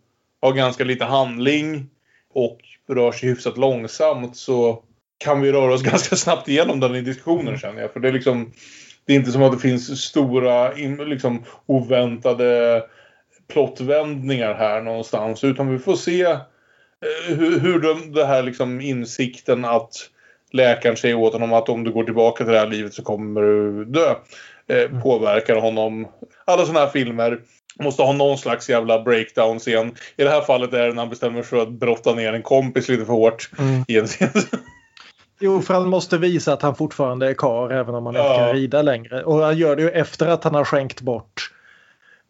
[0.42, 1.86] har ganska lite handling
[2.34, 2.58] och
[2.88, 4.82] rör sig hyfsat långsamt så
[5.18, 7.92] kan vi röra oss ganska snabbt igenom den i diskussionen känner jag.
[7.92, 8.52] För det är liksom
[9.06, 12.82] det är inte som att det finns stora liksom, oväntade
[13.52, 15.44] plottvändningar här någonstans.
[15.44, 16.38] Utan vi får se eh,
[17.26, 19.92] hur, hur de, det här liksom insikten att
[20.52, 23.40] läkaren säger åt honom att om du går tillbaka till det här livet så kommer
[23.40, 24.14] du dö.
[24.68, 26.08] Eh, påverkar honom.
[26.44, 27.38] Alla sådana här filmer
[27.80, 29.94] måste ha någon slags jävla breakdown-scen.
[30.16, 32.42] I det här fallet är det när han bestämmer sig för att brotta ner en
[32.42, 33.84] kompis lite för hårt Mm.
[33.88, 34.28] i en scen.
[35.44, 38.26] Jo, för han måste visa att han fortfarande är kar även om han Ja.
[38.30, 39.24] inte kan rida längre.
[39.24, 41.50] Och han gör det ju efter att han har skänkt bort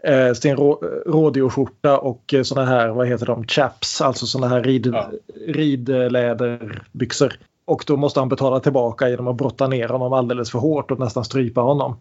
[0.05, 0.73] eh, sin rå,
[1.07, 5.11] rådjursskjorta och eh, såna här, vad heter de, chaps, alltså såna här rid, Ja.
[5.47, 7.33] ridläderbyxor.
[7.65, 10.99] Och då måste han betala tillbaka genom att brotta ner honom alldeles för hårt och
[10.99, 11.97] nästan strypa honom.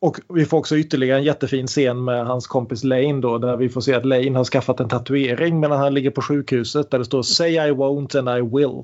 [0.00, 3.68] Och vi får också ytterligare en jättefin scen med hans kompis Lane då där vi
[3.68, 7.04] får se att Lane har skaffat en tatuering medan han ligger på sjukhuset där det
[7.04, 8.82] står Say I won't and I will.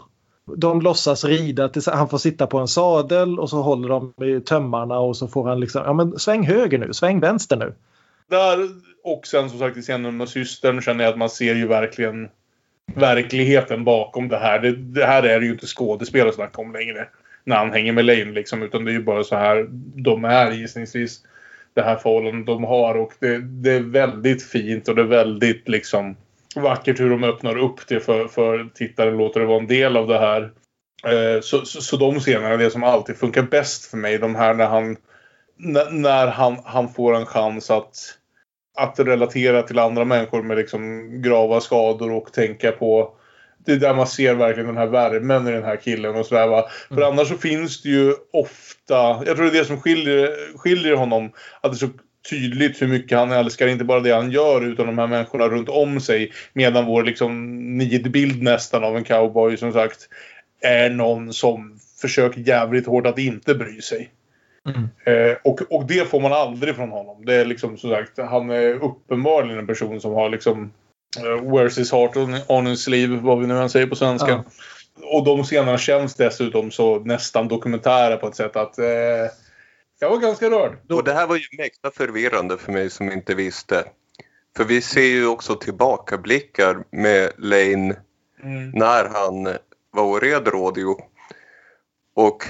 [0.57, 4.41] De låtsas rida tills han får sitta på en sadel och så håller de i
[4.41, 7.75] tömmarna och så får han liksom, ja men sväng höger nu, sväng vänster nu.
[8.31, 8.59] Där
[9.05, 12.29] och sen som sagt i scenen med systern känner jag att man ser ju verkligen
[12.95, 14.59] verkligheten bakom det här.
[14.59, 17.09] Det, det här är ju inte skådespel att snacka om längre.
[17.45, 18.63] När han hänger med Lane liksom.
[18.63, 21.21] Utan det är ju bara så här de är gissningsvis.
[21.75, 22.95] Det här förhållandet de har.
[22.95, 26.17] Och det, det är väldigt fint och det är väldigt liksom
[26.57, 29.17] vackert hur de öppnar upp det för, för tittaren.
[29.17, 30.51] Låter det vara en del av det här.
[31.05, 34.19] Eh, så, så, så de scenerna är det som alltid funkar bäst för mig.
[34.19, 34.97] De här när han
[35.91, 37.97] när, han, han får en chans att,
[38.77, 43.17] att relatera till andra människor med liksom grava skador och tänka på
[43.67, 46.47] det är där man ser verkligen den här värmen i den här killen och sådär
[46.47, 46.69] va.
[46.89, 50.97] För annars så finns det ju ofta, jag tror det är det som skiljer, skiljer
[50.97, 51.89] honom, att det är så
[52.31, 55.69] tydligt hur mycket han älskar, inte bara det han gör utan de här människorna runt
[55.69, 56.33] om sig.
[56.53, 60.09] Medan vår liksom nidbild nästan av en cowboy som sagt
[60.61, 64.11] är någon som försöker jävligt hårt att inte bry sig.
[65.05, 67.25] Eh, och, och det får man aldrig från honom.
[67.25, 70.73] Det är liksom som sagt, han är uppenbarligen en person som har liksom
[71.25, 74.31] uh, wears his heart on, on his sleeve, vad vi nu än säger på svenska.
[74.31, 74.45] Ja.
[75.03, 78.87] Och de scenerna känns dessutom så nästan dokumentära på ett sätt att eh,
[80.01, 80.93] jag var ganska rörd.
[80.93, 83.85] Och det här var ju mäkta förvirrande för mig som inte visste.
[84.57, 87.97] För vi ser ju också tillbakablickar med Lane
[88.43, 88.71] Mm.
[88.71, 89.57] när han
[89.91, 91.01] var och red rodeo.
[92.15, 92.45] Och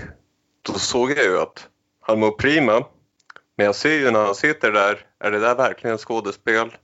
[0.62, 1.68] då såg jag ju att
[2.00, 2.86] han mår prima.
[3.56, 6.76] Men jag ser ju när han sitter där, är det där verkligen skådespel?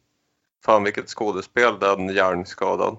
[0.64, 2.96] Fan vilket skådespel den hjärnskadan.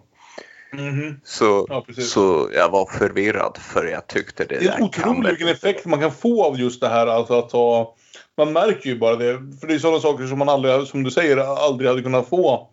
[0.74, 1.22] Mhm.
[1.24, 5.48] Så, Ja, så jag var förvirrad för jag tyckte det, Det är där otroligt vilken
[5.48, 7.08] effekt man kan få av just det här.
[7.08, 7.96] Alltså att ha,
[8.38, 9.34] man märker ju bara det.
[9.60, 12.70] För det är sådana saker som man aldrig, som du säger, aldrig hade kunnat få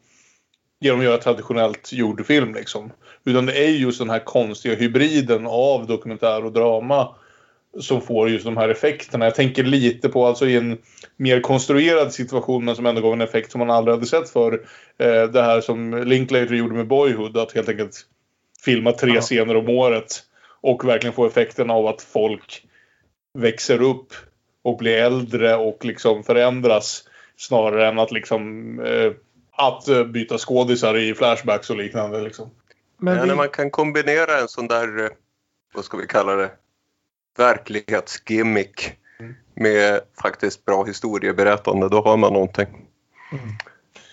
[0.81, 2.55] genom att göra traditionellt gjord film.
[2.55, 2.93] Liksom.
[3.25, 7.17] Utan det är just den här konstiga hybriden av dokumentär och drama
[7.81, 9.25] som får just de här effekterna.
[9.25, 10.79] Jag tänker lite på alltså i en
[11.17, 14.53] mer konstruerad situation men som ändå gav en effekt som man aldrig hade sett för
[14.99, 17.37] eh, Det här som Linklater gjorde med Boyhood.
[17.37, 18.07] Att helt enkelt
[18.65, 19.21] filma tre Ja.
[19.21, 20.23] scener om året.
[20.61, 22.67] Och verkligen få effekten av att folk
[23.39, 24.13] växer upp
[24.63, 27.05] och blir äldre och liksom förändras.
[27.37, 29.13] Snarare än att liksom eh,
[29.57, 32.21] att eh, byta skådisar i flashbacks och liknande.
[32.21, 32.51] Liksom.
[32.99, 35.11] Men ja, vi, när man kan kombinera en sån där, eh,
[35.75, 36.51] vad ska vi kalla det,
[37.39, 39.35] verklighetsgimmick Mm.
[39.55, 42.67] med faktiskt bra historieberättande, då har man någonting.
[43.33, 43.45] Mm.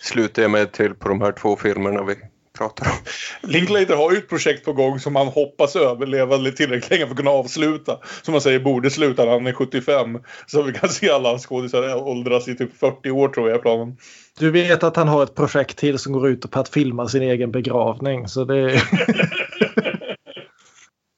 [0.01, 2.15] Slutar jag med till på de här två filmerna vi
[2.57, 2.97] pratar om.
[3.49, 7.17] Linklater har ju ett projekt på gång som han hoppas överleva tillräckligt länge för att
[7.17, 7.99] kunna avsluta.
[8.21, 10.19] Som man säger borde sluta när han är 75.
[10.45, 13.97] Så vi kan se alla skådisar åldras i typ 40 år tror jag är planen.
[14.39, 17.21] Du vet att han har ett projekt till som går ut på att filma sin
[17.21, 18.27] egen begravning.
[18.27, 18.81] Så det...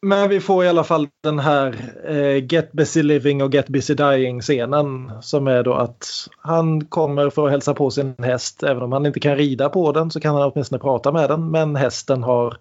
[0.05, 1.75] Men vi får i alla fall den här
[2.07, 6.07] eh, Get Busy Living och Get Busy Dying scenen som är då att
[6.37, 8.63] han kommer för att hälsa på sin häst.
[8.63, 11.51] Även om han inte kan rida på den så kan han åtminstone prata med den.
[11.51, 12.57] Men hästen har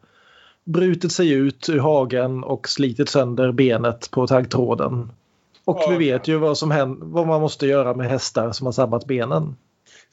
[0.65, 5.11] brutit sig ut ur hagen och slitit sönder benet på taggtråden.
[5.65, 8.73] Och vi vet ju vad, som händer, vad man måste göra med hästar som har
[8.73, 9.57] sabbat benen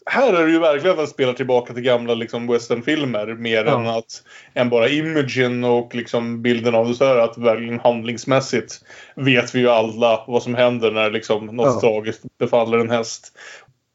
[0.09, 3.79] här är det ju verkligen att den spelar tillbaka till gamla liksom, westernfilmer mer ja.
[3.79, 4.23] än, att,
[4.53, 6.93] än bara imagen och liksom, bilden av det.
[6.93, 8.73] Så här, att verkligen handlingsmässigt
[9.15, 11.79] vet vi ju alla vad som händer när liksom, något ja.
[11.79, 13.37] tragiskt befaller en häst.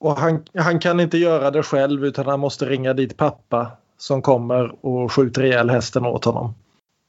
[0.00, 4.22] Och han, han kan inte göra det själv utan han måste ringa dit pappa som
[4.22, 6.54] kommer och skjuter ihjäl hästen åt honom.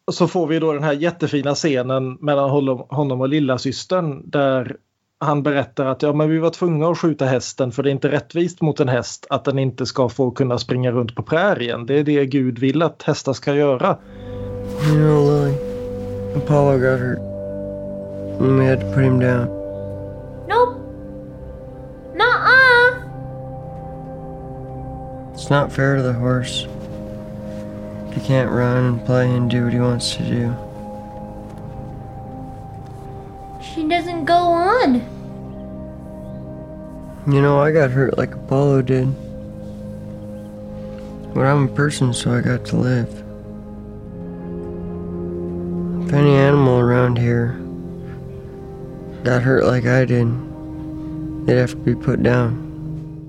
[0.07, 2.49] Och så får vi då den här jättefina scenen mellan
[2.89, 4.77] honom och lilla systern där
[5.19, 8.11] han berättar att ja, men vi var tvungna att skjuta hästen för det är inte
[8.11, 11.85] rättvist mot en häst att den inte ska få kunna springa runt på prärien.
[11.85, 13.97] Det är det Gud vill att hästar ska göra.
[14.87, 15.57] You know Lily,
[16.35, 17.19] Apollo got hurt.
[18.39, 19.47] And we had to put him down.
[20.47, 20.77] Nope.
[22.15, 22.95] Nuh-uh.
[25.33, 26.67] It's not fair to the horse.
[28.13, 30.64] He can't run and play and do what he wants to do.
[34.05, 35.01] Doesn't go on.
[37.27, 39.07] You know, I got hurt like Apollo did.
[41.33, 43.09] But I'm a person, so I got to live.
[46.05, 47.57] If any animal around here
[49.23, 50.27] got hurt like I did,
[51.45, 52.61] they'd have to be put down.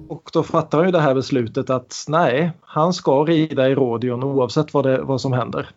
[0.08, 4.24] Och då fattar han ju det här beslutet att nej, han ska rida i radion
[4.24, 5.70] oavsett vad, det, vad som händer.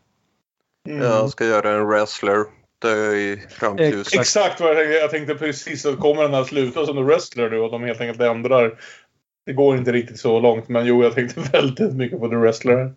[0.88, 1.02] Mm.
[1.04, 4.20] Ja, han ska göra en wrestler dö i rampljuset.
[4.20, 4.94] Exakt vad jag tänkte.
[4.94, 8.02] Jag tänkte precis att kommer den här sluta som The Wrestler nu och de helt
[8.02, 8.80] enkelt ändrar.
[9.46, 12.94] Det går inte riktigt så långt men jo jag tänkte väldigt mycket på The Wrestler.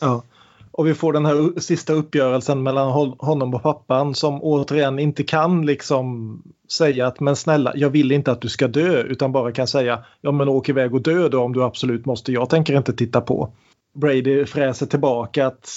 [0.00, 0.22] Ja.
[0.70, 5.66] Och vi får den här sista uppgörelsen mellan honom och pappan som återigen inte kan
[5.66, 6.42] liksom
[6.72, 10.04] säga att men snälla jag vill inte att du ska dö utan bara kan säga
[10.20, 12.32] ja men åk iväg och dö då om du absolut måste.
[12.32, 13.52] Jag tänker inte titta på.
[13.94, 15.68] Brady fräser tillbaka att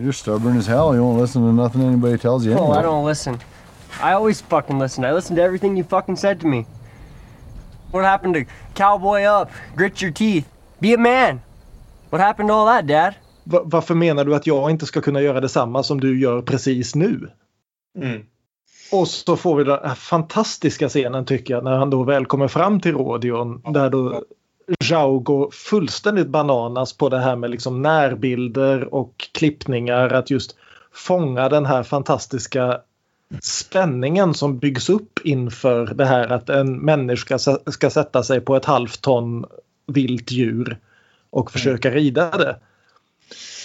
[0.00, 0.94] You're stubborn as hell.
[0.94, 2.54] You won't listen to nothing anybody tells you.
[2.54, 3.38] Oh, I don't listen.
[4.02, 5.04] I always fucking listen.
[5.04, 6.66] I listen to everything you fucking said to me.
[7.90, 8.44] What happened to
[8.74, 10.46] cowboy up, grit your teeth,
[10.78, 11.40] be a man?
[12.10, 13.14] What happened to all that, dad?
[13.44, 16.94] Va varför menar du att jag inte ska kunna göra detsamma som du gör precis
[16.94, 17.30] nu?
[17.96, 18.22] Mm.
[18.92, 22.48] Och så får vi den här fantastiska scenen tycker jag när han då väl kommer
[22.48, 24.22] fram till radion där då
[24.84, 30.12] Zhao går fullständigt bananas på det här med liksom närbilder och klippningar.
[30.12, 30.56] Att just
[30.92, 32.80] fånga den här fantastiska
[33.42, 38.64] spänningen som byggs upp inför det här att en människa ska sätta sig på ett
[38.64, 39.46] halvt ton
[39.86, 40.78] vilt djur
[41.30, 42.56] och försöka rida det.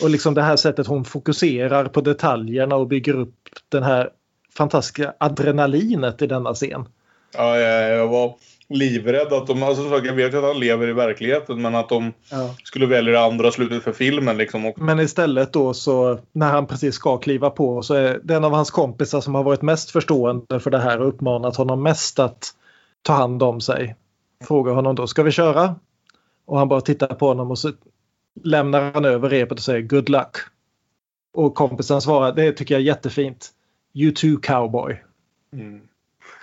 [0.01, 4.09] Och liksom det här sättet hon fokuserar på detaljerna och bygger upp den här
[4.53, 6.85] fantastiska adrenalinet i denna scen.
[7.33, 8.35] Ja, jag var
[8.69, 12.55] livrädd att de, alltså jag vet att han lever i verkligheten men att de ja.
[12.63, 14.73] skulle välja det andra slutet för filmen liksom.
[14.77, 18.51] Men istället då så när han precis ska kliva på så är det en av
[18.51, 22.53] hans kompisar som har varit mest förstående för det här och uppmanat honom mest att
[23.01, 23.95] ta hand om sig.
[24.43, 25.75] Frågar honom då, ska vi köra?
[26.45, 27.71] Och han bara tittar på honom och så
[28.43, 30.37] lämnar han över repet och säger good luck.
[31.33, 33.49] Och kompisen svarar, det tycker jag är jättefint.
[33.93, 35.03] You too cowboy.
[35.53, 35.81] Mm.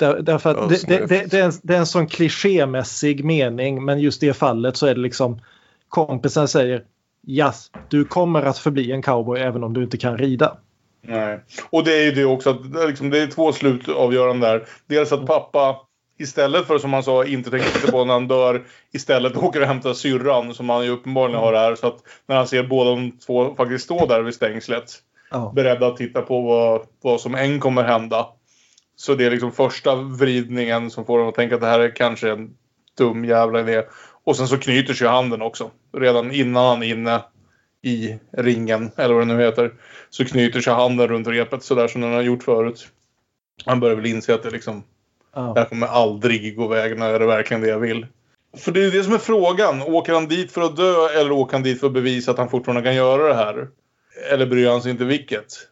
[0.02, 3.84] Där, därför att det, det, det, det, är en, det är en sån klichémässig mening
[3.84, 5.40] men just i det fallet så är det liksom
[5.88, 6.84] kompisen säger
[7.26, 7.52] ja,
[7.88, 10.56] du kommer att förbli en cowboy även om du inte kan rida.
[11.02, 11.40] Nej.
[11.70, 14.64] Och det är ju det också att liksom, det är två slutavgörande där.
[14.86, 15.76] Dels att pappa
[16.18, 18.62] istället för som han sa inte tänker på när han dör
[18.92, 21.74] istället åker och hämtar syrran som han ju uppenbarligen har här.
[21.74, 24.98] Så att när han ser båda de två faktiskt stå där vid stängslet
[25.30, 25.52] ja.
[25.54, 28.26] beredda att titta på vad, vad som än kommer hända.
[29.02, 31.96] Så det är liksom första vridningen som får dem att tänka att det här är
[31.96, 32.54] kanske en
[32.98, 33.82] dum jävla idé.
[34.24, 35.70] Och sen så knyter sig handen också.
[35.92, 37.22] Redan innan han är inne
[37.82, 39.72] i ringen, eller vad det nu heter,
[40.10, 42.88] så knyter sig handen runt repet sådär som den har gjort förut.
[43.64, 44.84] Han börjar väl inse att det liksom,
[45.34, 45.52] ja.
[45.54, 48.06] det här kommer aldrig gå vägen, är det verkligen det jag vill?
[48.56, 49.82] För det är det som är frågan.
[49.82, 52.50] Åker han dit för att dö eller åker han dit för att bevisa att han
[52.50, 53.68] fortfarande kan göra det här?
[54.30, 55.68] Eller bryr han sig inte vilket?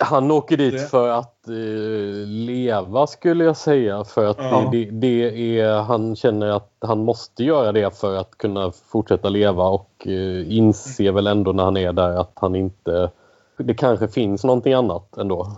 [0.00, 4.04] Han åker dit Det- för att eh, leva skulle jag säga.
[4.04, 4.68] För att Ja.
[4.72, 9.64] det, det, är, han känner att han måste göra det för att kunna fortsätta leva
[9.64, 13.10] och eh, inser väl ändå när han är där att han inte...
[13.58, 15.52] Det kanske finns någonting annat ändå.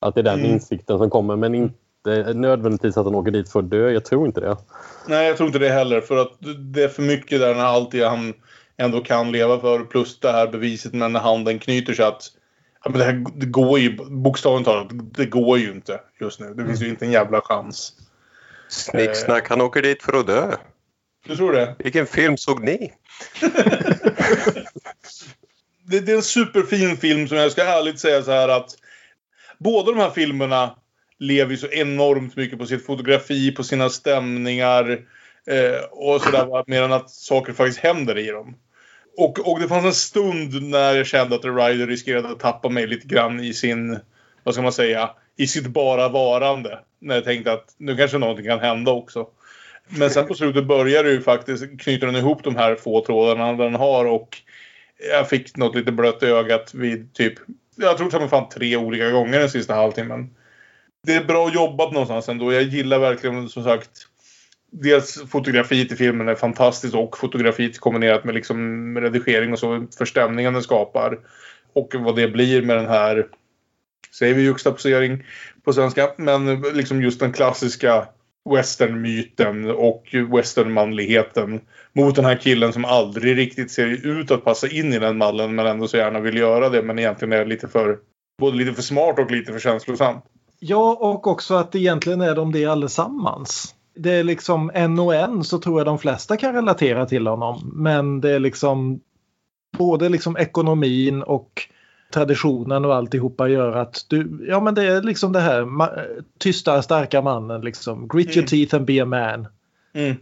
[0.00, 0.50] Att det är den Mm.
[0.52, 3.90] insikten som kommer men inte nödvändigtvis att han åker dit för att dö.
[3.90, 4.56] Jag tror inte det.
[5.08, 6.00] Nej, jag tror inte det heller.
[6.00, 6.32] För att
[6.74, 8.34] det är för mycket där när allt det han
[8.76, 9.84] ändå kan leva för.
[9.84, 12.22] Plus det här beviset med när handen knyter sig att
[12.84, 16.54] ja, men det, här, det går ju, bokstavligt talat, det går ju inte just nu.
[16.54, 17.92] Det finns ju inte en jävla chans.
[18.68, 20.56] Snicksnack, han åker dit för att dö.
[21.26, 21.76] Du tror det?
[21.78, 22.92] Vilken film såg ni?
[25.84, 28.70] det, det är en superfin film som jag ska ärligt säga så här att
[29.58, 30.76] båda de här filmerna
[31.18, 34.90] lever ju så enormt mycket på sitt fotografi, på sina stämningar
[35.46, 36.64] eh, och sådär.
[36.66, 38.56] Mer än att saker faktiskt händer i dem.
[39.16, 42.68] Och, och det fanns en stund när jag kände att The Rider riskerade att tappa
[42.68, 43.98] mig lite grann i sin,
[44.42, 46.78] vad ska man säga, i sitt bara varande.
[46.98, 49.26] När jag tänkte att nu kanske någonting kan hända också.
[49.88, 53.52] Men sen på slutet börjar det ju faktiskt, knyter den ihop de här få trådarna
[53.52, 54.38] den har och
[55.10, 57.34] jag fick något lite blött i ögat vid typ,
[57.76, 60.34] jag tror det fan tre olika gånger den sista halvtimmen.
[61.06, 62.52] Det är bra jobbat någonstans ändå.
[62.52, 63.90] Jag gillar verkligen som sagt
[64.74, 70.52] Dels fotografiet i filmen är fantastiskt och fotografiet kombinerat med liksom redigering och så förstämningen
[70.52, 71.18] den skapar.
[71.72, 73.26] Och vad det blir med den här,
[74.18, 75.24] säger vi juxtaposering
[75.64, 78.08] på svenska, men liksom just den klassiska
[78.50, 81.60] westernmyten och westernmanligheten
[81.92, 85.54] mot den här killen som aldrig riktigt ser ut att passa in i den mallen
[85.54, 87.98] men ändå så gärna vill göra det men egentligen är lite för
[88.38, 90.16] både lite för smart och lite för känslosam.
[90.58, 93.74] Ja, och också att egentligen är de det allesammans.
[93.94, 97.70] Det är liksom en och en så tror jag de flesta kan relatera till honom.
[97.74, 99.00] Men det är liksom
[99.78, 101.68] både liksom ekonomin och
[102.12, 105.66] traditionen och alltihopa gör att du, ja men det är liksom det här
[106.38, 108.08] tysta starka mannen liksom.
[108.08, 108.46] Grit your Mm.
[108.46, 109.46] teeth and be a man.
[109.94, 110.16] Mm.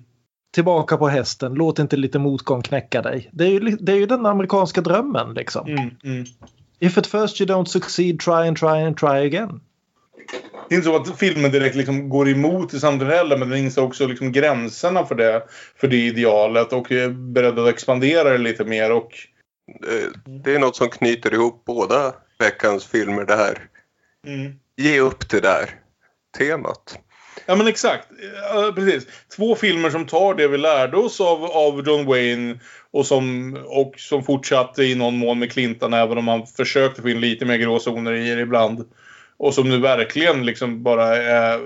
[0.53, 3.31] Tillbaka på hästen, låt inte lite motgång knäcka dig.
[3.33, 5.67] Det är ju, det är ju den amerikanska drömmen liksom.
[5.69, 6.25] Mm, mm.
[6.79, 9.61] If at first you don't succeed, try and try and try again.
[10.69, 13.59] Det är inte så att filmen direkt liksom går emot det samtidigt heller men den
[13.59, 15.43] inser också liksom gränserna för det,
[15.77, 18.93] för det idealet och är beredd att expandera det lite mer.
[18.93, 19.13] Och,
[19.71, 20.09] Eh,
[20.45, 23.59] Det är något som knyter ihop båda veckans filmer det här.
[24.27, 24.53] mm.
[24.77, 25.71] Ge upp det där
[26.39, 26.99] temat.
[27.47, 28.09] Ja men exakt.
[28.55, 29.07] Ja, precis.
[29.37, 32.59] Två filmer som tar det vi lärde oss av, av John Wayne
[32.91, 37.09] och som, och som fortsatte i någon mån med Clinton även om han försökte få
[37.09, 38.85] in lite mer gråzoner i det ibland.
[39.41, 41.61] Och som nu verkligen liksom bara eh,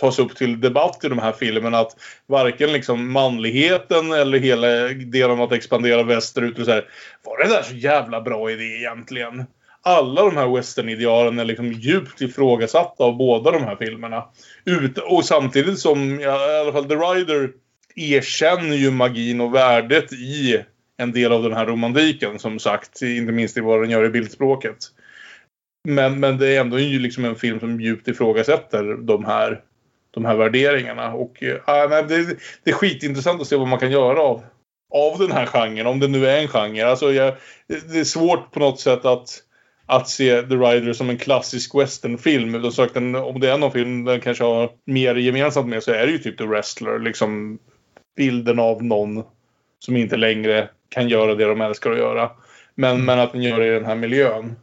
[0.00, 1.78] tas upp till debatt i de här filmerna.
[1.78, 6.58] Att varken liksom manligheten eller hela delen om att expandera västerut.
[6.58, 6.84] Och så här,
[7.24, 9.44] var det där så jävla bra idé egentligen?
[9.82, 14.24] Alla de här westernidealen är liksom djupt ifrågasatta av båda de här filmerna.
[14.64, 17.50] Ut, och samtidigt som ja, i alla fall The Rider
[17.96, 20.64] erkänner ju magin och värdet i
[20.96, 23.02] en del av den här romantiken som sagt.
[23.02, 24.76] Inte minst i vad den gör i bildspråket.
[25.88, 29.60] Men, men det är ändå liksom en film som djupt ifrågasätter de här,
[30.10, 31.14] de här värderingarna.
[31.14, 34.42] Och äh, nej, det, det är skitintressant att se vad man kan göra av,
[34.94, 35.86] av den här genren.
[35.86, 36.86] Om det nu är en genre.
[36.86, 37.34] Alltså, jag,
[37.66, 39.28] det är svårt på något sätt att,
[39.86, 42.54] att se The Rider som en klassisk westernfilm.
[42.54, 46.12] Utan om det är någon film den kanske har mer gemensamt med så är det
[46.12, 46.98] ju typ The Wrestler.
[46.98, 47.58] Liksom
[48.16, 49.24] bilden av någon
[49.78, 52.30] som inte längre kan göra det de älskar att göra.
[52.74, 54.56] Men, men att den gör det i den här miljön.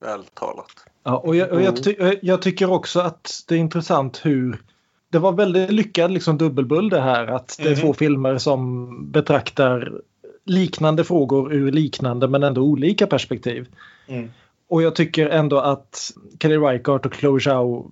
[0.00, 0.84] Vältalat.
[1.04, 4.62] Ja, och jag, och jag, ty jag tycker också att det är intressant hur
[5.10, 7.80] det var väldigt lyckad liksom dubbelbull det här att det är Mhm.
[7.80, 10.00] två filmer som betraktar
[10.44, 13.68] liknande frågor ur liknande men ändå olika perspektiv.
[14.06, 14.30] Mm.
[14.68, 16.10] Och jag tycker ändå att
[16.40, 17.90] Kelly Reichardt och Chloe Zhao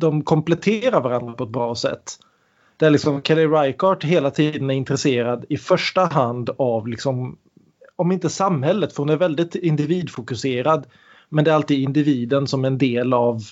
[0.00, 2.12] de kompletterar varandra på ett bra sätt.
[2.76, 7.38] Där liksom Kelly Reichardt hela tiden är intresserad i första hand av liksom
[7.96, 10.86] om inte samhället för hon är väldigt individfokuserad
[11.28, 13.42] men det är alltid individen som en del av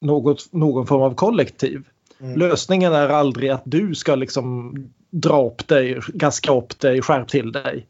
[0.00, 1.84] något, någon form av kollektiv.
[2.20, 2.38] Mm.
[2.38, 4.74] Lösningen är aldrig att du ska liksom
[5.10, 7.86] dra upp dig, gaska upp dig, skärp till dig.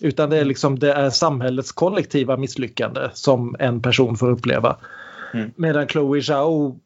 [0.00, 4.76] Utan det är liksom det är samhällets kollektiva misslyckande som en person får uppleva.
[5.34, 5.50] Mm.
[5.56, 6.78] Medan Chloe Zhao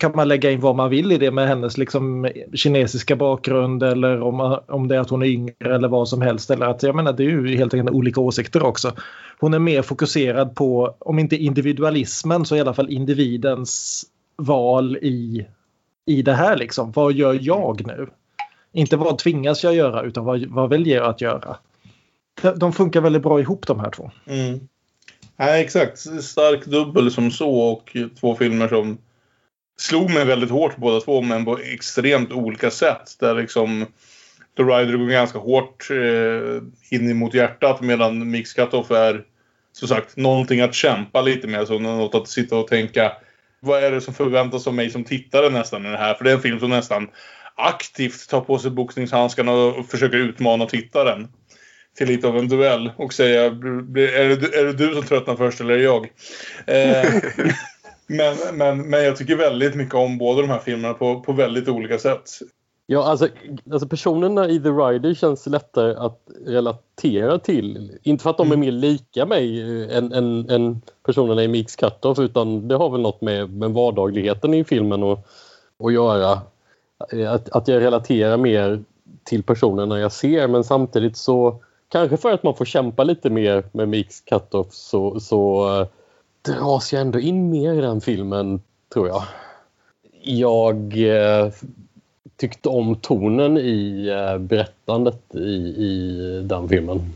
[0.00, 4.20] kan man lägga in vad man vill i det med hennes liksom kinesiska bakgrund eller
[4.20, 6.50] om, om det är att hon är yngre eller vad som helst.
[6.50, 8.92] Eller att, jag menar, det är ju helt enkelt olika åsikter också.
[9.40, 14.04] Hon är mer fokuserad på, om inte individualismen så i alla fall individens
[14.36, 15.46] val i,
[16.06, 16.56] i det här.
[16.56, 16.92] Liksom.
[16.92, 18.08] Vad gör jag nu?
[18.72, 21.56] Inte vad tvingas jag göra utan vad, vad väljer jag att göra?
[22.56, 24.10] De- funkar väldigt bra ihop de här två.
[24.26, 24.60] Mm.
[25.36, 25.98] Nej, exakt.
[26.22, 28.98] Stark dubbel som så och två filmer som
[29.78, 33.16] slog mig väldigt hårt båda två men på extremt olika sätt.
[33.20, 33.86] Där liksom
[34.56, 39.24] The Rider går ganska hårt eh, in mot hjärtat medan Mix Cutoff är
[39.72, 41.66] som sagt någonting att kämpa lite med.
[41.66, 43.12] Så något att sitta och tänka
[43.60, 46.14] vad är det som förväntas av mig som tittare nästan i det här?
[46.14, 47.08] För det är en film som nästan
[47.56, 51.28] aktivt tar på sig boxningshandskarna och försöker utmana tittaren
[51.96, 55.60] till lite av en duell och säga är det, är det du som tröttnar först
[55.60, 56.08] eller är det jag?
[56.66, 57.22] Eh,
[58.06, 61.68] men, men, men jag tycker väldigt mycket om båda de här filmerna på, på väldigt
[61.68, 62.30] olika sätt.
[62.86, 63.28] Ja, alltså,
[63.72, 67.98] alltså personerna i The Rider känns lättare att relatera till.
[68.02, 71.76] Inte för att de är mer lika mig eh, än, än, än personerna i Mix
[71.76, 75.26] Cutoff utan det har väl något med, med vardagligheten i filmen att,
[75.84, 76.40] att göra.
[77.28, 78.84] Att, att jag relaterar mer
[79.24, 83.64] till personerna jag ser men samtidigt så kanske för att man får kämpa lite mer
[83.72, 85.86] med Mix Cutoff så, så uh,
[86.44, 88.62] dras jag ändå in mer i den filmen
[88.92, 89.22] tror jag.
[90.22, 91.52] Jag eh,
[92.36, 97.14] tyckte om tonen i eh, berättandet i, i den filmen.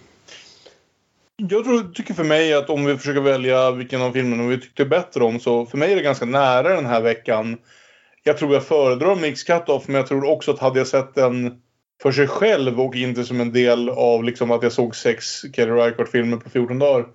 [1.37, 4.85] Jag tror, tycker för mig att om vi försöker välja vilken av filmerna vi tyckte
[4.85, 7.59] bättre om så för mig är det ganska nära den här veckan.
[8.23, 11.61] Jag tror jag föredrar Mix Cutoff men jag tror också att hade jag sett den
[12.03, 15.73] för sig själv och inte som en del av liksom att jag såg sex Kelly
[15.73, 17.07] Reichardt-filmer på 14 dagar.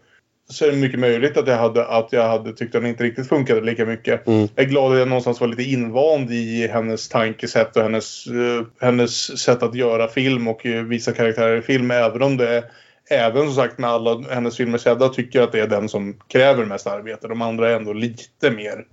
[0.49, 3.03] Så är det mycket möjligt att jag hade, att jag hade tyckt att den inte
[3.03, 4.27] riktigt funkade lika mycket.
[4.27, 4.47] Mm.
[4.55, 8.63] Jag är glad att jag någonstans var lite invand i hennes tankesätt och hennes, uh,
[8.79, 11.91] hennes sätt att göra film och uh, visa karaktärer i film.
[11.91, 12.63] Även om det
[13.09, 16.19] även som sagt med alla hennes filmer sedda tycker jag att det är den som
[16.27, 17.27] kräver mest arbete.
[17.27, 18.85] De andra är ändå lite mer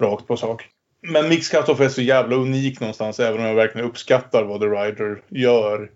[0.00, 0.68] rakt på sak.
[1.06, 4.66] Men Mix Cutoff är så jävla unik någonstans även om jag verkligen uppskattar vad The
[4.66, 5.90] Rider gör.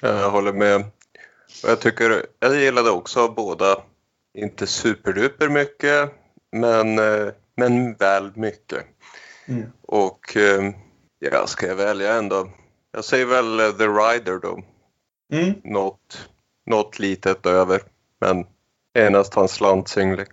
[0.00, 0.84] Jag håller med.
[1.66, 3.76] Jag tycker, jag gillade också båda.
[4.38, 6.10] Inte superduper mycket
[6.52, 8.84] men, eh, men väl mycket.
[9.46, 9.72] Mm.
[9.82, 10.72] Och eh,
[11.18, 12.48] ja, ska jag välja ändå?
[12.92, 14.62] Jag säger väl eh, The Rider då.
[15.32, 15.54] Mm.
[15.64, 16.28] Något,
[16.66, 17.80] något litet över.
[18.20, 18.46] Men
[18.94, 20.26] är nästan slantsinglig.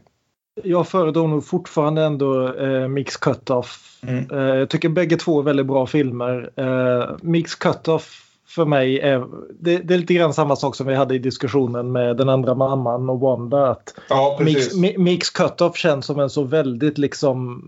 [0.63, 3.99] Jag föredrar nog fortfarande ändå eh, Mix Cutoff.
[4.01, 4.31] Mm.
[4.31, 6.49] Eh, jag tycker bägge två är väldigt bra filmer.
[6.55, 8.24] Eh, Mix Cutoff
[8.55, 9.25] för mig är,
[9.59, 12.55] det, det, är lite grann samma sak som vi hade i diskussionen med den andra
[12.55, 13.69] mamman och Wanda.
[13.69, 17.63] Att ja, Mix, Mi, Mix Cutoff känns som en så väldigt liksom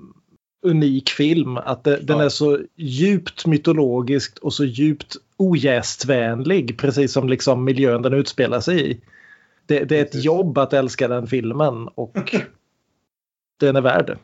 [0.65, 1.57] unik film.
[1.57, 6.77] Att det, den är så djupt mytologiskt och så djupt ogästvänlig.
[6.77, 9.01] Precis som liksom miljön den utspelar sig i.
[9.65, 12.35] Det, det är ett jobb att älska den filmen och
[13.59, 14.17] den är värd det.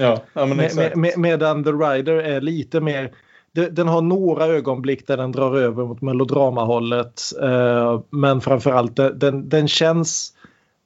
[0.00, 3.12] Ja, ja med, med, med, medan The Rider är lite mer
[3.52, 7.22] den har några ögonblick där den drar över mot melodramahållet.
[7.42, 10.32] Eh, men framförallt den, den känns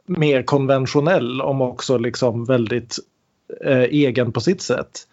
[0.07, 2.97] mer konventionell om också liksom väldigt
[3.65, 5.07] eh, egen på sitt sätt.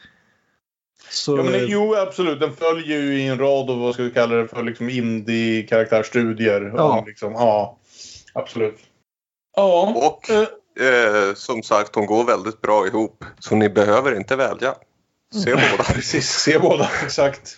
[1.10, 1.38] Så...
[1.38, 2.40] Ja, men, jo, absolut.
[2.40, 6.72] Den följer ju i en rad av vad ska vi kalla det för liksom indie-karaktärsstudier.
[6.76, 7.04] Ja.
[7.08, 7.78] Liksom, ja,
[8.34, 8.80] absolut.
[9.56, 9.94] Ja.
[9.96, 13.26] Och eh, som sagt, de går väldigt bra ihop.
[13.40, 14.76] Så ni behöver inte välja.
[15.34, 15.84] Se båda.
[15.94, 16.90] Precis, se båda.
[17.04, 17.58] Exakt.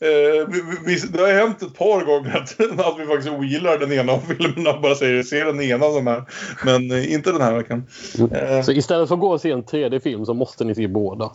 [0.00, 3.92] Eh, vi, vi, det har hänt ett par gånger att, att vi faktiskt ogillar den
[3.92, 4.80] ena av filmerna.
[4.80, 6.24] Bara säger se den ena som är.
[6.64, 7.86] Men eh, inte den här veckan.
[8.32, 8.62] Eh.
[8.62, 11.30] Så istället för att gå och se en tredje film så måste ni se båda.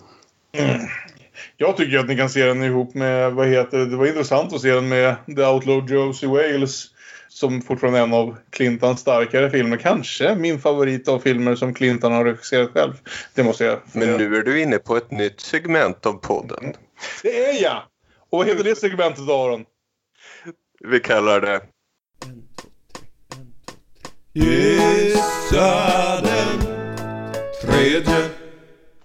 [0.58, 0.80] Mm.
[1.58, 4.54] Jag tycker att ni kan se den ihop med, vad heter det, det var intressant
[4.54, 6.86] att se den med The Outlaw Josie Wales.
[7.40, 9.78] Som fortfarande är en av Clintons starkare filmer.
[9.78, 12.94] Kanske min favorit av filmer som Clinton har regisserat själv.
[13.34, 16.74] Det måste jag Men nu är du inne på ett nytt segment av podden.
[17.24, 17.84] Det är jag!
[18.30, 19.66] Och vad heter det segmentet Aron?
[20.80, 21.62] Vi kallar det...
[24.34, 26.60] Gissa den
[27.62, 28.39] tredje.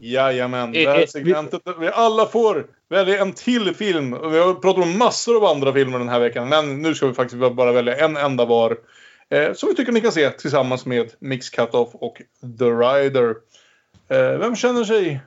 [0.04, 4.30] Jajamän, det här segmentet där vi alla får välja en till film.
[4.30, 6.48] Vi har pratat om massor av andra filmer den här veckan.
[6.48, 8.76] Men nu ska vi faktiskt bara välja en enda var.
[9.28, 12.22] Eh, som vi tycker ni kan se tillsammans med Mix Cutoff och
[12.58, 13.34] The Rider.
[14.08, 15.20] Eh, vem känner sig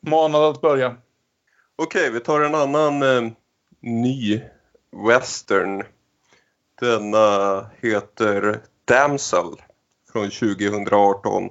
[0.00, 0.96] manad att börja?
[1.76, 3.30] Okej, vi tar en annan eh,
[3.80, 4.40] ny
[5.08, 5.82] western.
[6.80, 9.54] Denna heter Damsel
[10.12, 11.50] från 2018.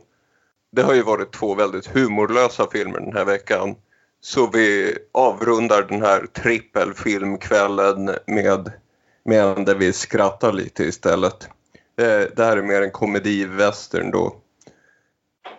[0.76, 3.76] Det har ju varit två väldigt humorlösa filmer den här veckan.
[4.22, 8.72] Så vi avrundar den här trippelfilmkvällen med,
[9.26, 11.50] med en där vi skrattar lite istället.
[11.96, 14.36] Det, det här är mer en komedivästern då.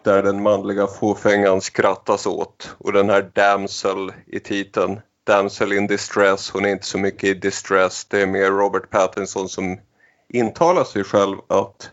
[0.04, 5.00] Där den manliga fåfängan skrattas åt och den här Damsel i titeln.
[5.24, 8.04] Damsel in distress, hon är inte så mycket i distress.
[8.04, 9.80] Det är mer Robert Pattinson som
[10.28, 11.90] intalar sig själv att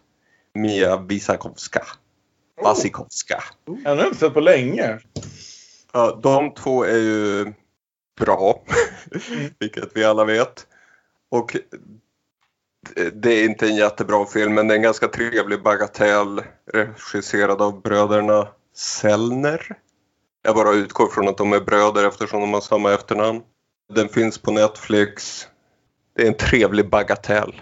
[0.53, 1.85] Mia Wisakovska.
[2.63, 3.43] Wasikowska.
[3.83, 4.99] Jag har inte sett på länge.
[5.91, 7.53] Ja, de två är ju
[8.19, 8.63] bra,
[9.59, 10.67] vilket vi alla vet.
[11.31, 11.57] Och
[13.13, 16.41] det är inte en jättebra film, men det är en ganska trevlig bagatell
[16.73, 19.77] regisserad av bröderna Sellner.
[20.43, 23.41] Jag bara utgår från att de är bröder eftersom de har samma efternamn.
[23.93, 25.47] Den finns på Netflix.
[26.15, 27.61] Det är en trevlig bagatell.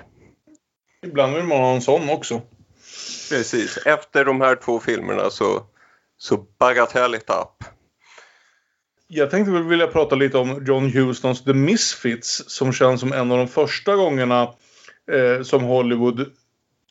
[1.06, 2.42] Ibland vill man ha en sån också.
[3.30, 3.78] Precis.
[3.78, 5.64] Efter de här två filmerna så,
[6.18, 7.64] så bagatell it up.
[9.08, 13.32] Jag tänkte väl vilja prata lite om John Hustons The Misfits som känns som en
[13.32, 14.54] av de första gångerna
[15.12, 16.26] eh, som Hollywood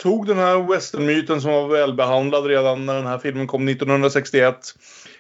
[0.03, 4.57] tog den här westernmyten som var välbehandlad redan när den här filmen kom 1961.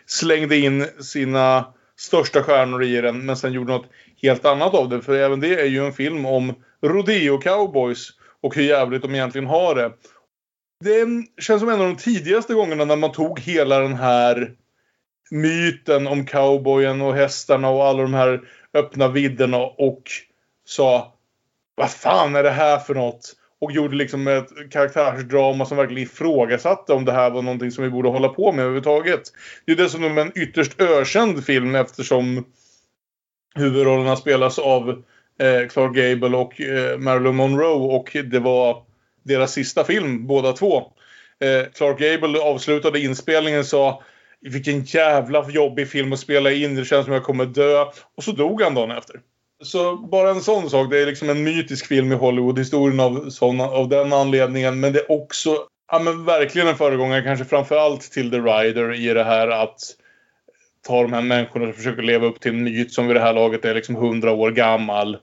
[0.06, 1.65] Slängde in sina
[1.97, 3.90] största stjärnor i den men sen gjorde något
[4.23, 5.02] helt annat av det.
[5.02, 8.09] För även det är ju en film om rodeo cowboys
[8.43, 9.93] och hur jävligt de egentligen har det.
[10.85, 11.07] Det
[11.43, 14.53] känns som en av de tidigaste gångerna när man tog hela den här
[15.31, 18.41] myten om cowboyen och hästarna och alla de här
[18.75, 20.03] öppna vidderna och
[20.65, 21.15] sa
[21.75, 23.35] vad fan är det här för något?
[23.61, 27.91] Och gjorde liksom ett karaktärsdrama som verkligen ifrågasatte om det här var någonting som vi
[27.91, 29.23] borde hålla på med överhuvudtaget.
[29.67, 32.45] Det är dessutom en ytterst ökänd film eftersom
[33.55, 34.89] huvudrollerna spelas av
[35.39, 38.88] eh, Clark Gable och eh, Marilyn Monroe och det var
[39.29, 40.77] deras sista film båda två.
[41.41, 44.03] Eh, Clark Gable avslutade inspelningen och sa
[44.41, 46.75] vilken jävla jobbig film att spela in.
[46.75, 47.85] Det känns som jag kommer dö.
[48.17, 49.21] Och så dog han dagen efter.
[49.63, 50.91] Så bara en sån sak.
[50.91, 52.59] Det är liksom en mytisk film i Hollywood.
[52.59, 54.81] Historien av, såna, av den anledningen.
[54.81, 55.59] Men det är också
[55.93, 57.23] ja, men verkligen en föregångare.
[57.23, 59.81] Kanske framförallt till The Rider i det här att
[60.87, 63.33] ta de här människorna som försöker leva upp till en myt som vid det här
[63.33, 65.19] laget är liksom hundra år gammal.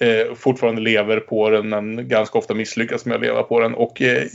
[0.00, 3.74] Eh, fortfarande lever på den men ganska ofta misslyckas med att leva på den.
[3.74, 4.26] Och eh,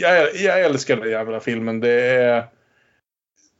[0.00, 1.80] jag, jag älskar den jävla filmen.
[1.80, 2.44] Det är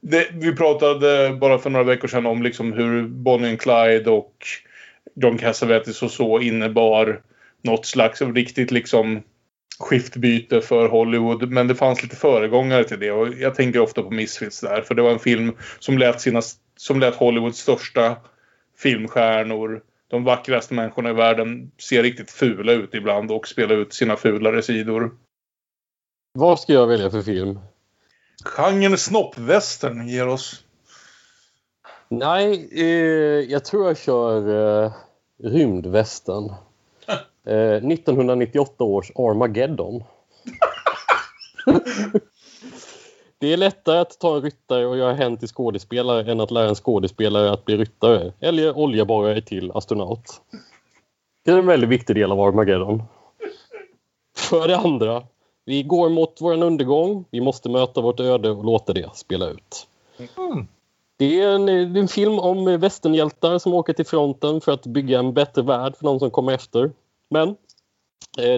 [0.01, 4.33] det, vi pratade bara för några veckor sedan om liksom hur Bonnie and Clyde och
[5.15, 7.21] John Cassavetes och så innebar
[7.61, 9.23] något slags riktigt liksom
[9.79, 11.51] skiftbyte för Hollywood.
[11.51, 14.81] Men det fanns lite föregångare till det och jag tänker ofta på Misfits där.
[14.81, 16.41] För det var en film som lät, sina,
[16.77, 18.15] som lät Hollywoods största
[18.77, 19.81] filmstjärnor,
[20.13, 24.61] de vackraste människorna i världen, se riktigt fula ut ibland och spela ut sina fulare
[24.61, 25.11] sidor.
[26.33, 27.59] Vad ska jag välja för film?
[28.45, 30.63] Genren snoppvästern ger oss.
[32.09, 34.93] Nej, eh, jag tror jag kör eh,
[35.43, 36.53] rymdvästern.
[37.45, 40.03] Eh, 1998 års Armageddon.
[43.43, 46.69] det är lättare att ta en ryttare och göra hen till skådespelare än att lära
[46.69, 50.41] en skådespelare att bli ryttare eller oljeborrare till astronaut.
[51.45, 53.03] Det är en väldigt viktig del av Armageddon.
[54.37, 55.23] För det andra,
[55.65, 57.25] vi går mot vår undergång.
[57.31, 59.87] Vi måste möta vårt öde och låta det spela ut.
[60.37, 60.67] Mm.
[61.17, 64.85] Det är, en, det är en film om västernhjältar som åker till fronten för att
[64.85, 66.91] bygga en bättre värld för de som kommer efter.
[67.29, 67.55] Men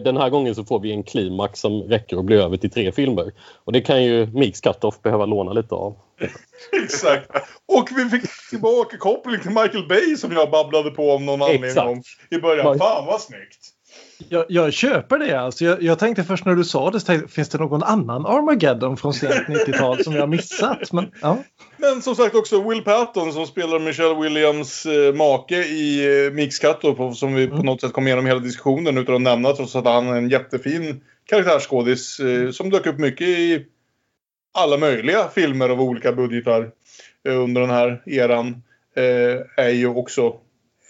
[0.04, 2.92] den här gången så får vi en klimax som räcker att bli över till tre
[2.92, 3.32] filmer.
[3.64, 5.96] Och det kan ju Mix Cutoff behöva låna lite av.
[6.84, 7.32] Exakt.
[7.68, 11.88] Och vi fick tillbaka koppling till Michael Bay som jag babblade på om någon anledning
[11.88, 12.78] om i början.
[12.78, 13.75] Fan vad snyggt!
[14.30, 15.40] Jag, jag köper det.
[15.40, 15.66] Alltså.
[15.66, 19.14] Jag, jag tänkte först när du sa det, tänkte, finns det någon annan Armageddon från
[19.14, 20.92] sent 90-tal som jag har missat?
[20.92, 21.44] Men, ja.
[21.78, 26.60] Men som sagt också Will Patton som spelar Michelle Williams eh, make i eh, Mix
[26.60, 29.86] Cutoff som vi på något sätt kom igenom hela diskussionen utan att nämna trots att
[29.86, 33.66] han är en jättefin karaktärsskådis eh, som dök upp mycket i
[34.54, 36.72] alla möjliga filmer av olika budgetar
[37.28, 38.64] eh, under den här eran.
[38.96, 40.36] Eh, är ju också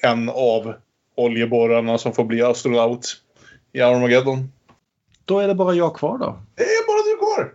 [0.02, 0.76] en av
[1.16, 3.22] oljeborrarna som får bli astronaut
[3.74, 4.52] i Armageddon.
[5.26, 6.40] Då är det bara jag kvar då.
[6.56, 7.54] Det är bara du kvar!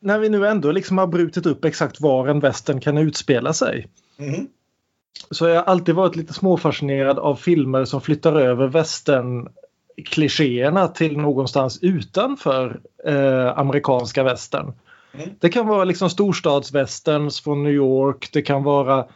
[0.00, 3.88] När vi nu ändå liksom har brutit upp exakt var en västern kan utspela sig.
[4.18, 4.48] Mm.
[5.30, 9.48] Så jag har alltid varit lite småfascinerad av filmer som flyttar över västern
[10.04, 14.72] klichéerna till någonstans utanför eh, amerikanska västern.
[15.12, 15.28] Mm.
[15.40, 18.28] Det kan vara liksom storstadsvästerns från New York.
[18.32, 19.06] Det kan vara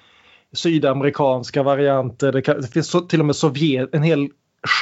[0.55, 2.32] sydamerikanska varianter.
[2.32, 4.28] Det, kan, det finns så, till och med Sovjet, en hel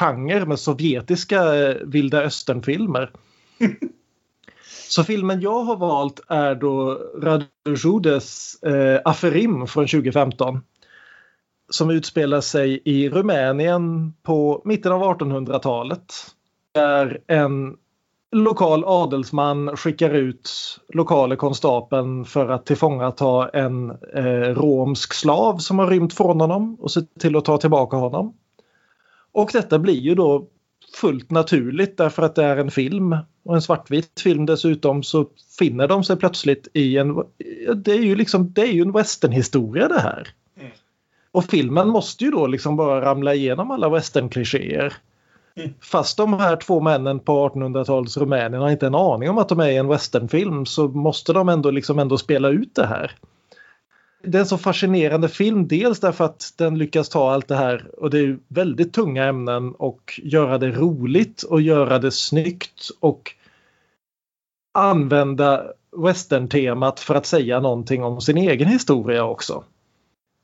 [0.00, 3.10] genre med sovjetiska eh, vilda östern-filmer.
[4.88, 10.60] Så filmen jag har valt är då Radjudes eh, Aferim från 2015.
[11.70, 16.14] Som utspelar sig i Rumänien på mitten av 1800-talet.
[16.74, 17.76] Där en
[18.32, 20.50] lokal adelsman skickar ut
[20.94, 26.90] lokale konstapeln för att tillfångata en eh, romsk slav som har rymt från honom och
[26.90, 28.34] se till att ta tillbaka honom.
[29.32, 30.46] Och detta blir ju då
[31.00, 35.26] fullt naturligt därför att det är en film och en svartvit film dessutom så
[35.58, 37.16] finner de sig plötsligt i en...
[37.76, 40.28] Det är ju liksom det är ju en westernhistoria det här.
[40.60, 40.72] Mm.
[41.32, 44.94] Och filmen måste ju då liksom bara ramla igenom alla westernklichéer.
[45.80, 49.60] Fast de här två männen på 1800-talets Rumänien har inte en aning om att de
[49.60, 53.12] är i en westernfilm så måste de ändå liksom ändå spela ut det här.
[54.24, 57.90] Det är en så fascinerande film, dels därför att den lyckas ta allt det här
[57.98, 63.34] och det är väldigt tunga ämnen och göra det roligt och göra det snyggt och
[64.74, 65.64] använda
[65.96, 69.64] western-temat för att säga någonting om sin egen historia också.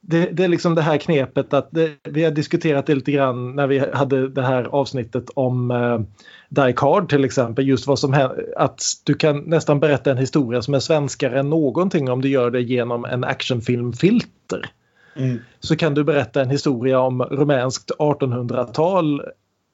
[0.01, 3.57] Det, det är liksom det här knepet att det, vi har diskuterat det lite grann
[3.57, 6.01] när vi hade det här avsnittet om eh,
[6.49, 7.69] Die Hard till exempel.
[7.69, 11.51] Just vad som händer, att du kan nästan berätta en historia som är svenskare än
[11.51, 14.71] någonting om du gör det genom en actionfilmfilter.
[15.17, 15.39] Mm.
[15.61, 19.23] Så kan du berätta en historia om rumänskt 1800-tal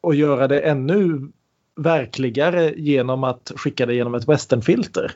[0.01, 1.29] och göra det ännu
[1.77, 5.13] verkligare genom att skicka det genom ett westernfilter.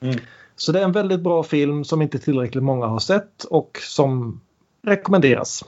[0.00, 0.16] Mm.
[0.56, 4.40] Så det är en väldigt bra film som inte tillräckligt många har sett och som
[4.82, 5.64] rekommenderas.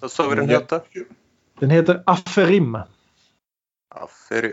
[0.00, 0.80] Vad sa vi den hette?
[1.60, 2.78] Den heter Aferim.
[3.94, 4.52] Aferim.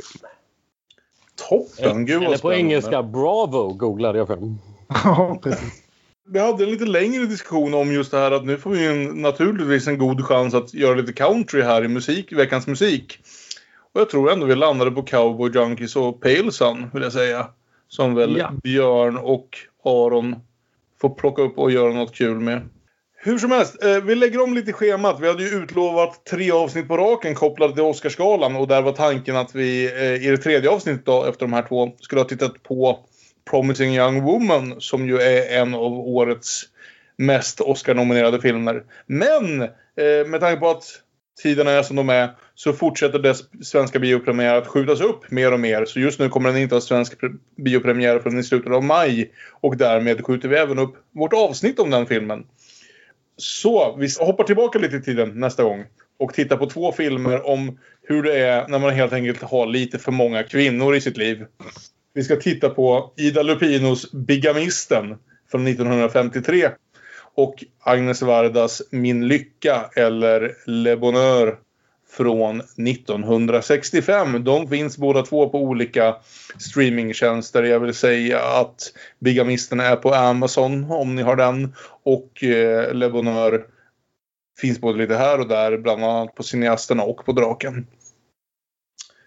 [1.49, 2.59] Toppen, gud Eller på spännande.
[2.59, 4.57] engelska Bravo googlade jag fram.
[5.03, 5.83] Ja, precis.
[6.27, 9.21] Vi hade en lite längre diskussion om just det här att nu får vi en,
[9.21, 13.19] naturligtvis en god chans att göra lite country här i musik, veckans musik.
[13.93, 17.47] Och jag tror ändå vi landade på Cowboy Junkies och Pale Sun vill jag säga.
[17.95, 18.51] Som väl Ja.
[18.63, 20.35] Björn och Aron
[21.01, 22.69] får plocka upp och göra något kul med.
[23.23, 25.19] Hur som helst, eh, vi lägger om lite schemat.
[25.19, 29.35] Vi hade ju utlovat tre avsnitt på raken kopplade till Oscarsgalan och där var tanken
[29.35, 32.63] att vi eh, i det tredje avsnittet då, efter de här två skulle ha tittat
[32.63, 32.99] på
[33.49, 36.63] Promising Young Woman som ju är en av årets
[37.17, 38.83] mest Oscar-nominerade filmer.
[39.05, 40.83] Men eh, med tanke på att
[41.43, 45.59] tiderna är som de är så fortsätter dess svenska biopremiär att skjutas upp mer och
[45.59, 45.85] mer.
[45.85, 47.13] Så just nu kommer den inte ha svensk
[47.57, 49.31] biopremiär förrän i slutet av maj.
[49.61, 52.43] Och därmed skjuter vi även upp vårt avsnitt om den filmen.
[53.37, 55.85] Så vi hoppar tillbaka lite i tiden nästa gång.
[56.19, 59.99] Och tittar på två filmer om hur det är när man helt enkelt har lite
[59.99, 61.45] för många kvinnor i sitt liv.
[62.13, 65.17] Vi ska titta på Ida Lupinos Bigamisten
[65.51, 66.69] från 1953.
[67.35, 71.57] Och Agnes Vardas Min lycka eller Le Bonheur
[72.11, 74.43] från 1965.
[74.43, 76.15] De finns båda två på olika
[76.57, 77.63] streamingtjänster.
[77.63, 81.75] Jag vill säga att Bigamisten är på Amazon om ni har den.
[82.03, 83.65] Och eh, Le Bonheur
[84.59, 87.87] finns både lite här och där, bland annat på Cineasterna och på Draken.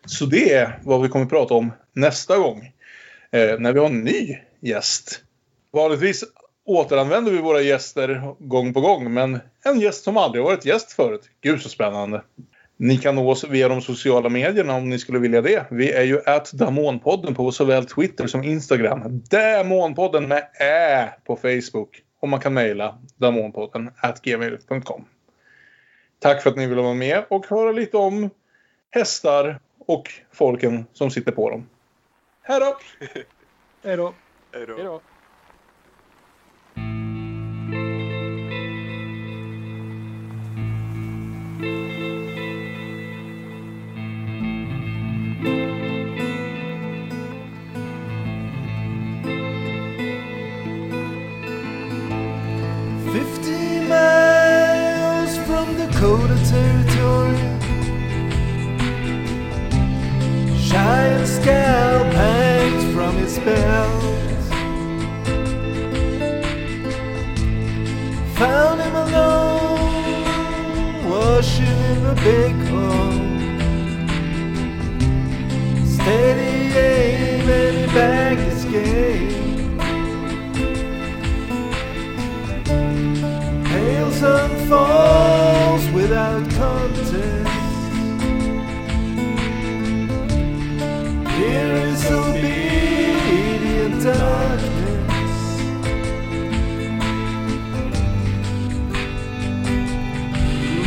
[0.06, 2.72] Så det är vad vi kommer att prata om nästa gång.
[3.30, 5.20] Eh, när vi har en ny gäst.
[5.72, 6.24] Vanligtvis
[6.64, 11.30] återanvänder vi våra gäster gång på gång, men en gäst som aldrig varit gäst förut.
[11.40, 12.22] Gud så spännande.
[12.76, 15.66] Ni kan nå oss via de sociala medierna om ni skulle vilja det.
[15.70, 19.22] Vi är ju at Damonpodden på såväl Twitter som Instagram.
[19.30, 22.02] Damonpodden med Ä på Facebook.
[22.20, 25.04] Och man kan mejla damonpodden at gmail.com.
[26.18, 28.30] Tack för att ni ville vara med och höra lite om
[28.90, 31.68] hästar och folken som sitter på dem.
[32.42, 32.76] Hej då!
[33.84, 34.14] Hej då!
[34.52, 35.00] Hej då.
[55.76, 57.38] Dakota Territory.
[61.24, 64.33] Scalp hangs from his belt.
[68.94, 69.80] Him alone,
[71.10, 73.22] washing in the big hole.
[75.84, 79.78] Steady aim and bagged his game.
[83.64, 87.50] Pale sun falls without contest.
[91.36, 94.73] Here is obedient darkness.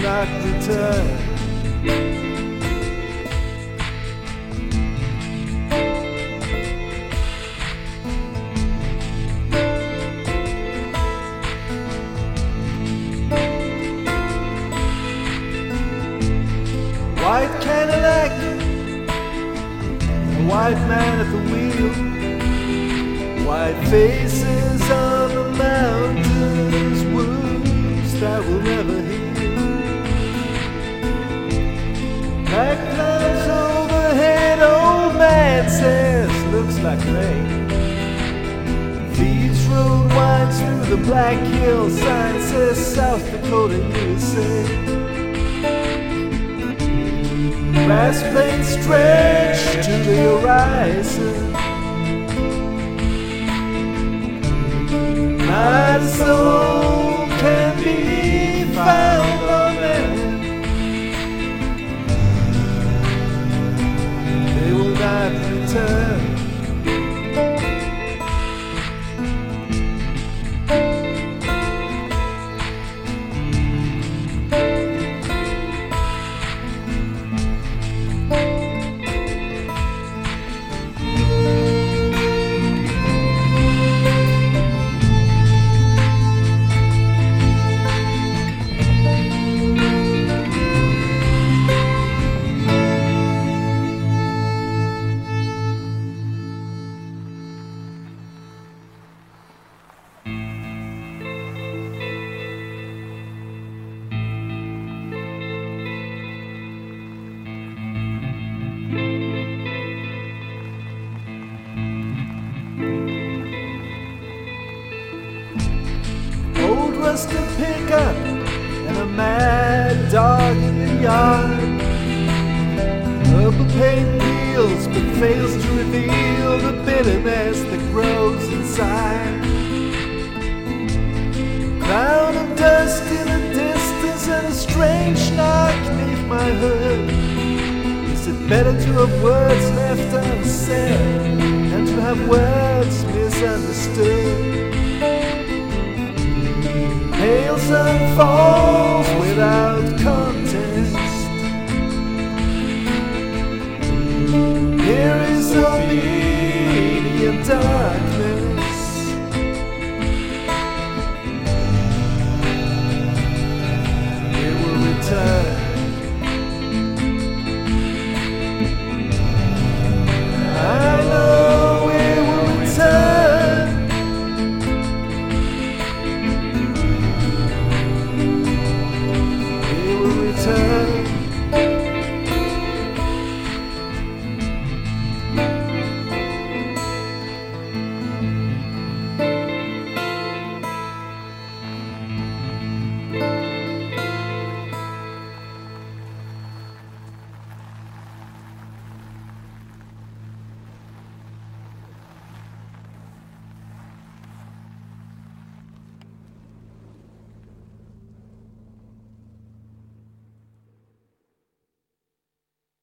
[0.07, 1.05] Not return.
[17.21, 18.31] White Cadillac,
[20.31, 21.91] a white man at the wheel,
[23.45, 29.26] white faces on the mountains, wounds that will never heal.
[32.57, 37.69] Clouds overhead, old man says, looks like rain.
[39.13, 44.63] Thieves Road winds through the Black Hills, sign says South Dakota, USA.
[47.85, 51.51] Grass plains stretch to the horizon.
[55.45, 59.26] My soul can be found
[65.77, 66.06] not